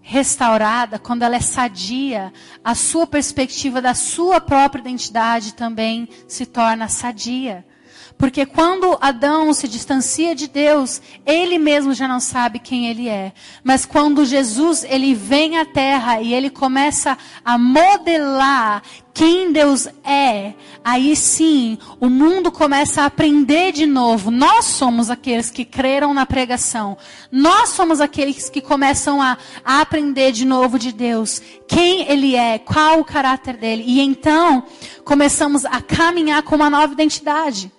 restaurada, 0.00 0.98
quando 0.98 1.24
ela 1.24 1.36
é 1.36 1.40
sadia, 1.40 2.32
a 2.64 2.74
sua 2.74 3.06
perspectiva 3.06 3.82
da 3.82 3.92
sua 3.92 4.40
própria 4.40 4.80
identidade 4.80 5.52
também 5.52 6.08
se 6.26 6.46
torna 6.46 6.88
sadia. 6.88 7.66
Porque 8.20 8.44
quando 8.44 8.98
Adão 9.00 9.50
se 9.54 9.66
distancia 9.66 10.34
de 10.34 10.46
Deus, 10.46 11.00
ele 11.24 11.58
mesmo 11.58 11.94
já 11.94 12.06
não 12.06 12.20
sabe 12.20 12.58
quem 12.58 12.86
ele 12.86 13.08
é. 13.08 13.32
Mas 13.64 13.86
quando 13.86 14.26
Jesus 14.26 14.84
ele 14.84 15.14
vem 15.14 15.56
à 15.56 15.64
terra 15.64 16.20
e 16.20 16.34
ele 16.34 16.50
começa 16.50 17.16
a 17.42 17.56
modelar 17.56 18.82
quem 19.14 19.52
Deus 19.52 19.88
é, 20.04 20.52
aí 20.84 21.16
sim 21.16 21.78
o 21.98 22.10
mundo 22.10 22.52
começa 22.52 23.02
a 23.02 23.06
aprender 23.06 23.72
de 23.72 23.86
novo. 23.86 24.30
Nós 24.30 24.66
somos 24.66 25.08
aqueles 25.08 25.50
que 25.50 25.64
creram 25.64 26.12
na 26.12 26.26
pregação. 26.26 26.98
Nós 27.32 27.70
somos 27.70 28.02
aqueles 28.02 28.50
que 28.50 28.60
começam 28.60 29.20
a, 29.20 29.38
a 29.64 29.80
aprender 29.80 30.30
de 30.30 30.44
novo 30.44 30.78
de 30.78 30.92
Deus. 30.92 31.40
Quem 31.66 32.06
Ele 32.06 32.36
é, 32.36 32.58
qual 32.58 33.00
o 33.00 33.04
caráter 33.04 33.56
dele. 33.56 33.82
E 33.86 33.98
então 34.02 34.62
começamos 35.06 35.64
a 35.64 35.80
caminhar 35.80 36.42
com 36.42 36.56
uma 36.56 36.68
nova 36.68 36.92
identidade. 36.92 37.72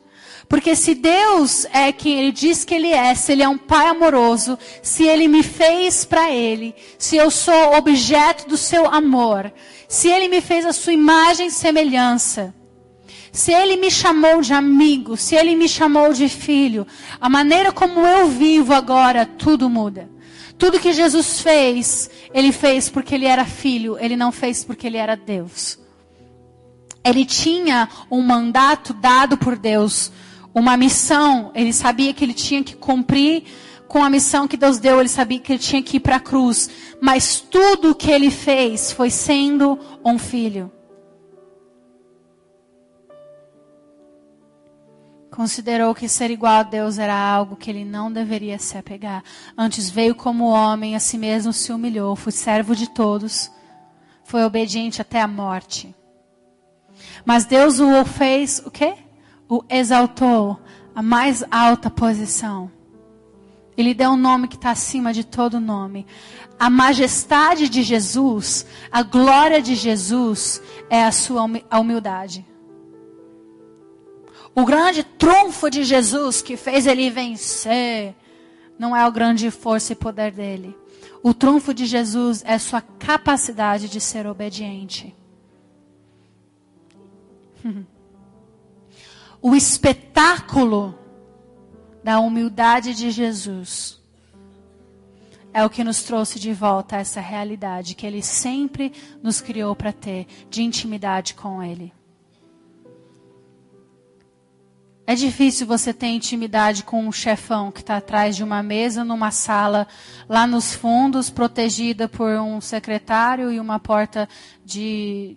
Porque 0.52 0.76
se 0.76 0.94
Deus 0.94 1.66
é 1.72 1.94
quem 1.94 2.20
Ele 2.20 2.32
diz 2.34 2.66
que 2.66 2.76
Ele 2.76 2.92
é, 2.92 3.16
se 3.16 3.32
Ele 3.32 3.42
é 3.42 3.48
um 3.48 3.58
Pai 3.58 3.88
amoroso, 3.88 4.60
se 4.84 5.08
Ele 5.08 5.26
me 5.30 5.44
fez 5.44 6.04
para 6.04 6.30
Ele, 6.30 6.76
se 7.00 7.16
eu 7.16 7.32
sou 7.32 7.74
objeto 7.78 8.50
do 8.50 8.58
Seu 8.58 8.86
amor, 8.86 9.50
se 9.88 10.10
Ele 10.10 10.28
me 10.28 10.42
fez 10.42 10.66
a 10.66 10.74
Sua 10.74 10.92
imagem 10.92 11.48
e 11.48 11.52
semelhança, 11.52 12.54
se 13.32 13.54
Ele 13.54 13.78
me 13.78 13.90
chamou 13.90 14.42
de 14.42 14.52
amigo, 14.52 15.16
se 15.16 15.36
Ele 15.36 15.56
me 15.56 15.70
chamou 15.70 16.12
de 16.12 16.28
filho, 16.28 16.86
a 17.22 17.30
maneira 17.30 17.72
como 17.72 18.06
eu 18.06 18.28
vivo 18.28 18.74
agora, 18.74 19.26
tudo 19.26 19.70
muda. 19.70 20.10
Tudo 20.58 20.82
que 20.82 20.92
Jesus 20.92 21.40
fez, 21.40 22.10
Ele 22.34 22.52
fez 22.52 22.90
porque 22.90 23.16
Ele 23.16 23.26
era 23.26 23.46
filho, 23.46 23.98
Ele 23.98 24.18
não 24.18 24.34
fez 24.34 24.66
porque 24.66 24.86
Ele 24.86 24.98
era 24.98 25.16
Deus. 25.16 25.80
Ele 27.06 27.24
tinha 27.24 27.88
um 28.12 28.22
mandato 28.22 28.94
dado 28.94 29.38
por 29.38 29.58
Deus 29.58 30.12
uma 30.54 30.76
missão, 30.76 31.52
ele 31.56 31.72
sabia 31.74 32.14
que 32.14 32.24
ele 32.24 32.34
tinha 32.34 32.64
que 32.64 32.76
cumprir 32.76 33.44
com 33.88 34.04
a 34.04 34.10
missão 34.10 34.48
que 34.48 34.56
Deus 34.56 34.80
deu, 34.80 35.00
ele 35.00 35.10
sabia 35.10 35.40
que 35.40 35.52
ele 35.52 35.60
tinha 35.60 35.84
que 35.84 35.98
ir 35.98 36.00
para 36.00 36.16
a 36.16 36.20
cruz, 36.20 36.70
mas 37.02 37.42
tudo 37.42 37.92
o 37.92 37.96
que 37.96 38.10
ele 38.10 38.32
fez 38.32 38.92
foi 38.92 39.10
sendo 39.10 39.78
um 40.04 40.18
filho. 40.18 40.72
Considerou 45.30 45.96
que 45.96 46.10
ser 46.10 46.30
igual 46.30 46.56
a 46.56 46.64
Deus 46.64 47.00
era 47.00 47.16
algo 47.16 47.56
que 47.56 47.70
ele 47.70 47.86
não 47.86 48.12
deveria 48.12 48.60
se 48.60 48.78
apegar. 48.78 49.24
Antes 49.58 49.90
veio 49.90 50.14
como 50.14 50.50
homem, 50.50 50.96
a 50.96 51.00
si 51.00 51.18
mesmo 51.18 51.54
se 51.54 51.72
humilhou, 51.72 52.18
foi 52.18 52.34
servo 52.34 52.76
de 52.76 52.90
todos, 52.90 53.50
foi 54.26 54.44
obediente 54.44 55.02
até 55.02 55.22
a 55.22 55.28
morte. 55.28 55.96
Mas 57.26 57.46
Deus 57.46 57.80
o 57.80 58.06
fez 58.06 58.62
o 58.66 58.72
quê? 58.72 58.94
O 59.52 59.62
exaltou 59.70 60.58
à 60.96 61.02
mais 61.02 61.44
alta 61.52 61.90
posição. 61.90 62.72
Ele 63.76 63.94
deu 63.94 64.12
um 64.12 64.16
nome 64.16 64.48
que 64.48 64.56
está 64.56 64.72
acima 64.72 65.12
de 65.12 65.26
todo 65.26 65.60
nome. 65.60 66.08
A 66.58 66.70
majestade 66.70 67.68
de 67.68 67.84
Jesus, 67.84 68.66
a 68.90 69.04
glória 69.04 69.62
de 69.62 69.76
Jesus 69.76 70.62
é 70.90 71.04
a 71.04 71.12
sua 71.12 71.44
humildade. 71.78 72.48
O 74.56 74.64
grande 74.64 75.04
trunfo 75.04 75.70
de 75.70 75.84
Jesus 75.84 76.42
que 76.42 76.56
fez 76.56 76.88
ele 76.88 77.10
vencer 77.10 78.16
não 78.80 78.96
é 78.96 79.06
o 79.06 79.12
grande 79.12 79.52
força 79.52 79.92
e 79.92 79.98
poder 79.98 80.32
dele. 80.32 80.74
O 81.22 81.34
trunfo 81.34 81.74
de 81.74 81.86
Jesus 81.86 82.42
é 82.48 82.58
sua 82.58 82.80
capacidade 82.80 83.90
de 83.90 84.00
ser 84.00 84.26
obediente. 84.26 85.14
o 89.42 89.56
espetáculo 89.56 90.98
da 92.04 92.20
humildade 92.20 92.94
de 92.94 93.10
Jesus 93.10 94.00
é 95.54 95.66
o 95.66 95.70
que 95.70 95.84
nos 95.84 96.04
trouxe 96.04 96.40
de 96.40 96.54
volta 96.54 96.96
a 96.96 97.00
essa 97.00 97.20
realidade 97.20 97.96
que 97.96 98.06
Ele 98.06 98.22
sempre 98.22 98.94
nos 99.22 99.42
criou 99.42 99.76
para 99.76 99.92
ter, 99.92 100.28
de 100.50 100.62
intimidade 100.62 101.34
com 101.34 101.62
Ele. 101.62 101.92
É 105.06 105.16
difícil 105.16 105.68
você 105.68 105.94
ter 105.94 106.08
intimidade 106.08 106.84
com 106.84 107.06
um 107.06 107.12
chefão 107.12 107.70
que 107.70 107.82
está 107.82 107.98
atrás 107.98 108.36
de 108.36 108.44
uma 108.44 108.64
mesa, 108.64 109.04
numa 109.04 109.30
sala, 109.30 109.86
lá 110.30 110.48
nos 110.48 110.74
fundos, 110.74 111.30
protegida 111.30 112.08
por 112.08 112.32
um 112.40 112.62
secretário 112.62 113.52
e 113.52 113.60
uma 113.60 113.78
porta 113.78 114.30
de, 114.64 115.36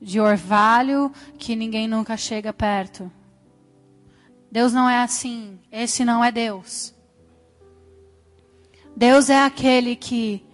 de 0.00 0.18
orvalho 0.18 1.12
que 1.38 1.54
ninguém 1.54 1.86
nunca 1.86 2.16
chega 2.16 2.52
perto. 2.52 3.12
Deus 4.52 4.70
não 4.70 4.86
é 4.86 4.98
assim. 4.98 5.58
Esse 5.72 6.04
não 6.04 6.22
é 6.22 6.30
Deus. 6.30 6.94
Deus 8.94 9.30
é 9.30 9.42
aquele 9.42 9.96
que, 9.96 10.44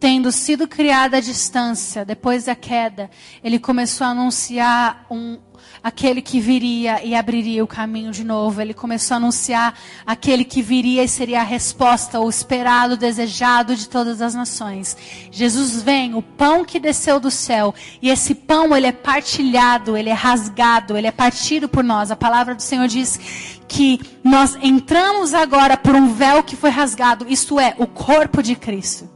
tendo 0.00 0.32
sido 0.32 0.66
criado 0.66 1.14
à 1.14 1.20
distância, 1.20 2.04
depois 2.04 2.46
da 2.46 2.56
queda, 2.56 3.08
ele 3.44 3.60
começou 3.60 4.08
a 4.08 4.10
anunciar 4.10 5.06
um, 5.08 5.38
aquele 5.84 6.22
que 6.22 6.40
viria 6.40 7.04
e 7.04 7.14
abriria 7.14 7.62
o 7.62 7.66
caminho 7.66 8.10
de 8.10 8.24
novo. 8.24 8.58
Ele 8.58 8.72
começou 8.72 9.16
a 9.16 9.18
anunciar 9.18 9.78
aquele 10.06 10.42
que 10.42 10.62
viria 10.62 11.04
e 11.04 11.08
seria 11.08 11.42
a 11.42 11.44
resposta, 11.44 12.18
o 12.18 12.30
esperado, 12.30 12.94
o 12.94 12.96
desejado 12.96 13.76
de 13.76 13.86
todas 13.86 14.22
as 14.22 14.34
nações. 14.34 14.96
Jesus 15.30 15.82
vem, 15.82 16.14
o 16.14 16.22
pão 16.22 16.64
que 16.64 16.80
desceu 16.80 17.20
do 17.20 17.30
céu, 17.30 17.74
e 18.00 18.08
esse 18.08 18.34
pão 18.34 18.74
ele 18.74 18.86
é 18.86 18.92
partilhado, 18.92 19.94
ele 19.94 20.08
é 20.08 20.14
rasgado, 20.14 20.96
ele 20.96 21.06
é 21.06 21.12
partido 21.12 21.68
por 21.68 21.84
nós. 21.84 22.10
A 22.10 22.16
palavra 22.16 22.54
do 22.54 22.62
Senhor 22.62 22.88
diz 22.88 23.20
que 23.68 24.00
nós 24.24 24.56
entramos 24.62 25.34
agora 25.34 25.76
por 25.76 25.94
um 25.94 26.14
véu 26.14 26.42
que 26.42 26.56
foi 26.56 26.70
rasgado, 26.70 27.26
isto 27.28 27.60
é, 27.60 27.74
o 27.76 27.86
corpo 27.86 28.42
de 28.42 28.56
Cristo. 28.56 29.13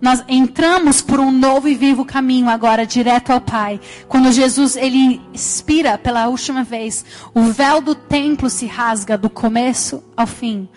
Nós 0.00 0.24
entramos 0.28 1.00
por 1.00 1.20
um 1.20 1.30
novo 1.30 1.68
e 1.68 1.74
vivo 1.74 2.04
caminho 2.04 2.48
agora 2.48 2.86
direto 2.86 3.30
ao 3.30 3.40
Pai. 3.40 3.80
Quando 4.08 4.32
Jesus 4.32 4.76
ele 4.76 5.20
expira 5.32 5.96
pela 5.96 6.28
última 6.28 6.64
vez, 6.64 7.04
o 7.34 7.42
véu 7.42 7.80
do 7.80 7.94
templo 7.94 8.50
se 8.50 8.66
rasga 8.66 9.16
do 9.16 9.30
começo 9.30 10.02
ao 10.16 10.26
fim. 10.26 10.68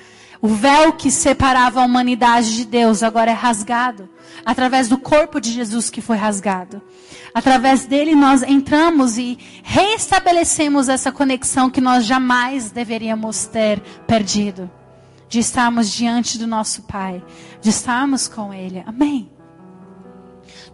O 0.41 0.47
véu 0.47 0.93
que 0.93 1.09
separava 1.09 1.81
a 1.81 1.85
humanidade 1.85 2.55
de 2.55 2.65
Deus 2.65 3.01
agora 3.01 3.31
é 3.31 3.33
rasgado 3.33 4.07
através 4.45 4.87
do 4.87 4.97
corpo 4.97 5.41
de 5.41 5.51
Jesus 5.51 5.89
que 5.89 5.99
foi 5.99 6.15
rasgado. 6.15 6.81
Através 7.33 7.85
dele 7.85 8.15
nós 8.15 8.43
entramos 8.43 9.17
e 9.17 9.37
reestabelecemos 9.63 10.89
essa 10.89 11.11
conexão 11.11 11.69
que 11.69 11.81
nós 11.81 12.05
jamais 12.05 12.71
deveríamos 12.71 13.45
ter 13.45 13.79
perdido 14.05 14.69
de 15.27 15.39
estarmos 15.39 15.91
diante 15.91 16.37
do 16.37 16.47
nosso 16.47 16.83
Pai, 16.83 17.23
de 17.61 17.69
estarmos 17.69 18.27
com 18.27 18.53
Ele. 18.53 18.83
Amém. 18.85 19.29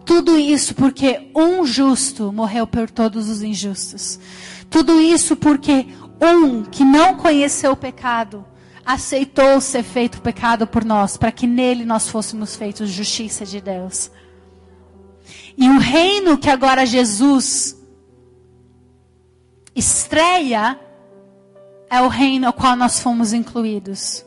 Tudo 0.04 0.38
isso 0.38 0.74
porque 0.74 1.30
um 1.34 1.64
justo 1.64 2.32
morreu 2.32 2.66
por 2.66 2.90
todos 2.90 3.28
os 3.28 3.42
injustos. 3.42 4.18
Tudo 4.68 5.00
isso 5.00 5.34
porque 5.34 5.86
um 6.20 6.62
que 6.62 6.84
não 6.84 7.16
conheceu 7.16 7.72
o 7.72 7.76
pecado 7.76 8.44
aceitou 8.84 9.60
ser 9.60 9.82
feito 9.82 10.20
pecado 10.20 10.66
por 10.66 10.84
nós, 10.84 11.16
para 11.16 11.32
que 11.32 11.46
nele 11.46 11.86
nós 11.86 12.08
fôssemos 12.08 12.54
feitos 12.54 12.90
justiça 12.90 13.46
de 13.46 13.60
Deus. 13.60 14.10
E 15.56 15.68
o 15.70 15.78
reino 15.78 16.36
que 16.36 16.50
agora 16.50 16.84
Jesus 16.84 17.80
estreia 19.74 20.78
é 21.88 22.02
o 22.02 22.08
reino 22.08 22.46
ao 22.46 22.52
qual 22.52 22.76
nós 22.76 23.00
fomos 23.00 23.32
incluídos. 23.32 24.24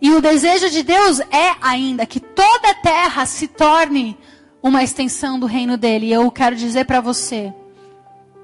E 0.00 0.10
o 0.12 0.20
desejo 0.20 0.70
de 0.70 0.82
Deus 0.82 1.20
é 1.20 1.56
ainda 1.60 2.06
que 2.06 2.20
toda 2.20 2.70
a 2.70 2.74
terra 2.74 3.26
se 3.26 3.48
torne 3.48 4.16
uma 4.62 4.82
extensão 4.82 5.38
do 5.38 5.46
reino 5.46 5.76
dele. 5.76 6.06
E 6.06 6.12
eu 6.12 6.30
quero 6.30 6.54
dizer 6.54 6.84
para 6.84 7.00
você, 7.00 7.52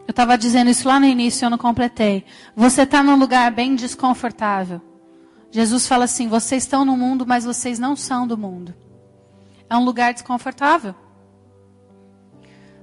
eu 0.06 0.10
estava 0.10 0.36
dizendo 0.36 0.70
isso 0.70 0.88
lá 0.88 0.98
no 0.98 1.06
início, 1.06 1.46
eu 1.46 1.50
não 1.50 1.58
completei. 1.58 2.24
Você 2.56 2.82
está 2.82 3.02
num 3.02 3.16
lugar 3.16 3.50
bem 3.52 3.74
desconfortável. 3.74 4.80
Jesus 5.50 5.86
fala 5.86 6.04
assim: 6.04 6.28
vocês 6.28 6.64
estão 6.64 6.84
no 6.84 6.96
mundo, 6.96 7.24
mas 7.26 7.44
vocês 7.44 7.78
não 7.78 7.94
são 7.94 8.26
do 8.26 8.36
mundo. 8.36 8.74
É 9.70 9.76
um 9.76 9.84
lugar 9.84 10.12
desconfortável. 10.12 10.94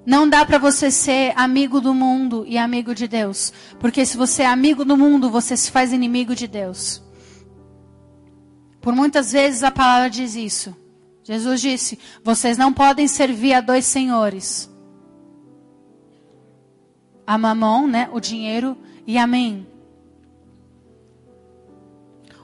Não 0.05 0.27
dá 0.27 0.43
para 0.43 0.57
você 0.57 0.89
ser 0.89 1.31
amigo 1.35 1.79
do 1.79 1.93
mundo 1.93 2.43
e 2.47 2.57
amigo 2.57 2.95
de 2.95 3.07
Deus. 3.07 3.53
Porque 3.79 4.03
se 4.03 4.17
você 4.17 4.41
é 4.41 4.47
amigo 4.47 4.83
do 4.83 4.97
mundo, 4.97 5.29
você 5.29 5.55
se 5.55 5.69
faz 5.69 5.93
inimigo 5.93 6.33
de 6.33 6.47
Deus. 6.47 7.03
Por 8.81 8.95
muitas 8.95 9.31
vezes 9.31 9.63
a 9.63 9.71
palavra 9.71 10.09
diz 10.09 10.35
isso. 10.35 10.75
Jesus 11.23 11.61
disse: 11.61 11.99
Vocês 12.23 12.57
não 12.57 12.73
podem 12.73 13.07
servir 13.07 13.53
a 13.53 13.61
dois 13.61 13.85
senhores. 13.85 14.69
A 17.25 17.37
mamão, 17.37 17.87
né, 17.87 18.09
o 18.11 18.19
dinheiro, 18.19 18.75
e 19.05 19.17
a 19.17 19.27
mim. 19.27 19.67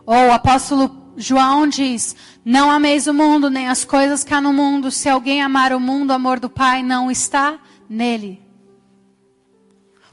Ou 0.06 0.28
o 0.28 0.32
apóstolo 0.32 1.14
João 1.18 1.68
diz: 1.68 2.16
Não 2.46 2.70
ameis 2.70 3.08
o 3.08 3.14
mundo, 3.14 3.50
nem 3.50 3.68
as 3.68 3.84
coisas 3.84 4.24
que 4.24 4.34
há 4.34 4.40
no 4.40 4.54
mundo. 4.54 4.92
Se 4.92 5.10
alguém 5.10 5.42
amar 5.42 5.74
o 5.74 5.80
mundo, 5.80 6.12
o 6.12 6.14
amor 6.14 6.40
do 6.40 6.50
Pai 6.50 6.84
não 6.84 7.10
está 7.10 7.60
nele. 7.90 8.47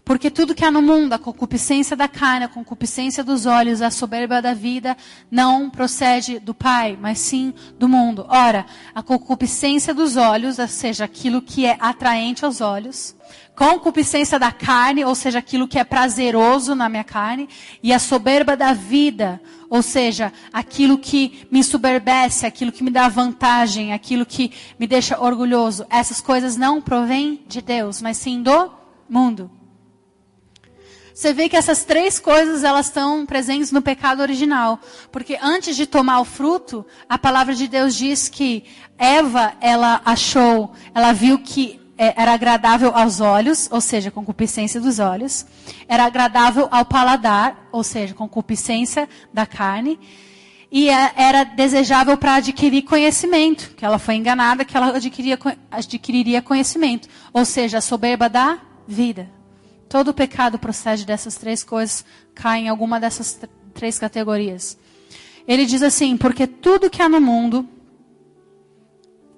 Porque 0.05 0.31
tudo 0.31 0.55
que 0.55 0.63
há 0.63 0.71
no 0.71 0.83
mundo, 0.83 1.15
a 1.15 1.19
concupiscência 1.19 1.97
da 1.97 2.07
carne, 2.07 2.45
a 2.45 2.49
concupiscência 2.49 3.25
dos 3.25 3.47
olhos, 3.47 3.81
a 3.81 3.91
soberba 3.91 4.43
da 4.43 4.53
vida, 4.53 4.95
não 5.31 5.71
procede 5.71 6.39
do 6.39 6.53
Pai, 6.53 6.99
mas 7.01 7.19
sim 7.19 7.55
do 7.79 7.89
mundo. 7.89 8.27
Ora, 8.29 8.67
a 8.95 9.03
concupiscência 9.03 9.95
dos 9.95 10.19
olhos, 10.19 10.59
ou 10.59 10.69
seja, 10.69 11.07
aquilo 11.07 11.41
que 11.41 11.65
é 11.65 11.79
atraente 11.81 12.45
aos 12.45 12.61
olhos, 12.61 13.17
concupiscência 13.57 14.39
da 14.39 14.53
carne, 14.53 15.07
ou 15.07 15.15
seja, 15.15 15.39
aquilo 15.39 15.67
que 15.67 15.79
é 15.79 15.85
prazeroso 15.85 16.75
na 16.75 16.87
minha 16.87 17.05
carne, 17.05 17.49
e 17.83 17.91
a 17.91 17.99
soberba 17.99 18.55
da 18.55 18.75
vida, 18.75 19.41
ou 19.71 19.81
seja, 19.81 20.31
aquilo 20.53 20.99
que 20.99 21.49
me 21.51 21.65
soberbece, 21.65 22.45
aquilo 22.45 22.73
que 22.73 22.85
me 22.85 22.91
dá 22.91 23.09
vantagem, 23.09 23.95
aquilo 23.95 24.27
que 24.27 24.53
me 24.79 24.87
deixa 24.87 25.19
orgulhoso. 25.19 25.87
Essas 25.89 26.21
coisas 26.21 26.59
não 26.59 26.83
provêm 26.83 27.43
de 27.49 27.63
Deus, 27.63 28.03
mas 28.03 28.19
sim 28.19 28.43
do 28.43 28.71
mundo. 29.09 29.51
Você 31.15 31.33
vê 31.33 31.49
que 31.49 31.57
essas 31.57 31.85
três 31.85 32.19
coisas 32.19 32.65
elas 32.65 32.87
estão 32.87 33.25
presentes 33.25 33.71
no 33.71 33.81
pecado 33.81 34.21
original, 34.21 34.81
porque 35.13 35.39
antes 35.41 35.77
de 35.77 35.87
tomar 35.87 36.19
o 36.19 36.25
fruto, 36.25 36.85
a 37.09 37.17
palavra 37.17 37.55
de 37.55 37.69
Deus 37.69 37.95
diz 37.95 38.29
que 38.29 38.65
Eva 38.99 39.53
ela 39.61 40.03
achou, 40.05 40.73
ela 40.93 41.13
viu 41.13 41.39
que 41.39 41.81
é, 41.97 42.21
era 42.21 42.33
agradável 42.33 42.91
aos 42.93 43.21
olhos, 43.21 43.69
ou 43.71 43.81
seja, 43.81 44.11
concupiscência 44.11 44.81
dos 44.81 44.99
olhos, 44.99 45.47
era 45.87 46.05
agradável 46.05 46.67
ao 46.69 46.85
paladar, 46.85 47.69
ou 47.71 47.85
seja, 47.85 48.13
concupiscência 48.13 49.09
da 49.33 49.47
carne, 49.47 50.01
e 50.69 50.91
é, 50.91 51.13
era 51.17 51.45
desejável 51.45 52.17
para 52.17 52.35
adquirir 52.35 52.83
conhecimento, 52.83 53.71
que 53.77 53.85
ela 53.85 54.01
foi 54.01 54.17
enganada 54.17 54.65
que 54.65 54.77
ela 54.77 54.89
adquiria, 54.89 55.39
adquiriria 55.71 56.43
conhecimento, 56.43 57.09
ou 57.33 57.45
seja, 57.45 57.79
a 57.79 57.81
soberba 57.81 58.29
da 58.29 58.59
vida. 58.85 59.44
Todo 59.95 60.13
pecado 60.13 60.59
procede 60.59 61.07
dessas 61.07 61.37
três 61.37 61.63
coisas, 61.63 62.05
cai 62.35 62.63
em 62.63 62.69
alguma 62.69 62.99
dessas 62.99 63.39
três 63.73 63.97
categorias. 63.97 64.77
Ele 65.47 65.65
diz 65.65 65.85
assim: 65.85 66.17
porque 66.17 66.49
tudo 66.49 66.91
que 66.91 67.01
há 67.01 67.09
no 67.09 67.21
mundo, 67.21 67.65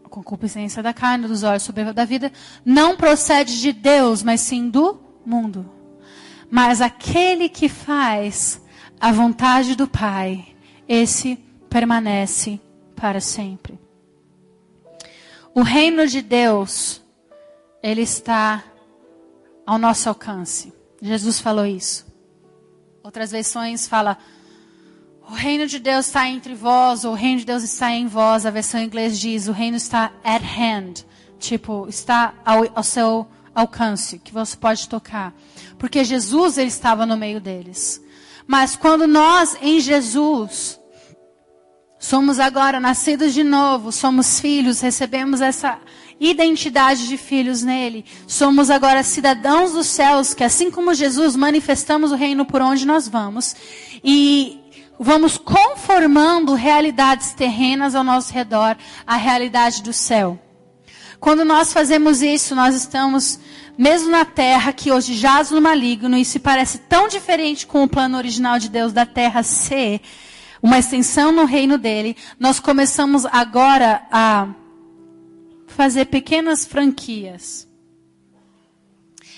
concupiscência 0.09 0.83
da 0.83 0.95
carne, 0.95 1.29
dos 1.29 1.43
olhos, 1.43 1.63
soberba 1.63 1.93
da 1.93 2.07
vida, 2.07 2.33
não 2.65 2.97
procede 2.97 3.61
de 3.61 3.71
Deus, 3.71 4.23
mas 4.23 4.41
sim 4.41 4.71
do 4.71 4.99
mundo. 5.27 5.71
Mas 6.51 6.81
aquele 6.81 7.51
que 7.51 7.69
faz 7.69 8.59
a 8.99 9.13
vontade 9.13 9.77
do 9.77 9.87
Pai, 9.87 10.57
esse 10.89 11.37
permanece 11.69 12.59
para 12.95 13.21
sempre. 13.21 13.79
O 15.55 15.61
reino 15.61 16.07
de 16.07 16.23
Deus, 16.23 17.03
ele 17.83 18.01
está 18.01 18.65
ao 19.67 19.79
nosso 19.79 20.09
alcance. 20.09 20.73
Jesus 21.03 21.41
falou 21.41 21.67
isso. 21.67 22.07
Outras 23.03 23.31
versões 23.31 23.87
fala 23.87 24.17
o 25.29 25.35
reino 25.35 25.67
de 25.67 25.81
Deus 25.81 26.07
está 26.07 26.29
entre 26.29 26.55
vós, 26.55 27.05
ou 27.05 27.13
o 27.13 27.17
reino 27.17 27.41
de 27.41 27.47
Deus 27.47 27.65
está 27.65 27.91
em 27.91 28.07
vós. 28.07 28.47
A 28.47 28.51
versão 28.51 28.81
em 28.81 28.85
inglês 28.85 29.19
diz 29.19 29.49
o 29.49 29.53
reino 29.53 29.77
está 29.77 30.13
at 30.23 30.43
hand, 30.43 31.05
tipo 31.39 31.87
está 31.89 32.33
ao, 32.45 32.65
ao 32.75 32.83
seu 32.85 33.27
alcance, 33.53 34.19
que 34.19 34.33
você 34.33 34.57
pode 34.57 34.89
tocar, 34.89 35.35
porque 35.79 36.05
Jesus 36.05 36.59
ele 36.59 36.69
estava 36.69 37.05
no 37.05 37.17
meio 37.17 37.41
deles. 37.41 38.01
Mas 38.47 38.77
quando 38.77 39.07
nós 39.09 39.57
em 39.61 39.81
Jesus 39.81 40.79
somos 41.99 42.39
agora 42.39 42.79
nascidos 42.79 43.35
de 43.35 43.43
novo, 43.43 43.91
somos 43.91 44.39
filhos, 44.39 44.81
recebemos 44.81 45.41
essa 45.41 45.81
identidade 46.19 47.09
de 47.09 47.17
filhos 47.17 47.63
nele. 47.63 48.05
Somos 48.27 48.71
agora 48.71 49.03
cidadãos 49.03 49.73
dos 49.73 49.87
céus, 49.87 50.35
que 50.35 50.45
assim 50.45 50.71
como 50.71 50.95
Jesus 50.95 51.37
manifestamos 51.37 52.13
o 52.13 52.17
reino 52.17 52.45
por 52.45 52.61
onde 52.63 52.87
nós 52.87 53.07
vamos 53.09 53.55
e 54.03 54.61
vamos 54.99 55.37
conformando 55.37 56.55
realidades 56.55 57.33
terrenas 57.33 57.95
ao 57.95 58.03
nosso 58.03 58.33
redor 58.33 58.77
à 59.07 59.17
realidade 59.17 59.83
do 59.83 59.93
céu. 59.93 60.39
Quando 61.21 61.45
nós 61.45 61.73
fazemos 61.73 62.23
isso, 62.23 62.55
nós 62.55 62.75
estamos 62.75 63.39
mesmo 63.77 64.11
na 64.11 64.25
terra 64.25 64.73
que 64.73 64.91
hoje 64.91 65.15
jaz 65.15 65.51
no 65.51 65.61
maligno 65.61 66.17
e 66.17 66.25
se 66.25 66.39
parece 66.39 66.79
tão 66.79 67.09
diferente 67.09 67.67
com 67.67 67.83
o 67.83 67.89
plano 67.89 68.17
original 68.17 68.59
de 68.59 68.69
Deus 68.71 68.93
da 68.93 69.05
terra 69.05 69.43
ser 69.43 70.01
uma 70.63 70.79
extensão 70.79 71.31
no 71.31 71.45
reino 71.45 71.77
dele, 71.77 72.17
nós 72.41 72.59
começamos 72.59 73.27
agora 73.27 74.03
a 74.11 74.49
fazer 75.77 76.07
pequenas 76.07 76.65
franquias. 76.65 77.69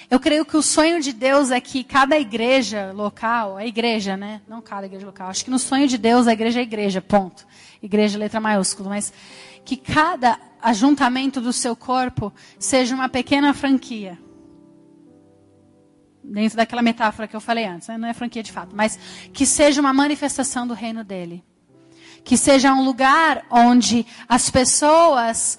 Eu 0.08 0.20
creio 0.20 0.46
que 0.46 0.56
o 0.56 0.62
sonho 0.62 1.02
de 1.02 1.12
Deus 1.12 1.50
é 1.50 1.60
que 1.60 1.82
cada 1.82 2.18
igreja 2.18 2.92
local, 2.92 3.56
a 3.56 3.66
igreja, 3.66 4.16
né? 4.16 4.40
Não 4.48 4.62
cada 4.62 4.86
igreja 4.86 5.04
local. 5.04 5.28
Acho 5.28 5.44
que 5.44 5.50
no 5.50 5.58
sonho 5.58 5.88
de 5.88 5.98
Deus 5.98 6.28
a 6.28 6.32
igreja 6.32 6.60
é 6.60 6.62
igreja, 6.62 7.02
ponto. 7.02 7.44
Igreja 7.82 8.16
letra 8.16 8.40
maiúscula, 8.40 8.88
mas 8.88 9.12
que 9.64 9.76
cada 9.76 10.38
ajuntamento 10.62 11.40
do 11.40 11.52
seu 11.52 11.74
corpo 11.74 12.32
seja 12.58 12.94
uma 12.94 13.08
pequena 13.08 13.52
franquia. 13.52 14.16
Dentro 16.22 16.56
daquela 16.56 16.82
metáfora 16.82 17.26
que 17.26 17.34
eu 17.34 17.40
falei 17.40 17.66
antes, 17.66 17.88
né? 17.88 17.98
não 17.98 18.08
é 18.08 18.14
franquia 18.14 18.42
de 18.42 18.52
fato, 18.52 18.74
mas 18.74 18.96
que 19.32 19.44
seja 19.44 19.80
uma 19.80 19.92
manifestação 19.92 20.66
do 20.66 20.72
reino 20.72 21.02
dele. 21.02 21.44
Que 22.24 22.36
seja 22.36 22.72
um 22.72 22.84
lugar 22.84 23.44
onde 23.50 24.06
as 24.28 24.48
pessoas 24.50 25.58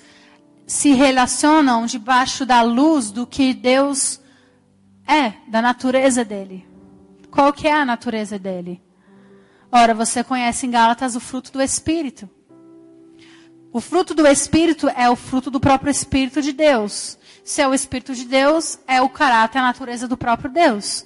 se 0.69 0.93
relacionam 0.93 1.87
debaixo 1.87 2.45
da 2.45 2.61
luz 2.61 3.09
do 3.09 3.25
que 3.25 3.55
Deus 3.55 4.21
é, 5.07 5.33
da 5.47 5.63
natureza 5.63 6.23
dele. 6.23 6.63
Qual 7.31 7.51
que 7.51 7.67
é 7.67 7.73
a 7.73 7.83
natureza 7.83 8.37
dele? 8.37 8.79
Ora, 9.71 9.95
você 9.95 10.23
conhece 10.23 10.67
em 10.67 10.69
Gálatas 10.71 11.15
o 11.15 11.19
fruto 11.19 11.51
do 11.51 11.59
Espírito. 11.59 12.29
O 13.73 13.81
fruto 13.81 14.13
do 14.13 14.27
Espírito 14.27 14.87
é 14.89 15.09
o 15.09 15.15
fruto 15.15 15.49
do 15.49 15.59
próprio 15.59 15.89
Espírito 15.89 16.39
de 16.39 16.53
Deus. 16.53 17.17
Se 17.43 17.63
é 17.63 17.67
o 17.67 17.73
Espírito 17.73 18.13
de 18.13 18.25
Deus, 18.25 18.77
é 18.87 19.01
o 19.01 19.09
caráter, 19.09 19.57
a 19.57 19.63
natureza 19.63 20.07
do 20.07 20.15
próprio 20.15 20.51
Deus. 20.51 21.03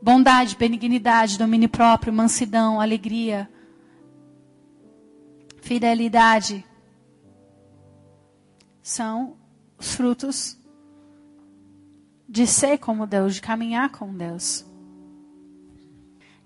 Bondade, 0.00 0.56
benignidade, 0.56 1.36
domínio 1.36 1.68
próprio, 1.68 2.10
mansidão, 2.10 2.80
alegria, 2.80 3.50
fidelidade. 5.60 6.64
São 8.88 9.36
os 9.76 9.94
frutos 9.94 10.56
de 12.26 12.46
ser 12.46 12.78
como 12.78 13.06
Deus, 13.06 13.34
de 13.34 13.42
caminhar 13.42 13.90
com 13.90 14.16
Deus. 14.16 14.64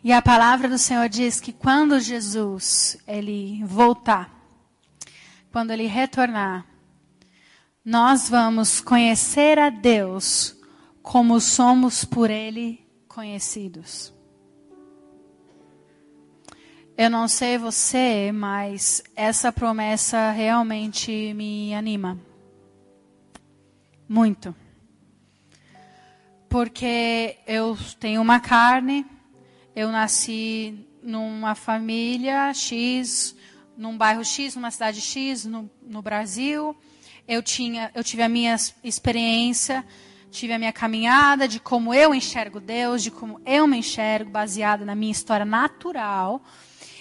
E 0.03 0.13
a 0.13 0.21
palavra 0.21 0.69
do 0.69 0.77
Senhor 0.77 1.09
diz 1.09 1.39
que 1.39 1.53
quando 1.53 2.01
Jesus 2.01 2.99
ele 3.07 3.63
voltar, 3.65 4.29
quando 5.53 5.71
ele 5.71 5.87
retornar, 5.87 6.67
nós 7.85 8.29
vamos 8.29 8.81
conhecer 8.81 9.57
a 9.61 9.71
Deus 9.71 10.57
como 11.01 11.41
somos 11.41 12.05
por 12.05 12.29
ele 12.29 12.85
conhecidos. 13.07 14.13
Eu 16.99 17.09
não 17.09 17.29
sei 17.29 17.57
você, 17.57 18.33
mas 18.35 19.01
essa 19.15 19.53
promessa 19.53 20.33
realmente 20.33 21.33
me 21.35 21.73
anima. 21.73 22.32
Muito 24.13 24.55
porque 26.53 27.39
eu 27.47 27.79
tenho 27.99 28.21
uma 28.21 28.39
carne, 28.39 29.07
eu 29.75 29.91
nasci 29.91 30.87
numa 31.03 31.55
família 31.55 32.53
X, 32.53 33.35
num 33.75 33.97
bairro 33.97 34.23
X, 34.23 34.55
numa 34.55 34.71
cidade 34.71 35.01
X, 35.01 35.47
no, 35.47 35.71
no 35.81 36.03
Brasil. 36.03 36.77
Eu, 37.27 37.43
tinha, 37.43 37.91
eu 37.95 38.05
tive 38.05 38.23
a 38.23 38.29
minha 38.29 38.55
experiência, 38.85 39.83
tive 40.31 40.53
a 40.53 40.59
minha 40.59 40.75
caminhada 40.75 41.49
de 41.49 41.59
como 41.59 41.95
eu 41.95 42.15
enxergo 42.15 42.61
Deus, 42.61 43.03
de 43.03 43.11
como 43.11 43.41
eu 43.47 43.67
me 43.67 43.79
enxergo, 43.79 44.31
baseada 44.31 44.85
na 44.85 44.95
minha 44.95 45.11
história 45.11 45.47
natural. 45.47 46.45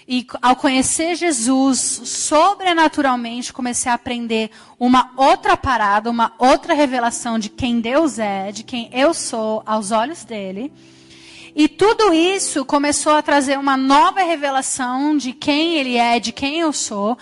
E 0.08 0.26
ao 0.41 0.56
conhecer 0.56 1.16
Jesus 1.16 2.02
sobrenaturalmente, 2.04 3.54
comecei 3.54 3.91
a 3.91 3.95
aprender 3.95 4.49
uma 4.80 5.12
outra 5.16 5.56
parada, 5.56 6.10
uma 6.10 6.34
outra 6.38 6.74
revelação 6.74 7.38
de 7.38 7.49
quem 7.49 7.80
Deus 7.80 8.20
é, 8.20 8.52
de 8.52 8.64
quem 8.64 8.89
eu 8.91 9.14
sou 9.14 9.62
aos 9.66 9.91
olhos 9.91 10.24
dele. 10.24 10.72
E 11.56 11.68
tudo 11.68 12.14
isso 12.14 12.64
começou 12.64 13.14
a 13.14 13.22
trazer 13.22 13.60
uma 13.60 13.76
nova 13.76 14.22
revelação 14.22 15.18
de 15.18 15.34
quem 15.34 15.76
ele 15.76 15.97
é, 15.97 16.20
de 16.20 16.32
quem 16.32 16.60
eu 16.60 16.72
sou 16.72 17.18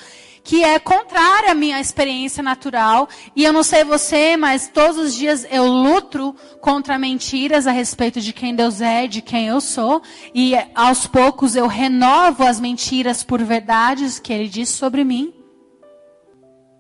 que 0.50 0.64
é 0.64 0.80
contrária 0.80 1.52
à 1.52 1.54
minha 1.54 1.80
experiência 1.80 2.42
natural. 2.42 3.08
E 3.36 3.44
eu 3.44 3.54
não 3.54 3.62
sei 3.62 3.84
você, 3.84 4.36
mas 4.36 4.68
todos 4.68 4.98
os 4.98 5.14
dias 5.14 5.46
eu 5.52 5.68
luto 5.68 6.36
contra 6.60 6.98
mentiras 6.98 7.68
a 7.68 7.72
respeito 7.72 8.20
de 8.20 8.34
quem 8.34 8.56
Deus 8.56 8.82
é, 8.82 9.06
de 9.06 9.22
quem 9.22 9.46
eu 9.46 9.62
sou. 9.62 10.02
E 10.34 10.56
aos 10.74 11.06
poucos 11.06 11.56
eu 11.56 11.68
renovo 11.68 12.44
as 12.44 12.60
mentiras 12.60 13.24
por 13.24 13.44
verdades 13.44 14.18
que 14.18 14.34
Ele 14.34 14.50
disse 14.50 14.74
sobre 14.74 15.04
mim. 15.04 15.32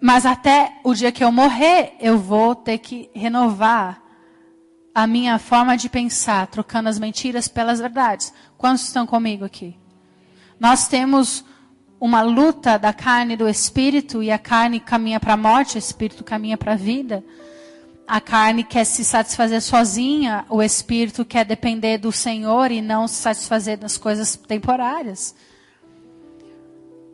Mas 0.01 0.25
até 0.25 0.79
o 0.83 0.95
dia 0.95 1.11
que 1.11 1.23
eu 1.23 1.31
morrer, 1.31 1.93
eu 1.99 2.17
vou 2.17 2.55
ter 2.55 2.79
que 2.79 3.07
renovar 3.13 4.01
a 4.95 5.05
minha 5.05 5.37
forma 5.37 5.77
de 5.77 5.89
pensar, 5.89 6.47
trocando 6.47 6.89
as 6.89 6.97
mentiras 6.97 7.47
pelas 7.47 7.79
verdades. 7.79 8.33
Quantos 8.57 8.85
estão 8.85 9.05
comigo 9.05 9.45
aqui? 9.45 9.77
Nós 10.59 10.87
temos 10.87 11.45
uma 11.99 12.21
luta 12.21 12.77
da 12.77 12.93
carne 12.93 13.33
e 13.33 13.37
do 13.37 13.47
espírito, 13.47 14.23
e 14.23 14.31
a 14.31 14.39
carne 14.39 14.79
caminha 14.79 15.19
para 15.19 15.33
a 15.33 15.37
morte, 15.37 15.75
o 15.75 15.79
espírito 15.79 16.23
caminha 16.23 16.57
para 16.57 16.73
a 16.73 16.77
vida. 16.77 17.23
A 18.07 18.21
carne 18.21 18.63
quer 18.63 18.85
se 18.85 19.03
satisfazer 19.03 19.61
sozinha, 19.61 20.45
o 20.49 20.63
espírito 20.63 21.25
quer 21.25 21.45
depender 21.45 21.97
do 21.97 22.11
Senhor 22.11 22.71
e 22.71 22.81
não 22.81 23.07
se 23.07 23.15
satisfazer 23.15 23.77
das 23.77 23.97
coisas 23.97 24.35
temporárias. 24.35 25.35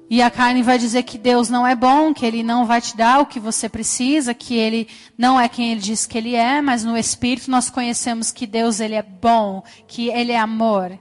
E 0.08 0.22
a 0.22 0.30
carne 0.30 0.62
vai 0.62 0.78
dizer 0.78 1.02
que 1.02 1.18
Deus 1.18 1.50
não 1.50 1.66
é 1.66 1.76
bom, 1.76 2.14
que 2.14 2.26
Ele 2.26 2.44
não 2.44 2.66
vai 2.66 2.80
te 2.80 2.96
dar 2.96 3.20
o 3.20 3.26
que 3.26 3.40
você 3.40 3.68
precisa, 3.68 4.36
que 4.36 4.56
Ele 4.56 4.88
não 5.18 5.40
é 5.40 5.50
quem 5.50 5.72
Ele 5.72 5.82
diz 5.82 6.06
que 6.06 6.18
Ele 6.18 6.36
é, 6.36 6.62
mas 6.62 6.84
no 6.84 6.96
Espírito 6.96 7.50
nós 7.50 7.72
conhecemos 7.72 8.32
que 8.32 8.46
Deus 8.46 8.80
Ele 8.80 8.94
é 8.94 9.02
bom, 9.02 9.64
que 9.88 10.10
Ele 10.10 10.32
é 10.32 10.38
amor, 10.38 10.98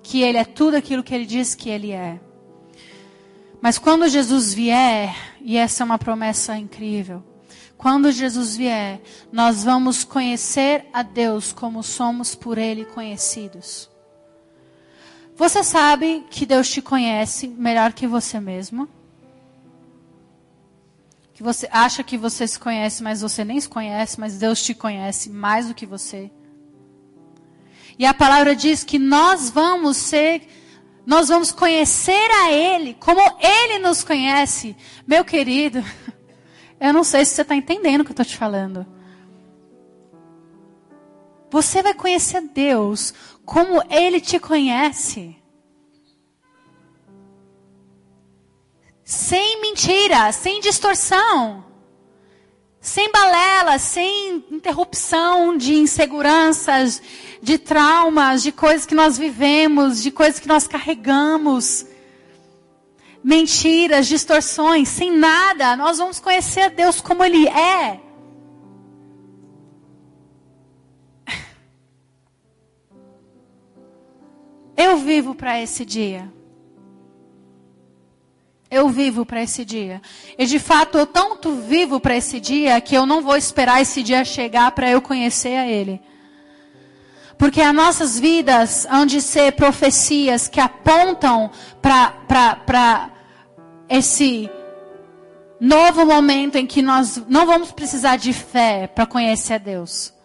que 0.00 0.22
Ele 0.22 0.38
é 0.38 0.44
tudo 0.44 0.76
aquilo 0.76 1.02
que 1.02 1.12
Ele 1.12 1.26
diz 1.26 1.56
que 1.56 1.68
Ele 1.68 1.90
é. 1.90 2.20
Mas 3.66 3.78
quando 3.78 4.08
Jesus 4.08 4.54
vier, 4.54 5.12
e 5.40 5.56
essa 5.56 5.82
é 5.82 5.84
uma 5.84 5.98
promessa 5.98 6.56
incrível, 6.56 7.20
quando 7.76 8.12
Jesus 8.12 8.56
vier, 8.56 9.00
nós 9.32 9.64
vamos 9.64 10.04
conhecer 10.04 10.86
a 10.92 11.02
Deus 11.02 11.52
como 11.52 11.82
somos 11.82 12.32
por 12.32 12.58
Ele 12.58 12.84
conhecidos. 12.84 13.90
Você 15.34 15.64
sabe 15.64 16.24
que 16.30 16.46
Deus 16.46 16.70
te 16.70 16.80
conhece 16.80 17.48
melhor 17.48 17.92
que 17.92 18.06
você 18.06 18.38
mesmo? 18.38 18.88
Que 21.34 21.42
você 21.42 21.68
acha 21.72 22.04
que 22.04 22.16
você 22.16 22.46
se 22.46 22.60
conhece, 22.60 23.02
mas 23.02 23.20
você 23.20 23.44
nem 23.44 23.60
se 23.60 23.68
conhece, 23.68 24.20
mas 24.20 24.38
Deus 24.38 24.62
te 24.62 24.74
conhece 24.74 25.28
mais 25.28 25.66
do 25.66 25.74
que 25.74 25.86
você. 25.86 26.30
E 27.98 28.06
a 28.06 28.14
palavra 28.14 28.54
diz 28.54 28.84
que 28.84 28.96
nós 28.96 29.50
vamos 29.50 29.96
ser 29.96 30.46
nós 31.06 31.28
vamos 31.28 31.52
conhecer 31.52 32.30
a 32.42 32.50
Ele 32.50 32.94
como 32.94 33.20
Ele 33.40 33.78
nos 33.78 34.02
conhece. 34.02 34.76
Meu 35.06 35.24
querido, 35.24 35.82
eu 36.80 36.92
não 36.92 37.04
sei 37.04 37.24
se 37.24 37.34
você 37.34 37.42
está 37.42 37.54
entendendo 37.54 38.00
o 38.00 38.04
que 38.04 38.10
eu 38.10 38.14
estou 38.14 38.26
te 38.26 38.36
falando. 38.36 38.84
Você 41.48 41.80
vai 41.80 41.94
conhecer 41.94 42.40
Deus 42.40 43.14
como 43.44 43.80
Ele 43.88 44.20
te 44.20 44.40
conhece. 44.40 45.36
Sem 49.04 49.60
mentira, 49.60 50.32
sem 50.32 50.60
distorção. 50.60 51.64
Sem 52.86 53.10
balela, 53.10 53.78
sem 53.80 54.44
interrupção 54.48 55.56
de 55.56 55.74
inseguranças, 55.74 57.02
de 57.42 57.58
traumas, 57.58 58.44
de 58.44 58.52
coisas 58.52 58.86
que 58.86 58.94
nós 58.94 59.18
vivemos, 59.18 60.00
de 60.00 60.12
coisas 60.12 60.38
que 60.38 60.46
nós 60.46 60.68
carregamos. 60.68 61.84
Mentiras, 63.24 64.06
distorções, 64.06 64.88
sem 64.88 65.10
nada. 65.10 65.74
Nós 65.74 65.98
vamos 65.98 66.20
conhecer 66.20 66.60
a 66.60 66.68
Deus 66.68 67.00
como 67.00 67.24
Ele 67.24 67.48
é. 67.48 67.98
Eu 74.76 74.98
vivo 74.98 75.34
para 75.34 75.60
esse 75.60 75.84
dia. 75.84 76.35
Eu 78.70 78.88
vivo 78.88 79.24
para 79.24 79.42
esse 79.42 79.64
dia. 79.64 80.02
E 80.36 80.44
de 80.44 80.58
fato, 80.58 80.98
eu 80.98 81.06
tanto 81.06 81.52
vivo 81.52 82.00
para 82.00 82.16
esse 82.16 82.40
dia 82.40 82.80
que 82.80 82.96
eu 82.96 83.06
não 83.06 83.22
vou 83.22 83.36
esperar 83.36 83.80
esse 83.80 84.02
dia 84.02 84.24
chegar 84.24 84.70
para 84.72 84.90
eu 84.90 85.00
conhecer 85.00 85.56
a 85.56 85.66
Ele. 85.66 86.00
Porque 87.38 87.60
as 87.60 87.74
nossas 87.74 88.18
vidas 88.18 88.86
hão 88.90 89.04
de 89.04 89.20
ser 89.20 89.52
profecias 89.52 90.48
que 90.48 90.58
apontam 90.58 91.50
para 91.80 93.10
esse 93.88 94.50
novo 95.60 96.04
momento 96.04 96.56
em 96.56 96.66
que 96.66 96.82
nós 96.82 97.22
não 97.28 97.46
vamos 97.46 97.72
precisar 97.72 98.16
de 98.16 98.32
fé 98.32 98.86
para 98.86 99.06
conhecer 99.06 99.54
a 99.54 99.58
Deus. 99.58 100.15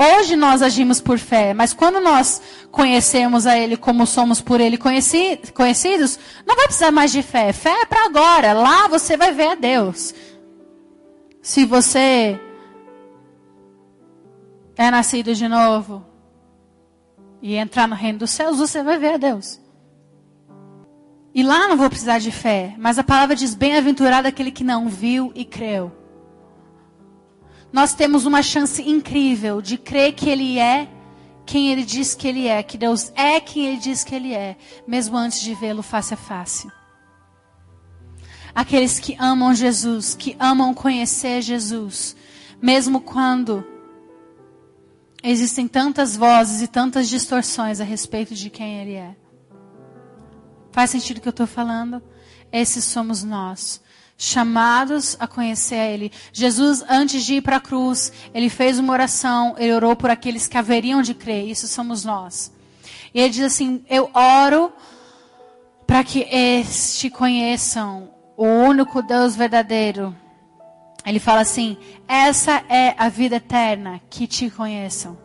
Hoje 0.00 0.36
nós 0.36 0.62
agimos 0.62 1.00
por 1.00 1.18
fé, 1.18 1.52
mas 1.52 1.74
quando 1.74 1.98
nós 1.98 2.40
conhecemos 2.70 3.48
a 3.48 3.58
Ele 3.58 3.76
como 3.76 4.06
somos 4.06 4.40
por 4.40 4.60
Ele 4.60 4.78
conheci, 4.78 5.40
conhecidos, 5.52 6.20
não 6.46 6.54
vai 6.54 6.66
precisar 6.66 6.92
mais 6.92 7.10
de 7.10 7.20
fé. 7.20 7.52
Fé 7.52 7.82
é 7.82 7.84
para 7.84 8.04
agora. 8.04 8.52
Lá 8.52 8.86
você 8.86 9.16
vai 9.16 9.32
ver 9.32 9.48
a 9.48 9.54
Deus. 9.56 10.14
Se 11.42 11.64
você 11.64 12.38
é 14.76 14.88
nascido 14.88 15.34
de 15.34 15.48
novo 15.48 16.06
e 17.42 17.56
entrar 17.56 17.88
no 17.88 17.96
reino 17.96 18.20
dos 18.20 18.30
céus, 18.30 18.58
você 18.58 18.84
vai 18.84 18.98
ver 18.98 19.14
a 19.14 19.16
Deus. 19.16 19.60
E 21.34 21.42
lá 21.42 21.66
não 21.66 21.76
vou 21.76 21.90
precisar 21.90 22.20
de 22.20 22.30
fé, 22.30 22.72
mas 22.78 23.00
a 23.00 23.04
palavra 23.04 23.34
diz: 23.34 23.52
bem-aventurado 23.52 24.28
aquele 24.28 24.52
que 24.52 24.62
não 24.62 24.88
viu 24.88 25.32
e 25.34 25.44
creu. 25.44 25.90
Nós 27.72 27.94
temos 27.94 28.26
uma 28.26 28.42
chance 28.42 28.82
incrível 28.82 29.60
de 29.60 29.76
crer 29.76 30.14
que 30.14 30.28
Ele 30.28 30.58
é 30.58 30.88
quem 31.48 31.72
Ele 31.72 31.82
diz 31.82 32.14
que 32.14 32.28
Ele 32.28 32.46
é, 32.46 32.62
que 32.62 32.76
Deus 32.76 33.10
é 33.16 33.40
quem 33.40 33.66
Ele 33.66 33.78
diz 33.78 34.04
que 34.04 34.14
Ele 34.14 34.34
é, 34.34 34.54
mesmo 34.86 35.16
antes 35.16 35.40
de 35.40 35.54
vê-lo 35.54 35.82
face 35.82 36.12
a 36.12 36.16
face. 36.16 36.70
Aqueles 38.54 38.98
que 38.98 39.16
amam 39.18 39.54
Jesus, 39.54 40.14
que 40.14 40.36
amam 40.38 40.74
conhecer 40.74 41.40
Jesus, 41.40 42.14
mesmo 42.60 43.00
quando 43.00 43.66
existem 45.22 45.66
tantas 45.66 46.14
vozes 46.14 46.60
e 46.60 46.68
tantas 46.68 47.08
distorções 47.08 47.80
a 47.80 47.84
respeito 47.84 48.34
de 48.34 48.50
quem 48.50 48.82
Ele 48.82 48.94
é. 48.94 49.16
Faz 50.70 50.90
sentido 50.90 51.16
o 51.16 51.20
que 51.22 51.28
eu 51.28 51.30
estou 51.30 51.46
falando? 51.46 52.02
Esses 52.52 52.84
somos 52.84 53.24
nós, 53.24 53.80
chamados 54.20 55.16
a 55.20 55.28
conhecer 55.28 55.76
a 55.76 55.86
Ele. 55.86 56.12
Jesus, 56.32 56.84
antes 56.88 57.24
de 57.24 57.34
ir 57.34 57.40
para 57.40 57.56
a 57.56 57.60
cruz, 57.60 58.12
ele 58.34 58.50
fez 58.50 58.78
uma 58.80 58.92
oração, 58.92 59.54
ele 59.56 59.72
orou 59.72 59.94
por 59.94 60.10
aqueles 60.10 60.48
que 60.48 60.58
haveriam 60.58 61.00
de 61.00 61.14
crer. 61.14 61.48
Isso 61.48 61.68
somos 61.68 62.04
nós. 62.04 62.52
E 63.14 63.20
ele 63.20 63.30
diz 63.30 63.44
assim: 63.44 63.84
Eu 63.88 64.10
oro 64.12 64.72
para 65.86 66.02
que 66.02 66.26
este 66.30 67.08
conheçam 67.08 68.10
o 68.36 68.44
único 68.44 69.00
Deus 69.00 69.36
verdadeiro. 69.36 70.14
Ele 71.06 71.20
fala 71.20 71.42
assim: 71.42 71.78
Essa 72.08 72.64
é 72.68 72.94
a 72.98 73.08
vida 73.08 73.36
eterna, 73.36 74.00
que 74.10 74.26
te 74.26 74.50
conheçam. 74.50 75.16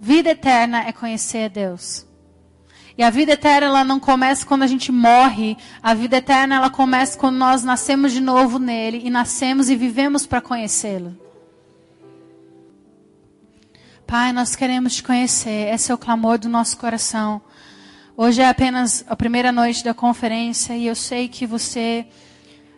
Vida 0.00 0.30
eterna 0.30 0.88
é 0.88 0.92
conhecer 0.92 1.44
a 1.44 1.48
Deus. 1.48 2.06
E 2.96 3.02
a 3.02 3.10
vida 3.10 3.32
eterna 3.32 3.66
ela 3.66 3.84
não 3.84 4.00
começa 4.00 4.44
quando 4.44 4.62
a 4.62 4.66
gente 4.66 4.90
morre. 4.92 5.56
A 5.82 5.94
vida 5.94 6.16
eterna 6.16 6.56
ela 6.56 6.70
começa 6.70 7.18
quando 7.18 7.36
nós 7.36 7.62
nascemos 7.64 8.12
de 8.12 8.20
novo 8.20 8.58
nele 8.58 9.02
e 9.04 9.10
nascemos 9.10 9.70
e 9.70 9.76
vivemos 9.76 10.26
para 10.26 10.40
conhecê-lo. 10.40 11.16
Pai, 14.06 14.32
nós 14.32 14.56
queremos 14.56 14.96
te 14.96 15.02
conhecer. 15.02 15.72
Esse 15.72 15.92
é 15.92 15.94
o 15.94 15.98
clamor 15.98 16.38
do 16.38 16.48
nosso 16.48 16.76
coração. 16.76 17.40
Hoje 18.16 18.42
é 18.42 18.48
apenas 18.48 19.04
a 19.08 19.14
primeira 19.14 19.52
noite 19.52 19.84
da 19.84 19.94
conferência 19.94 20.76
e 20.76 20.86
eu 20.86 20.94
sei 20.94 21.28
que 21.28 21.46
você 21.46 22.06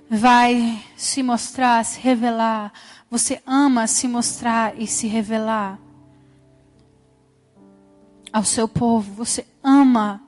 vai 0.08 0.78
se 0.94 1.22
mostrar, 1.22 1.84
se 1.84 1.98
revelar. 2.00 2.72
Você 3.10 3.42
ama 3.46 3.86
se 3.86 4.06
mostrar 4.06 4.74
e 4.78 4.86
se 4.86 5.06
revelar 5.06 5.78
ao 8.32 8.44
seu 8.44 8.66
povo. 8.66 9.12
Você 9.12 9.46
ama 9.62 10.22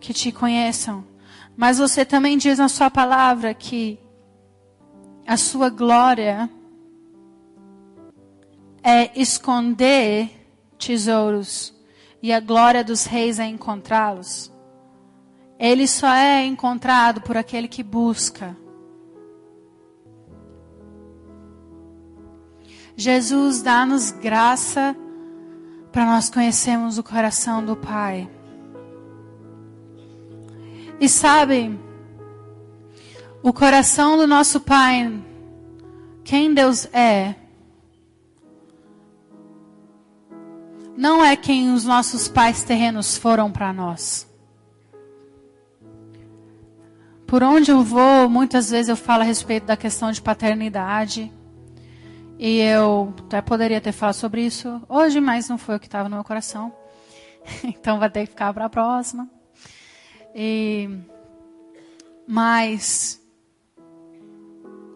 que 0.00 0.12
te 0.12 0.30
conheçam. 0.30 1.04
Mas 1.56 1.78
você 1.78 2.04
também 2.04 2.38
diz 2.38 2.58
na 2.58 2.68
sua 2.68 2.90
palavra 2.90 3.52
que 3.52 3.98
a 5.26 5.36
sua 5.36 5.68
glória 5.68 6.50
é 8.82 9.18
esconder 9.18 10.30
tesouros 10.78 11.74
e 12.22 12.32
a 12.32 12.40
glória 12.40 12.82
dos 12.82 13.04
reis 13.04 13.38
é 13.38 13.46
encontrá-los. 13.46 14.50
Ele 15.58 15.86
só 15.86 16.08
é 16.08 16.44
encontrado 16.44 17.20
por 17.20 17.36
aquele 17.36 17.68
que 17.68 17.82
busca. 17.82 18.56
Jesus 22.96 23.62
dá-nos 23.62 24.10
graça 24.10 24.96
para 25.92 26.06
nós 26.06 26.30
conhecermos 26.30 26.96
o 26.96 27.02
coração 27.02 27.64
do 27.64 27.76
Pai. 27.76 28.28
E 30.98 31.08
sabe, 31.08 31.78
o 33.42 33.52
coração 33.52 34.16
do 34.16 34.26
nosso 34.26 34.60
Pai, 34.60 35.12
quem 36.24 36.54
Deus 36.54 36.86
é, 36.94 37.34
não 40.96 41.24
é 41.24 41.36
quem 41.36 41.72
os 41.72 41.84
nossos 41.84 42.28
pais 42.28 42.64
terrenos 42.64 43.16
foram 43.16 43.50
para 43.50 43.72
nós. 43.72 44.26
Por 47.26 47.42
onde 47.42 47.70
eu 47.70 47.82
vou, 47.82 48.28
muitas 48.28 48.70
vezes 48.70 48.88
eu 48.88 48.96
falo 48.96 49.22
a 49.22 49.24
respeito 49.24 49.66
da 49.66 49.76
questão 49.76 50.12
de 50.12 50.20
paternidade. 50.20 51.32
E 52.44 52.58
eu 52.58 53.14
até 53.20 53.40
poderia 53.40 53.80
ter 53.80 53.92
falado 53.92 54.16
sobre 54.16 54.44
isso 54.44 54.82
hoje, 54.88 55.20
mas 55.20 55.48
não 55.48 55.56
foi 55.56 55.76
o 55.76 55.78
que 55.78 55.86
estava 55.86 56.08
no 56.08 56.16
meu 56.16 56.24
coração. 56.24 56.74
então 57.62 58.00
vai 58.00 58.10
ter 58.10 58.22
que 58.22 58.32
ficar 58.32 58.52
para 58.52 58.64
a 58.64 58.68
próxima. 58.68 59.30
E, 60.34 60.90
mas 62.26 63.22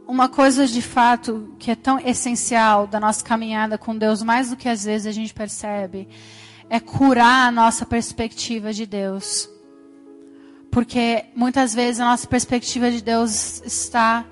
uma 0.08 0.28
coisa 0.28 0.66
de 0.66 0.82
fato 0.82 1.54
que 1.56 1.70
é 1.70 1.76
tão 1.76 2.00
essencial 2.00 2.84
da 2.84 2.98
nossa 2.98 3.24
caminhada 3.24 3.78
com 3.78 3.96
Deus, 3.96 4.24
mais 4.24 4.50
do 4.50 4.56
que 4.56 4.68
às 4.68 4.82
vezes 4.82 5.06
a 5.06 5.12
gente 5.12 5.32
percebe, 5.32 6.08
é 6.68 6.80
curar 6.80 7.46
a 7.46 7.52
nossa 7.52 7.86
perspectiva 7.86 8.72
de 8.72 8.86
Deus. 8.86 9.48
Porque 10.68 11.26
muitas 11.32 11.72
vezes 11.72 12.00
a 12.00 12.06
nossa 12.06 12.26
perspectiva 12.26 12.90
de 12.90 13.00
Deus 13.00 13.62
está 13.64 14.26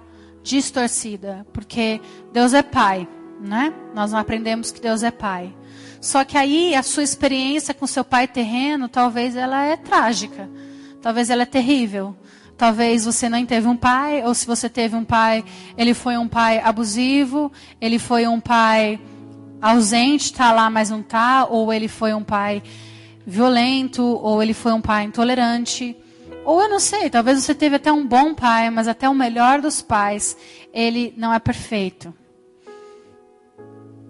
distorcida, 0.45 1.45
porque 1.53 2.01
Deus 2.33 2.53
é 2.53 2.63
pai, 2.63 3.09
né? 3.41 3.73
Nós 3.95 4.13
não 4.13 4.19
aprendemos 4.19 4.71
que 4.71 4.81
Deus 4.81 5.03
é 5.03 5.11
pai. 5.11 5.53
Só 6.01 6.23
que 6.23 6.37
aí 6.37 6.75
a 6.75 6.83
sua 6.83 7.03
experiência 7.03 7.73
com 7.73 7.87
seu 7.87 8.05
pai 8.05 8.29
terreno, 8.29 8.89
talvez 8.89 9.35
ela 9.35 9.65
é 9.65 9.75
trágica. 9.75 10.49
Talvez 11.01 11.31
ela 11.31 11.43
é 11.43 11.47
terrível. 11.47 12.15
Talvez 12.59 13.07
você 13.07 13.27
não 13.29 13.45
teve 13.45 13.67
um 13.67 13.77
pai, 13.77 14.23
ou 14.23 14.35
se 14.35 14.47
você 14.47 14.69
teve 14.69 14.95
um 14.95 15.05
pai, 15.05 15.43
ele 15.77 15.95
foi 15.95 16.17
um 16.19 16.29
pai 16.29 16.61
abusivo, 16.61 17.51
ele 17.81 17.99
foi 17.99 18.29
um 18.29 18.39
pai 18.39 19.01
ausente, 19.61 20.27
está 20.27 20.53
lá, 20.53 20.69
mas 20.69 20.91
não 20.91 21.01
está, 21.01 21.47
ou 21.47 21.73
ele 21.73 21.89
foi 21.89 22.13
um 22.13 22.23
pai 22.23 22.63
violento, 23.27 24.05
ou 24.05 24.43
ele 24.43 24.53
foi 24.53 24.73
um 24.73 24.81
pai 24.81 25.05
intolerante. 25.05 25.97
Ou 26.45 26.61
eu 26.61 26.69
não 26.69 26.79
sei, 26.79 27.09
talvez 27.09 27.43
você 27.43 27.55
teve 27.55 27.77
até 27.77 27.91
um 27.91 28.07
bom 28.07 28.35
pai, 28.35 28.69
mas 28.71 28.87
até 28.87 29.09
o 29.09 29.15
melhor 29.15 29.61
dos 29.61 29.81
pais, 29.81 30.37
ele 30.73 31.15
não 31.17 31.33
é 31.33 31.39
perfeito. 31.39 32.13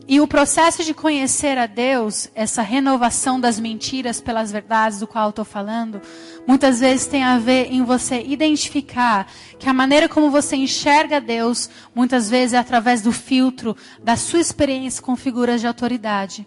E 0.07 0.21
o 0.21 0.29
processo 0.29 0.85
de 0.85 0.93
conhecer 0.93 1.57
a 1.57 1.65
Deus, 1.65 2.29
essa 2.35 2.61
renovação 2.61 3.41
das 3.41 3.59
mentiras 3.59 4.21
pelas 4.21 4.53
verdades 4.53 5.01
do 5.01 5.07
qual 5.07 5.27
eu 5.27 5.31
estou 5.31 5.47
falando, 5.47 6.03
muitas 6.47 6.81
vezes 6.81 7.07
tem 7.07 7.23
a 7.23 7.39
ver 7.39 7.73
em 7.73 7.83
você 7.83 8.21
identificar 8.23 9.27
que 9.59 9.67
a 9.67 9.73
maneira 9.73 10.07
como 10.07 10.31
você 10.31 10.57
enxerga 10.57 11.23
Deus, 11.23 11.71
muitas 11.95 12.29
vezes 12.29 12.53
é 12.53 12.59
através 12.59 13.01
do 13.01 13.13
filtro 13.13 13.75
da 14.03 14.15
sua 14.15 14.41
experiência 14.41 15.03
com 15.03 15.17
figuras 15.17 15.63
de 15.63 15.67
autoridade. 15.67 16.47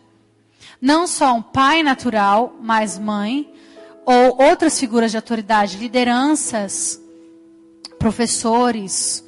Não 0.80 1.08
só 1.08 1.34
um 1.34 1.42
pai 1.42 1.82
natural, 1.82 2.56
mas 2.62 3.00
mãe, 3.00 3.52
ou 4.10 4.42
outras 4.42 4.80
figuras 4.80 5.12
de 5.12 5.18
autoridade, 5.18 5.76
lideranças, 5.76 6.98
professores, 8.00 9.22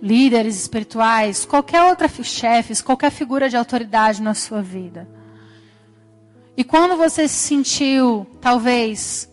líderes 0.00 0.56
espirituais, 0.56 1.44
qualquer 1.44 1.82
outra 1.82 2.08
chefes, 2.08 2.80
qualquer 2.80 3.10
figura 3.10 3.46
de 3.46 3.58
autoridade 3.58 4.22
na 4.22 4.32
sua 4.32 4.62
vida. 4.62 5.06
E 6.56 6.64
quando 6.64 6.96
você 6.96 7.28
se 7.28 7.34
sentiu, 7.34 8.26
talvez, 8.40 9.30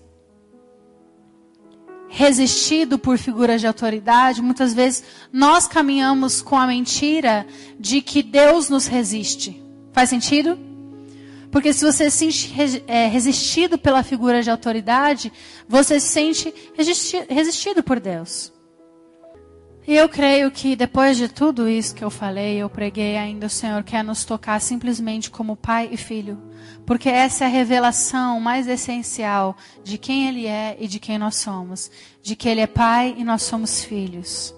resistido 2.09 2.99
por 2.99 3.17
figuras 3.17 3.61
de 3.61 3.67
autoridade, 3.67 4.41
muitas 4.41 4.73
vezes 4.73 5.05
nós 5.31 5.65
caminhamos 5.65 6.41
com 6.41 6.57
a 6.57 6.67
mentira 6.67 7.47
de 7.79 8.01
que 8.01 8.21
Deus 8.21 8.69
nos 8.69 8.85
resiste. 8.85 9.63
Faz 9.93 10.09
sentido? 10.09 10.74
Porque 11.55 11.71
se 11.71 11.85
você 11.85 12.11
se 12.11 12.33
sente 12.33 12.83
é, 12.85 13.07
resistido 13.07 13.77
pela 13.77 14.03
figura 14.03 14.43
de 14.43 14.51
autoridade, 14.51 15.31
você 15.65 16.01
se 16.01 16.07
sente 16.07 16.53
resistido 17.29 17.81
por 17.81 17.97
Deus. 17.97 18.51
E 19.87 19.95
eu 19.95 20.09
creio 20.09 20.51
que 20.51 20.75
depois 20.75 21.15
de 21.15 21.29
tudo 21.29 21.69
isso 21.69 21.95
que 21.95 22.03
eu 22.03 22.09
falei, 22.09 22.57
eu 22.57 22.69
preguei 22.69 23.15
ainda, 23.15 23.47
o 23.47 23.49
Senhor 23.49 23.83
quer 23.83 24.03
nos 24.03 24.25
tocar 24.25 24.59
simplesmente 24.59 25.31
como 25.31 25.55
pai 25.55 25.87
e 25.93 25.95
filho. 25.95 26.37
Porque 26.85 27.07
essa 27.07 27.45
é 27.45 27.47
a 27.47 27.49
revelação 27.49 28.41
mais 28.41 28.67
essencial 28.67 29.55
de 29.81 29.97
quem 29.97 30.27
Ele 30.27 30.47
é 30.47 30.75
e 30.77 30.89
de 30.89 30.99
quem 30.99 31.17
nós 31.17 31.37
somos. 31.37 31.89
De 32.21 32.35
que 32.35 32.49
Ele 32.49 32.59
é 32.59 32.67
pai 32.67 33.15
e 33.17 33.23
nós 33.23 33.43
somos 33.43 33.81
filhos. 33.81 34.53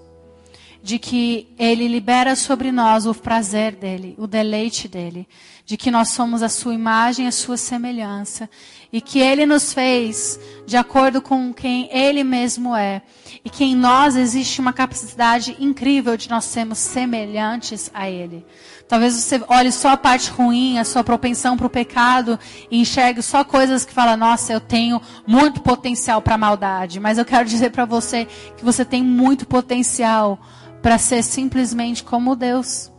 De 0.82 0.98
que 0.98 1.48
Ele 1.58 1.88
libera 1.88 2.36
sobre 2.36 2.70
nós 2.70 3.06
o 3.06 3.14
prazer 3.14 3.74
dele, 3.74 4.14
o 4.18 4.26
deleite 4.26 4.88
dele, 4.88 5.28
de 5.64 5.76
que 5.76 5.90
nós 5.90 6.10
somos 6.10 6.42
a 6.42 6.48
Sua 6.48 6.74
imagem, 6.74 7.26
a 7.26 7.32
Sua 7.32 7.56
semelhança, 7.56 8.48
e 8.92 9.00
que 9.00 9.18
Ele 9.18 9.44
nos 9.44 9.72
fez 9.72 10.38
de 10.66 10.76
acordo 10.76 11.20
com 11.20 11.52
quem 11.52 11.88
Ele 11.92 12.24
mesmo 12.24 12.74
é, 12.74 13.02
e 13.44 13.50
que 13.50 13.64
em 13.64 13.74
nós 13.74 14.16
existe 14.16 14.60
uma 14.60 14.72
capacidade 14.72 15.56
incrível 15.58 16.16
de 16.16 16.30
nós 16.30 16.44
sermos 16.44 16.78
semelhantes 16.78 17.90
a 17.92 18.08
Ele. 18.08 18.44
Talvez 18.88 19.14
você 19.14 19.42
olhe 19.48 19.70
só 19.70 19.90
a 19.90 19.96
parte 19.98 20.30
ruim, 20.30 20.78
a 20.78 20.84
sua 20.84 21.04
propensão 21.04 21.58
para 21.58 21.66
o 21.66 21.70
pecado 21.70 22.38
e 22.70 22.80
enxergue 22.80 23.20
só 23.20 23.44
coisas 23.44 23.84
que 23.84 23.92
fala, 23.92 24.16
nossa, 24.16 24.50
eu 24.50 24.60
tenho 24.60 24.98
muito 25.26 25.60
potencial 25.60 26.22
para 26.22 26.38
maldade. 26.38 26.98
Mas 26.98 27.18
eu 27.18 27.24
quero 27.26 27.46
dizer 27.46 27.70
para 27.70 27.84
você 27.84 28.26
que 28.56 28.64
você 28.64 28.86
tem 28.86 29.02
muito 29.02 29.46
potencial 29.46 30.40
para 30.82 30.98
ser 30.98 31.22
simplesmente 31.22 32.02
como 32.02 32.36
Deus. 32.36 32.92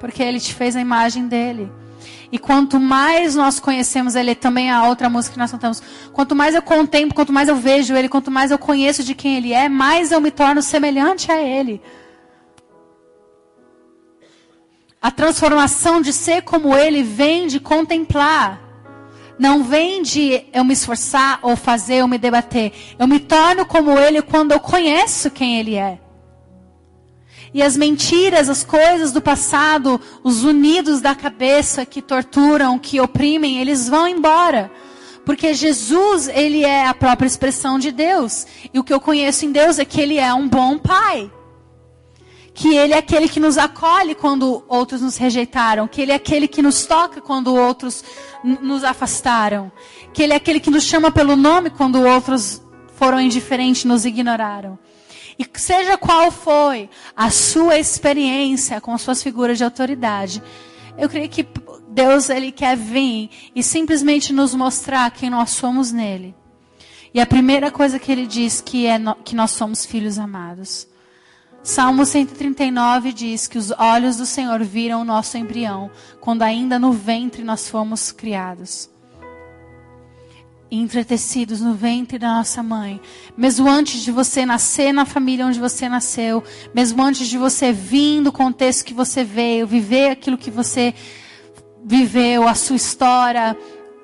Porque 0.00 0.22
Ele 0.22 0.40
te 0.40 0.54
fez 0.54 0.74
a 0.76 0.80
imagem 0.80 1.28
dele. 1.28 1.70
E 2.30 2.38
quanto 2.38 2.80
mais 2.80 3.34
nós 3.34 3.60
conhecemos 3.60 4.14
Ele, 4.14 4.34
também 4.34 4.70
a 4.70 4.88
outra 4.88 5.10
música 5.10 5.34
que 5.34 5.38
nós 5.38 5.50
cantamos, 5.50 5.82
quanto 6.12 6.34
mais 6.34 6.54
eu 6.54 6.62
contemplo, 6.62 7.14
quanto 7.14 7.32
mais 7.32 7.48
eu 7.48 7.56
vejo 7.56 7.94
Ele, 7.94 8.08
quanto 8.08 8.30
mais 8.30 8.50
eu 8.50 8.58
conheço 8.58 9.04
de 9.04 9.14
quem 9.14 9.36
Ele 9.36 9.52
é, 9.52 9.68
mais 9.68 10.10
eu 10.12 10.20
me 10.20 10.30
torno 10.30 10.62
semelhante 10.62 11.30
a 11.30 11.40
Ele. 11.40 11.80
A 15.00 15.10
transformação 15.10 16.00
de 16.00 16.12
ser 16.12 16.42
como 16.42 16.74
Ele 16.74 17.02
vem 17.02 17.46
de 17.46 17.60
contemplar. 17.60 18.60
Não 19.38 19.64
vem 19.64 20.02
de 20.02 20.44
eu 20.52 20.62
me 20.64 20.72
esforçar 20.72 21.40
ou 21.42 21.56
fazer 21.56 22.02
ou 22.02 22.08
me 22.08 22.16
debater. 22.16 22.72
Eu 22.98 23.08
me 23.08 23.18
torno 23.18 23.66
como 23.66 23.98
Ele 23.98 24.22
quando 24.22 24.52
eu 24.52 24.60
conheço 24.60 25.30
quem 25.30 25.58
Ele 25.58 25.74
é. 25.74 25.98
E 27.54 27.62
as 27.62 27.76
mentiras, 27.76 28.48
as 28.48 28.64
coisas 28.64 29.12
do 29.12 29.20
passado, 29.20 30.00
os 30.24 30.42
unidos 30.42 31.00
da 31.00 31.14
cabeça 31.14 31.84
que 31.84 32.00
torturam, 32.00 32.78
que 32.78 33.00
oprimem, 33.00 33.60
eles 33.60 33.88
vão 33.88 34.08
embora. 34.08 34.70
Porque 35.24 35.54
Jesus, 35.54 36.28
ele 36.28 36.64
é 36.64 36.86
a 36.86 36.94
própria 36.94 37.26
expressão 37.26 37.78
de 37.78 37.92
Deus. 37.92 38.46
E 38.72 38.78
o 38.78 38.84
que 38.84 38.92
eu 38.92 39.00
conheço 39.00 39.44
em 39.44 39.52
Deus 39.52 39.78
é 39.78 39.84
que 39.84 40.00
ele 40.00 40.18
é 40.18 40.32
um 40.32 40.48
bom 40.48 40.78
pai 40.78 41.30
que 42.54 42.74
Ele 42.74 42.92
é 42.92 42.98
aquele 42.98 43.28
que 43.28 43.40
nos 43.40 43.56
acolhe 43.56 44.14
quando 44.14 44.62
outros 44.68 45.00
nos 45.00 45.16
rejeitaram, 45.16 45.88
que 45.88 46.02
Ele 46.02 46.12
é 46.12 46.16
aquele 46.16 46.46
que 46.46 46.60
nos 46.60 46.84
toca 46.84 47.20
quando 47.20 47.54
outros 47.54 48.04
nos 48.44 48.84
afastaram, 48.84 49.72
que 50.12 50.22
Ele 50.22 50.32
é 50.32 50.36
aquele 50.36 50.60
que 50.60 50.70
nos 50.70 50.84
chama 50.84 51.10
pelo 51.10 51.34
nome 51.34 51.70
quando 51.70 52.02
outros 52.02 52.62
foram 52.96 53.20
indiferentes, 53.20 53.84
nos 53.84 54.04
ignoraram. 54.04 54.78
E 55.38 55.46
seja 55.58 55.96
qual 55.96 56.30
foi 56.30 56.88
a 57.16 57.30
sua 57.30 57.78
experiência 57.78 58.80
com 58.80 58.96
suas 58.98 59.22
figuras 59.22 59.58
de 59.58 59.64
autoridade, 59.64 60.42
eu 60.98 61.08
creio 61.08 61.28
que 61.28 61.46
Deus 61.88 62.28
ele 62.28 62.52
quer 62.52 62.76
vir 62.76 63.30
e 63.54 63.62
simplesmente 63.62 64.32
nos 64.32 64.54
mostrar 64.54 65.10
quem 65.10 65.30
nós 65.30 65.50
somos 65.50 65.92
nele. 65.92 66.34
E 67.14 67.20
a 67.20 67.26
primeira 67.26 67.70
coisa 67.70 67.98
que 67.98 68.10
ele 68.10 68.26
diz 68.26 68.60
que 68.60 68.86
é 68.86 68.98
no, 68.98 69.14
que 69.16 69.36
nós 69.36 69.50
somos 69.50 69.84
filhos 69.84 70.18
amados. 70.18 70.88
Salmo 71.62 72.04
139 72.04 73.12
diz 73.12 73.46
que 73.46 73.58
os 73.58 73.70
olhos 73.70 74.16
do 74.16 74.26
Senhor 74.26 74.64
viram 74.64 75.02
o 75.02 75.04
nosso 75.04 75.38
embrião, 75.38 75.90
quando 76.20 76.42
ainda 76.42 76.78
no 76.78 76.92
ventre 76.92 77.44
nós 77.44 77.68
fomos 77.68 78.10
criados. 78.10 78.90
Entretecidos 80.74 81.60
no 81.60 81.74
ventre 81.74 82.18
da 82.18 82.28
nossa 82.28 82.62
mãe. 82.62 82.98
Mesmo 83.36 83.68
antes 83.68 84.00
de 84.00 84.10
você 84.10 84.46
nascer 84.46 84.90
na 84.90 85.04
família 85.04 85.46
onde 85.46 85.60
você 85.60 85.86
nasceu, 85.86 86.42
mesmo 86.74 87.02
antes 87.02 87.28
de 87.28 87.36
você 87.36 87.72
vir 87.72 88.22
do 88.22 88.32
contexto 88.32 88.86
que 88.86 88.94
você 88.94 89.22
veio, 89.22 89.66
viver 89.66 90.10
aquilo 90.10 90.38
que 90.38 90.50
você 90.50 90.94
viveu, 91.84 92.48
a 92.48 92.54
sua 92.54 92.76
história, 92.76 93.54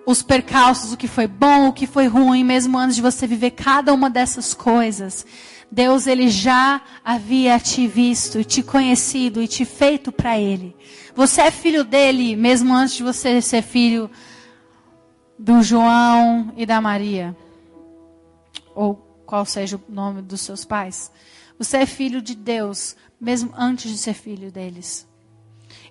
os 0.05 0.23
percalços, 0.23 0.93
o 0.93 0.97
que 0.99 1.09
foi 1.09 1.27
bom, 1.27 1.69
o 1.69 1.73
que 1.73 1.87
foi 1.87 2.07
ruim, 2.07 2.45
mesmo 2.45 2.77
antes 2.77 2.97
de 2.97 3.03
você 3.03 3.27
viver 3.27 3.53
cada 3.53 3.95
uma 3.95 4.11
dessas 4.11 4.53
coisas. 4.53 5.25
Deus 5.73 6.07
ele 6.07 6.29
já 6.29 6.83
havia 7.03 7.59
te 7.59 7.87
visto, 7.87 8.45
te 8.45 8.63
conhecido 8.63 9.43
e 9.43 9.49
te 9.49 9.65
feito 9.65 10.13
para 10.13 10.39
ele. 10.39 10.77
Você 11.15 11.41
é 11.41 11.51
filho 11.51 11.83
dele 11.83 12.37
mesmo 12.37 12.75
antes 12.75 12.97
de 12.97 13.03
você 13.03 13.41
ser 13.41 13.63
filho 13.63 14.11
do 15.39 15.63
João 15.63 16.53
e 16.57 16.67
da 16.67 16.81
Maria. 16.81 17.37
Ou 18.75 18.95
qual 19.25 19.45
seja 19.45 19.77
o 19.77 19.93
nome 19.93 20.23
dos 20.23 20.41
seus 20.41 20.65
pais. 20.65 21.13
Você 21.59 21.79
é 21.79 21.87
filho 21.87 22.23
de 22.23 22.35
Deus 22.35 22.97
mesmo 23.21 23.53
antes 23.57 23.91
de 23.91 23.99
ser 23.99 24.15
filho 24.15 24.51
deles. 24.51 25.07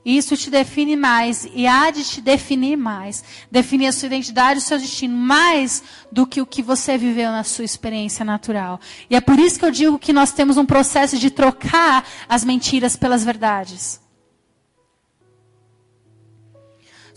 Isso 0.04 0.38
te 0.38 0.50
define 0.50 0.95
mais 0.95 1.48
e 1.54 1.68
há 1.68 1.91
de 1.91 2.04
te 2.04 2.22
definir 2.22 2.78
mais. 2.78 3.24
Definir 3.52 3.88
a 3.88 3.91
sua 3.91 4.08
identidade, 4.08 4.60
o 4.60 4.62
seu 4.64 4.80
destino, 4.80 5.16
mais 5.16 5.84
do 6.12 6.26
que 6.26 6.41
o 6.41 6.45
que 6.45 6.64
você 6.64 6.98
viveu 6.98 7.30
na 7.30 7.43
sua 7.43 7.66
experiência 7.66 8.24
natural. 8.24 8.80
E 9.10 9.16
é 9.16 9.22
por 9.22 9.38
isso 9.38 9.60
que 9.60 9.66
eu 9.66 9.72
digo 9.72 10.00
que 10.00 10.14
nós 10.14 10.32
temos 10.32 10.58
um 10.58 10.66
processo 10.66 11.18
de 11.18 11.30
trocar 11.30 12.08
as 12.28 12.45
mentiras 12.45 12.95
pelas 12.95 13.24
verdades. 13.24 14.00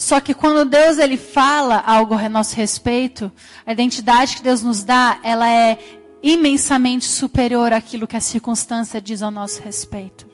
Só 0.01 0.19
que 0.19 0.33
quando 0.33 0.65
Deus 0.65 0.97
ele 0.97 1.19
fala 1.19 1.77
algo 1.77 2.15
a 2.15 2.27
nosso 2.27 2.57
respeito, 2.57 3.31
a 3.67 3.73
identidade 3.73 4.37
que 4.37 4.43
Deus 4.43 4.63
nos 4.63 4.83
dá, 4.83 5.21
ela 5.23 5.47
é 5.47 5.79
imensamente 6.23 7.05
superior 7.05 7.71
àquilo 7.75 8.07
que 8.07 8.17
a 8.17 8.21
circunstância 8.21 8.99
diz 8.99 9.21
ao 9.21 9.31
nosso 9.31 9.61
respeito. 9.61 10.27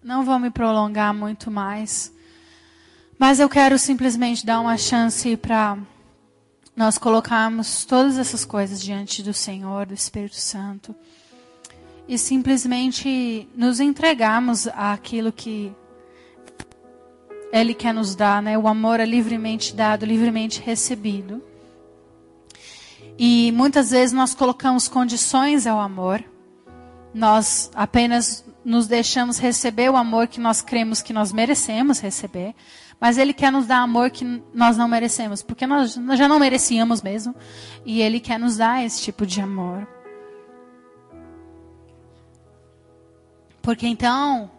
Não 0.00 0.24
vou 0.24 0.38
me 0.38 0.48
prolongar 0.48 1.12
muito 1.12 1.50
mais. 1.50 2.14
Mas 3.18 3.40
eu 3.40 3.48
quero 3.48 3.76
simplesmente 3.80 4.46
dar 4.46 4.60
uma 4.60 4.78
chance 4.78 5.36
para 5.36 5.76
nós 6.76 6.98
colocarmos 6.98 7.84
todas 7.84 8.16
essas 8.16 8.44
coisas 8.44 8.80
diante 8.80 9.24
do 9.24 9.34
Senhor, 9.34 9.86
do 9.86 9.92
Espírito 9.92 10.36
Santo. 10.36 10.94
E 12.06 12.16
simplesmente 12.16 13.48
nos 13.56 13.80
entregarmos 13.80 14.68
àquilo 14.68 15.32
que 15.32 15.74
Ele 17.52 17.74
quer 17.74 17.94
nos 17.94 18.14
dar, 18.14 18.42
né? 18.42 18.58
O 18.58 18.68
amor 18.68 19.00
é 19.00 19.06
livremente 19.06 19.74
dado, 19.74 20.04
livremente 20.04 20.60
recebido. 20.60 21.42
E 23.18 23.50
muitas 23.52 23.90
vezes 23.90 24.12
nós 24.12 24.34
colocamos 24.34 24.86
condições 24.86 25.66
ao 25.66 25.80
amor. 25.80 26.22
Nós 27.12 27.70
apenas 27.74 28.44
nos 28.64 28.86
deixamos 28.86 29.38
receber 29.38 29.90
o 29.90 29.96
amor 29.96 30.28
que 30.28 30.38
nós 30.38 30.60
cremos 30.60 31.00
que 31.00 31.12
nós 31.12 31.32
merecemos 31.32 32.00
receber, 32.00 32.54
mas 33.00 33.16
Ele 33.16 33.32
quer 33.32 33.50
nos 33.50 33.66
dar 33.66 33.78
amor 33.78 34.10
que 34.10 34.42
nós 34.52 34.76
não 34.76 34.86
merecemos, 34.86 35.42
porque 35.42 35.66
nós, 35.66 35.94
já 35.94 36.28
não 36.28 36.38
merecíamos 36.38 37.00
mesmo, 37.00 37.34
e 37.84 38.02
Ele 38.02 38.20
quer 38.20 38.38
nos 38.38 38.58
dar 38.58 38.84
esse 38.84 39.00
tipo 39.00 39.24
de 39.24 39.40
amor. 39.40 39.88
Porque 43.62 43.86
então, 43.86 44.50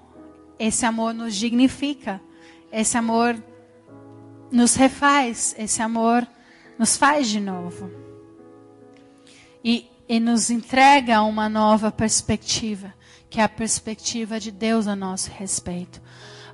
esse 0.58 0.86
amor 0.86 1.14
nos 1.14 1.36
dignifica, 1.36 2.20
esse 2.72 2.98
amor 2.98 3.42
nos 4.52 4.76
refaz, 4.76 5.56
esse 5.58 5.82
amor 5.82 6.28
nos 6.78 6.96
faz 6.98 7.28
de 7.28 7.40
novo. 7.40 7.92
E, 9.64 9.88
e 10.08 10.20
nos 10.20 10.50
entrega 10.50 11.22
uma 11.22 11.50
nova 11.50 11.92
perspectiva 11.92 12.94
que 13.30 13.40
é 13.40 13.44
a 13.44 13.50
perspectiva 13.50 14.40
de 14.40 14.52
Deus 14.52 14.88
a 14.88 14.96
nosso 14.96 15.30
respeito. 15.32 16.02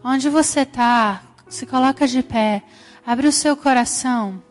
Onde 0.03 0.29
você 0.29 0.61
está, 0.61 1.21
se 1.47 1.65
coloca 1.65 2.05
de 2.05 2.21
pé, 2.21 2.63
abre 3.05 3.27
o 3.27 3.31
seu 3.31 3.55
coração. 3.55 4.43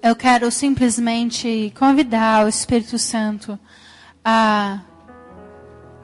Eu 0.00 0.14
quero 0.14 0.50
simplesmente 0.52 1.72
convidar 1.76 2.46
o 2.46 2.48
Espírito 2.48 2.98
Santo 2.98 3.58
a 4.24 4.82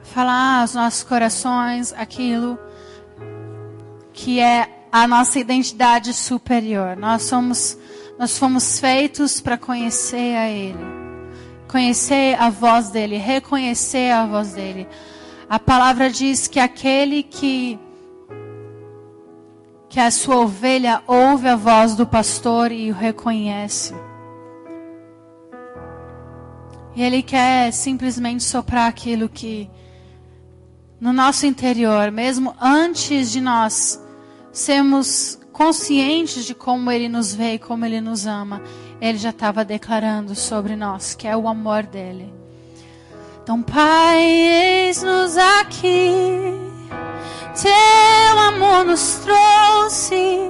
falar 0.03 0.61
aos 0.61 0.73
nossos 0.73 1.03
corações 1.03 1.93
aquilo 1.93 2.59
que 4.13 4.39
é 4.39 4.87
a 4.91 5.07
nossa 5.07 5.39
identidade 5.39 6.13
superior. 6.13 6.95
Nós 6.95 7.23
somos 7.23 7.77
nós 8.17 8.37
fomos 8.37 8.79
feitos 8.79 9.41
para 9.41 9.57
conhecer 9.57 10.37
a 10.37 10.47
ele 10.47 11.03
conhecer 11.73 12.39
a 12.39 12.51
voz 12.51 12.89
dele, 12.89 13.17
reconhecer 13.17 14.11
a 14.11 14.27
voz 14.27 14.53
dele. 14.53 14.87
A 15.49 15.57
palavra 15.57 16.07
diz 16.07 16.47
que 16.47 16.59
aquele 16.59 17.23
que 17.23 17.79
que 19.89 19.99
a 19.99 20.11
sua 20.11 20.37
ovelha 20.37 21.01
ouve 21.07 21.47
a 21.47 21.55
voz 21.55 21.95
do 21.95 22.05
pastor 22.05 22.71
e 22.71 22.91
o 22.91 22.93
reconhece. 22.93 23.93
E 26.95 27.01
ele 27.01 27.23
quer 27.23 27.73
simplesmente 27.73 28.43
soprar 28.43 28.87
aquilo 28.87 29.27
que 29.27 29.67
no 30.99 31.11
nosso 31.11 31.47
interior, 31.47 32.11
mesmo 32.11 32.55
antes 32.61 33.31
de 33.31 33.41
nós 33.41 33.99
sermos 34.53 35.39
conscientes 35.51 36.45
de 36.45 36.53
como 36.53 36.91
ele 36.91 37.09
nos 37.09 37.33
vê 37.33 37.55
e 37.55 37.59
como 37.59 37.85
ele 37.85 37.99
nos 37.99 38.25
ama, 38.25 38.61
ele 39.01 39.17
já 39.17 39.31
estava 39.31 39.65
declarando 39.65 40.35
sobre 40.35 40.75
nós, 40.75 41.15
que 41.15 41.27
é 41.27 41.35
o 41.35 41.47
amor 41.47 41.83
dele. 41.83 42.31
Então, 43.41 43.61
Pai, 43.61 44.21
eis-nos 44.21 45.35
aqui. 45.35 46.09
Teu 47.61 48.39
amor 48.39 48.85
nos 48.85 49.19
trouxe. 49.25 50.49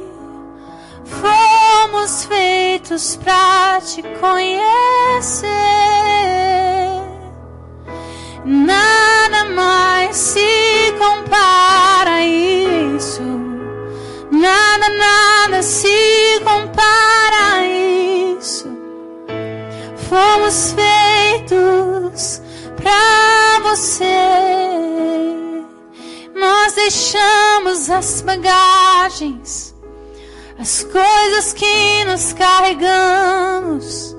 Fomos 1.04 2.26
feitos 2.26 3.16
para 3.16 3.82
te 3.82 4.04
conhecer. 4.20 5.50
Nada 8.46 9.46
mais 9.56 10.16
se 10.16 10.63
Nada, 14.34 14.90
nada 14.90 15.62
se 15.62 16.42
compara 16.44 17.54
a 17.54 17.66
isso. 17.68 18.68
Fomos 20.10 20.74
feitos 20.74 22.42
para 22.76 23.60
você. 23.62 24.06
Nós 26.34 26.74
deixamos 26.74 27.92
as 27.92 28.22
bagagens, 28.22 29.76
as 30.58 30.84
coisas 30.84 31.54
que 31.54 32.04
nos 32.06 32.34
carregamos, 32.34 34.18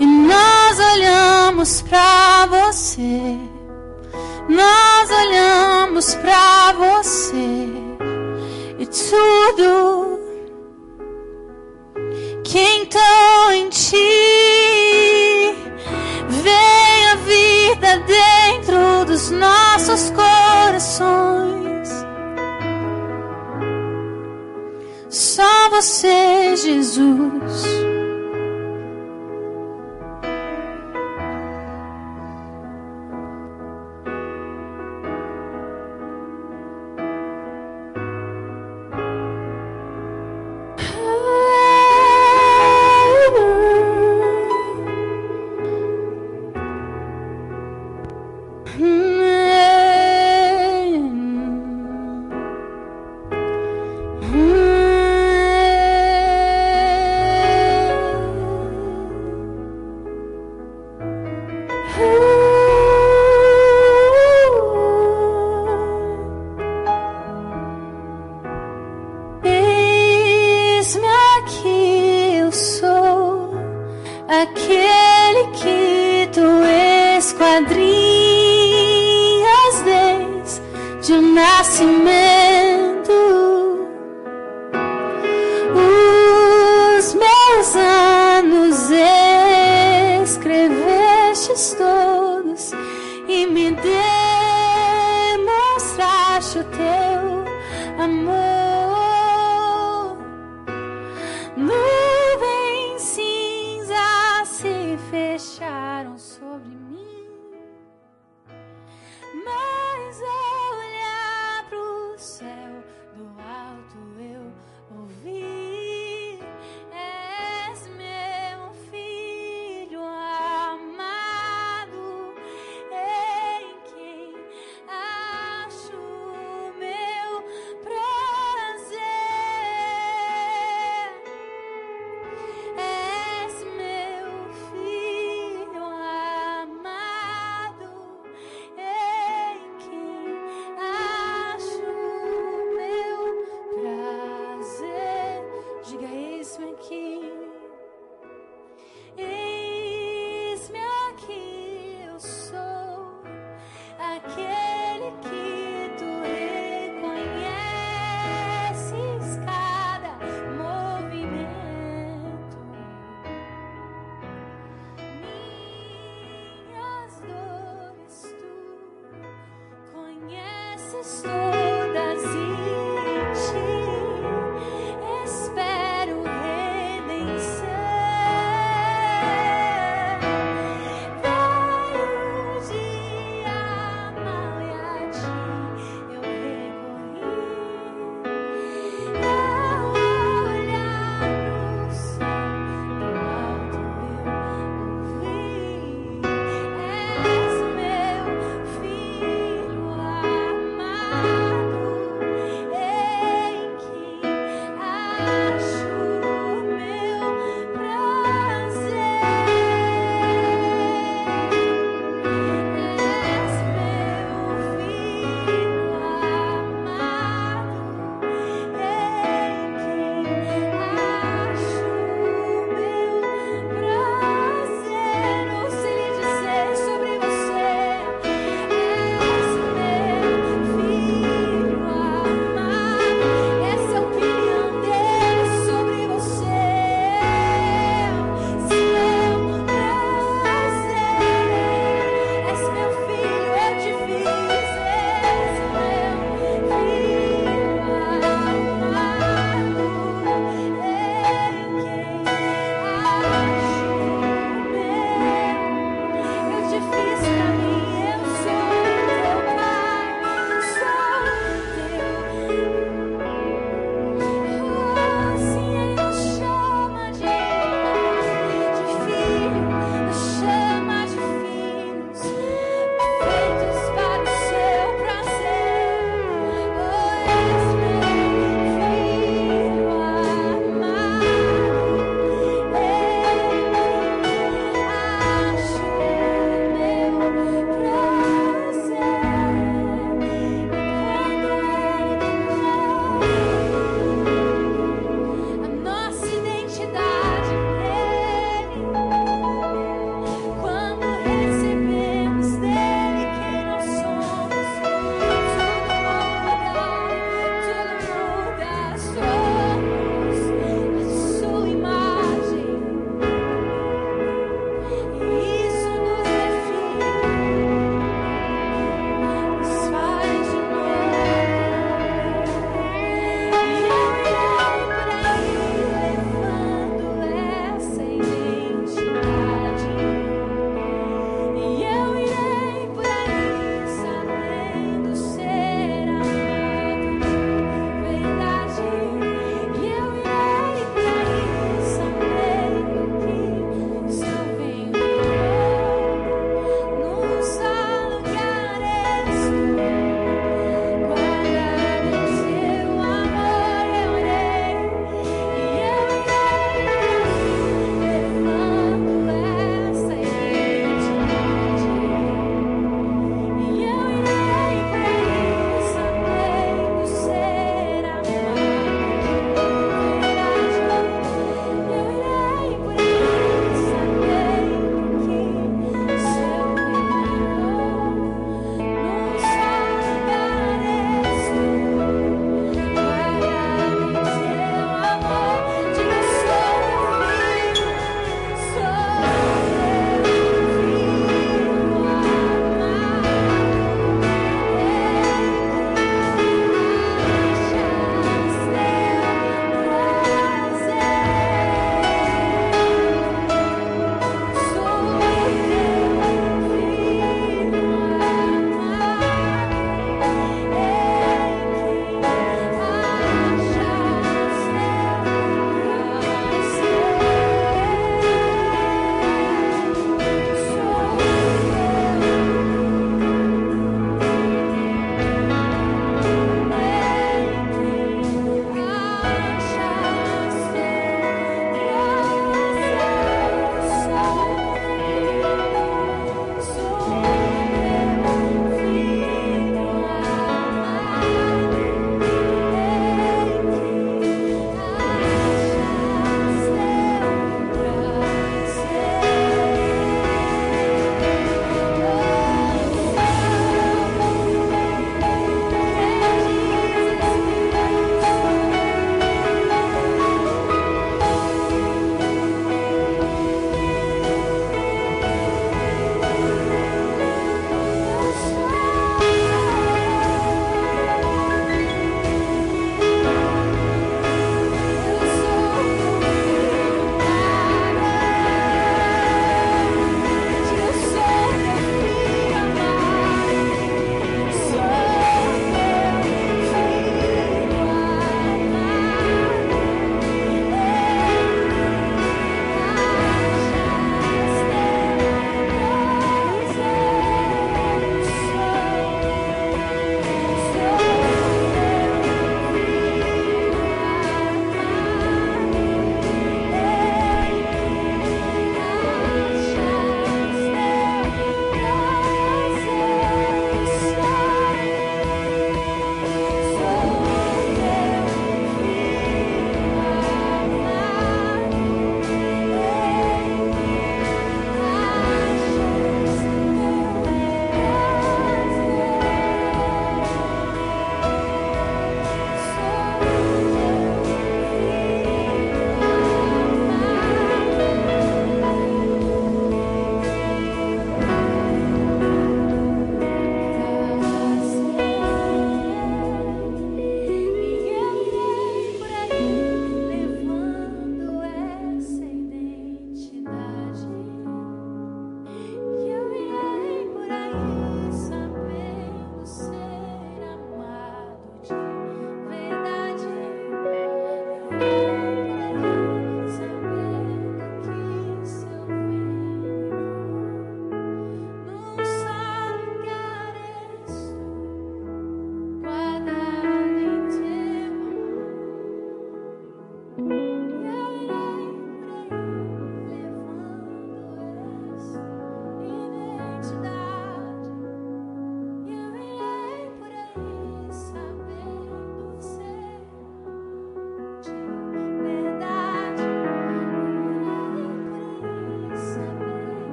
e 0.00 0.06
nós 0.06 0.80
olhamos 0.92 1.82
para 1.82 2.46
você. 2.46 3.38
Nós 4.48 5.08
olhamos 5.08 6.16
para 6.16 6.72
você 6.72 7.88
e 8.78 8.86
tudo 8.86 10.20
que 12.44 12.58
então 12.58 13.52
em 13.52 13.68
ti 13.68 14.58
Vem 16.28 17.06
a 17.10 17.16
vida 17.16 17.98
dentro 18.06 19.04
dos 19.06 19.30
nossos 19.30 20.10
corações. 20.10 21.88
Só 25.08 25.70
você, 25.70 26.54
Jesus. 26.56 27.57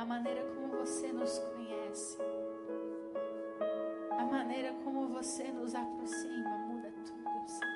A 0.00 0.04
maneira 0.06 0.42
como 0.54 0.78
você 0.78 1.12
nos 1.12 1.38
conhece, 1.40 2.16
a 4.12 4.24
maneira 4.24 4.72
como 4.82 5.08
você 5.08 5.52
nos 5.52 5.74
aproxima, 5.74 6.56
muda 6.68 6.90
tudo, 7.04 7.46
Senhor. 7.46 7.70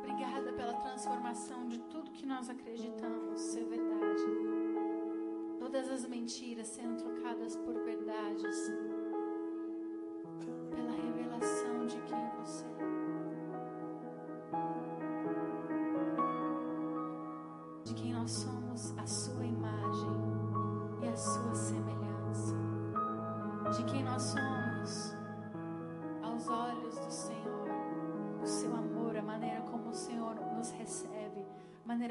Obrigada 0.00 0.52
pela 0.52 0.74
transformação 0.74 1.66
de 1.68 1.78
tudo 1.84 2.10
que 2.10 2.26
nós 2.26 2.50
acreditamos 2.50 3.40
ser 3.40 3.64
verdade. 3.64 4.24
Todas 5.58 5.88
as 5.88 6.04
mentiras 6.04 6.66
sendo 6.66 7.02
trocadas 7.02 7.56
por 7.56 7.72
verdades. 7.82 8.70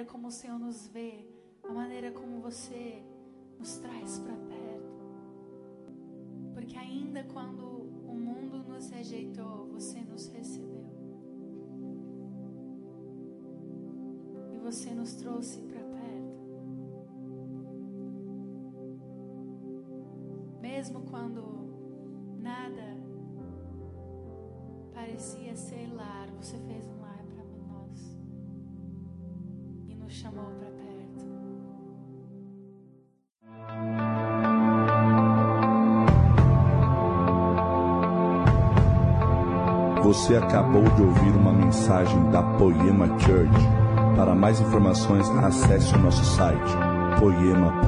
Maneira 0.02 0.06
como 0.06 0.28
o 0.28 0.32
Senhor 0.32 0.58
nos 0.58 0.88
vê, 0.88 1.28
a 1.64 1.72
maneira 1.72 2.12
como 2.12 2.42
você 2.42 3.04
nos 3.60 3.78
traz 3.78 4.18
para 4.20 4.36
perto. 4.36 5.02
Porque 6.54 6.76
ainda 6.76 7.24
quando 7.26 7.64
o 8.08 8.16
mundo 8.16 8.64
nos 8.64 8.90
rejeitou, 8.90 9.68
você 9.68 10.02
nos 10.02 10.28
recebeu. 10.28 10.86
E 14.52 14.58
você 14.58 14.92
nos 14.92 15.14
trouxe 15.16 15.62
para 15.62 15.82
perto. 15.82 16.42
Mesmo 20.62 21.02
quando 21.12 22.40
nada 22.40 22.98
parecia 24.94 25.56
ser 25.56 25.94
lar, 25.94 26.28
você 26.32 26.58
fez 26.58 26.88
um 26.88 27.01
chamou 30.12 30.46
para 30.60 30.68
perto. 30.68 30.82
Você 40.04 40.36
acabou 40.36 40.84
de 40.84 41.02
ouvir 41.02 41.32
uma 41.32 41.54
mensagem 41.54 42.30
da 42.30 42.44
Poema 42.44 43.08
Church. 43.20 43.52
Para 44.16 44.36
mais 44.36 44.60
informações, 44.60 45.30
acesse 45.30 45.96
o 45.96 46.00
nosso 46.00 46.26
site 46.26 46.76
poema.com.br 47.20 47.82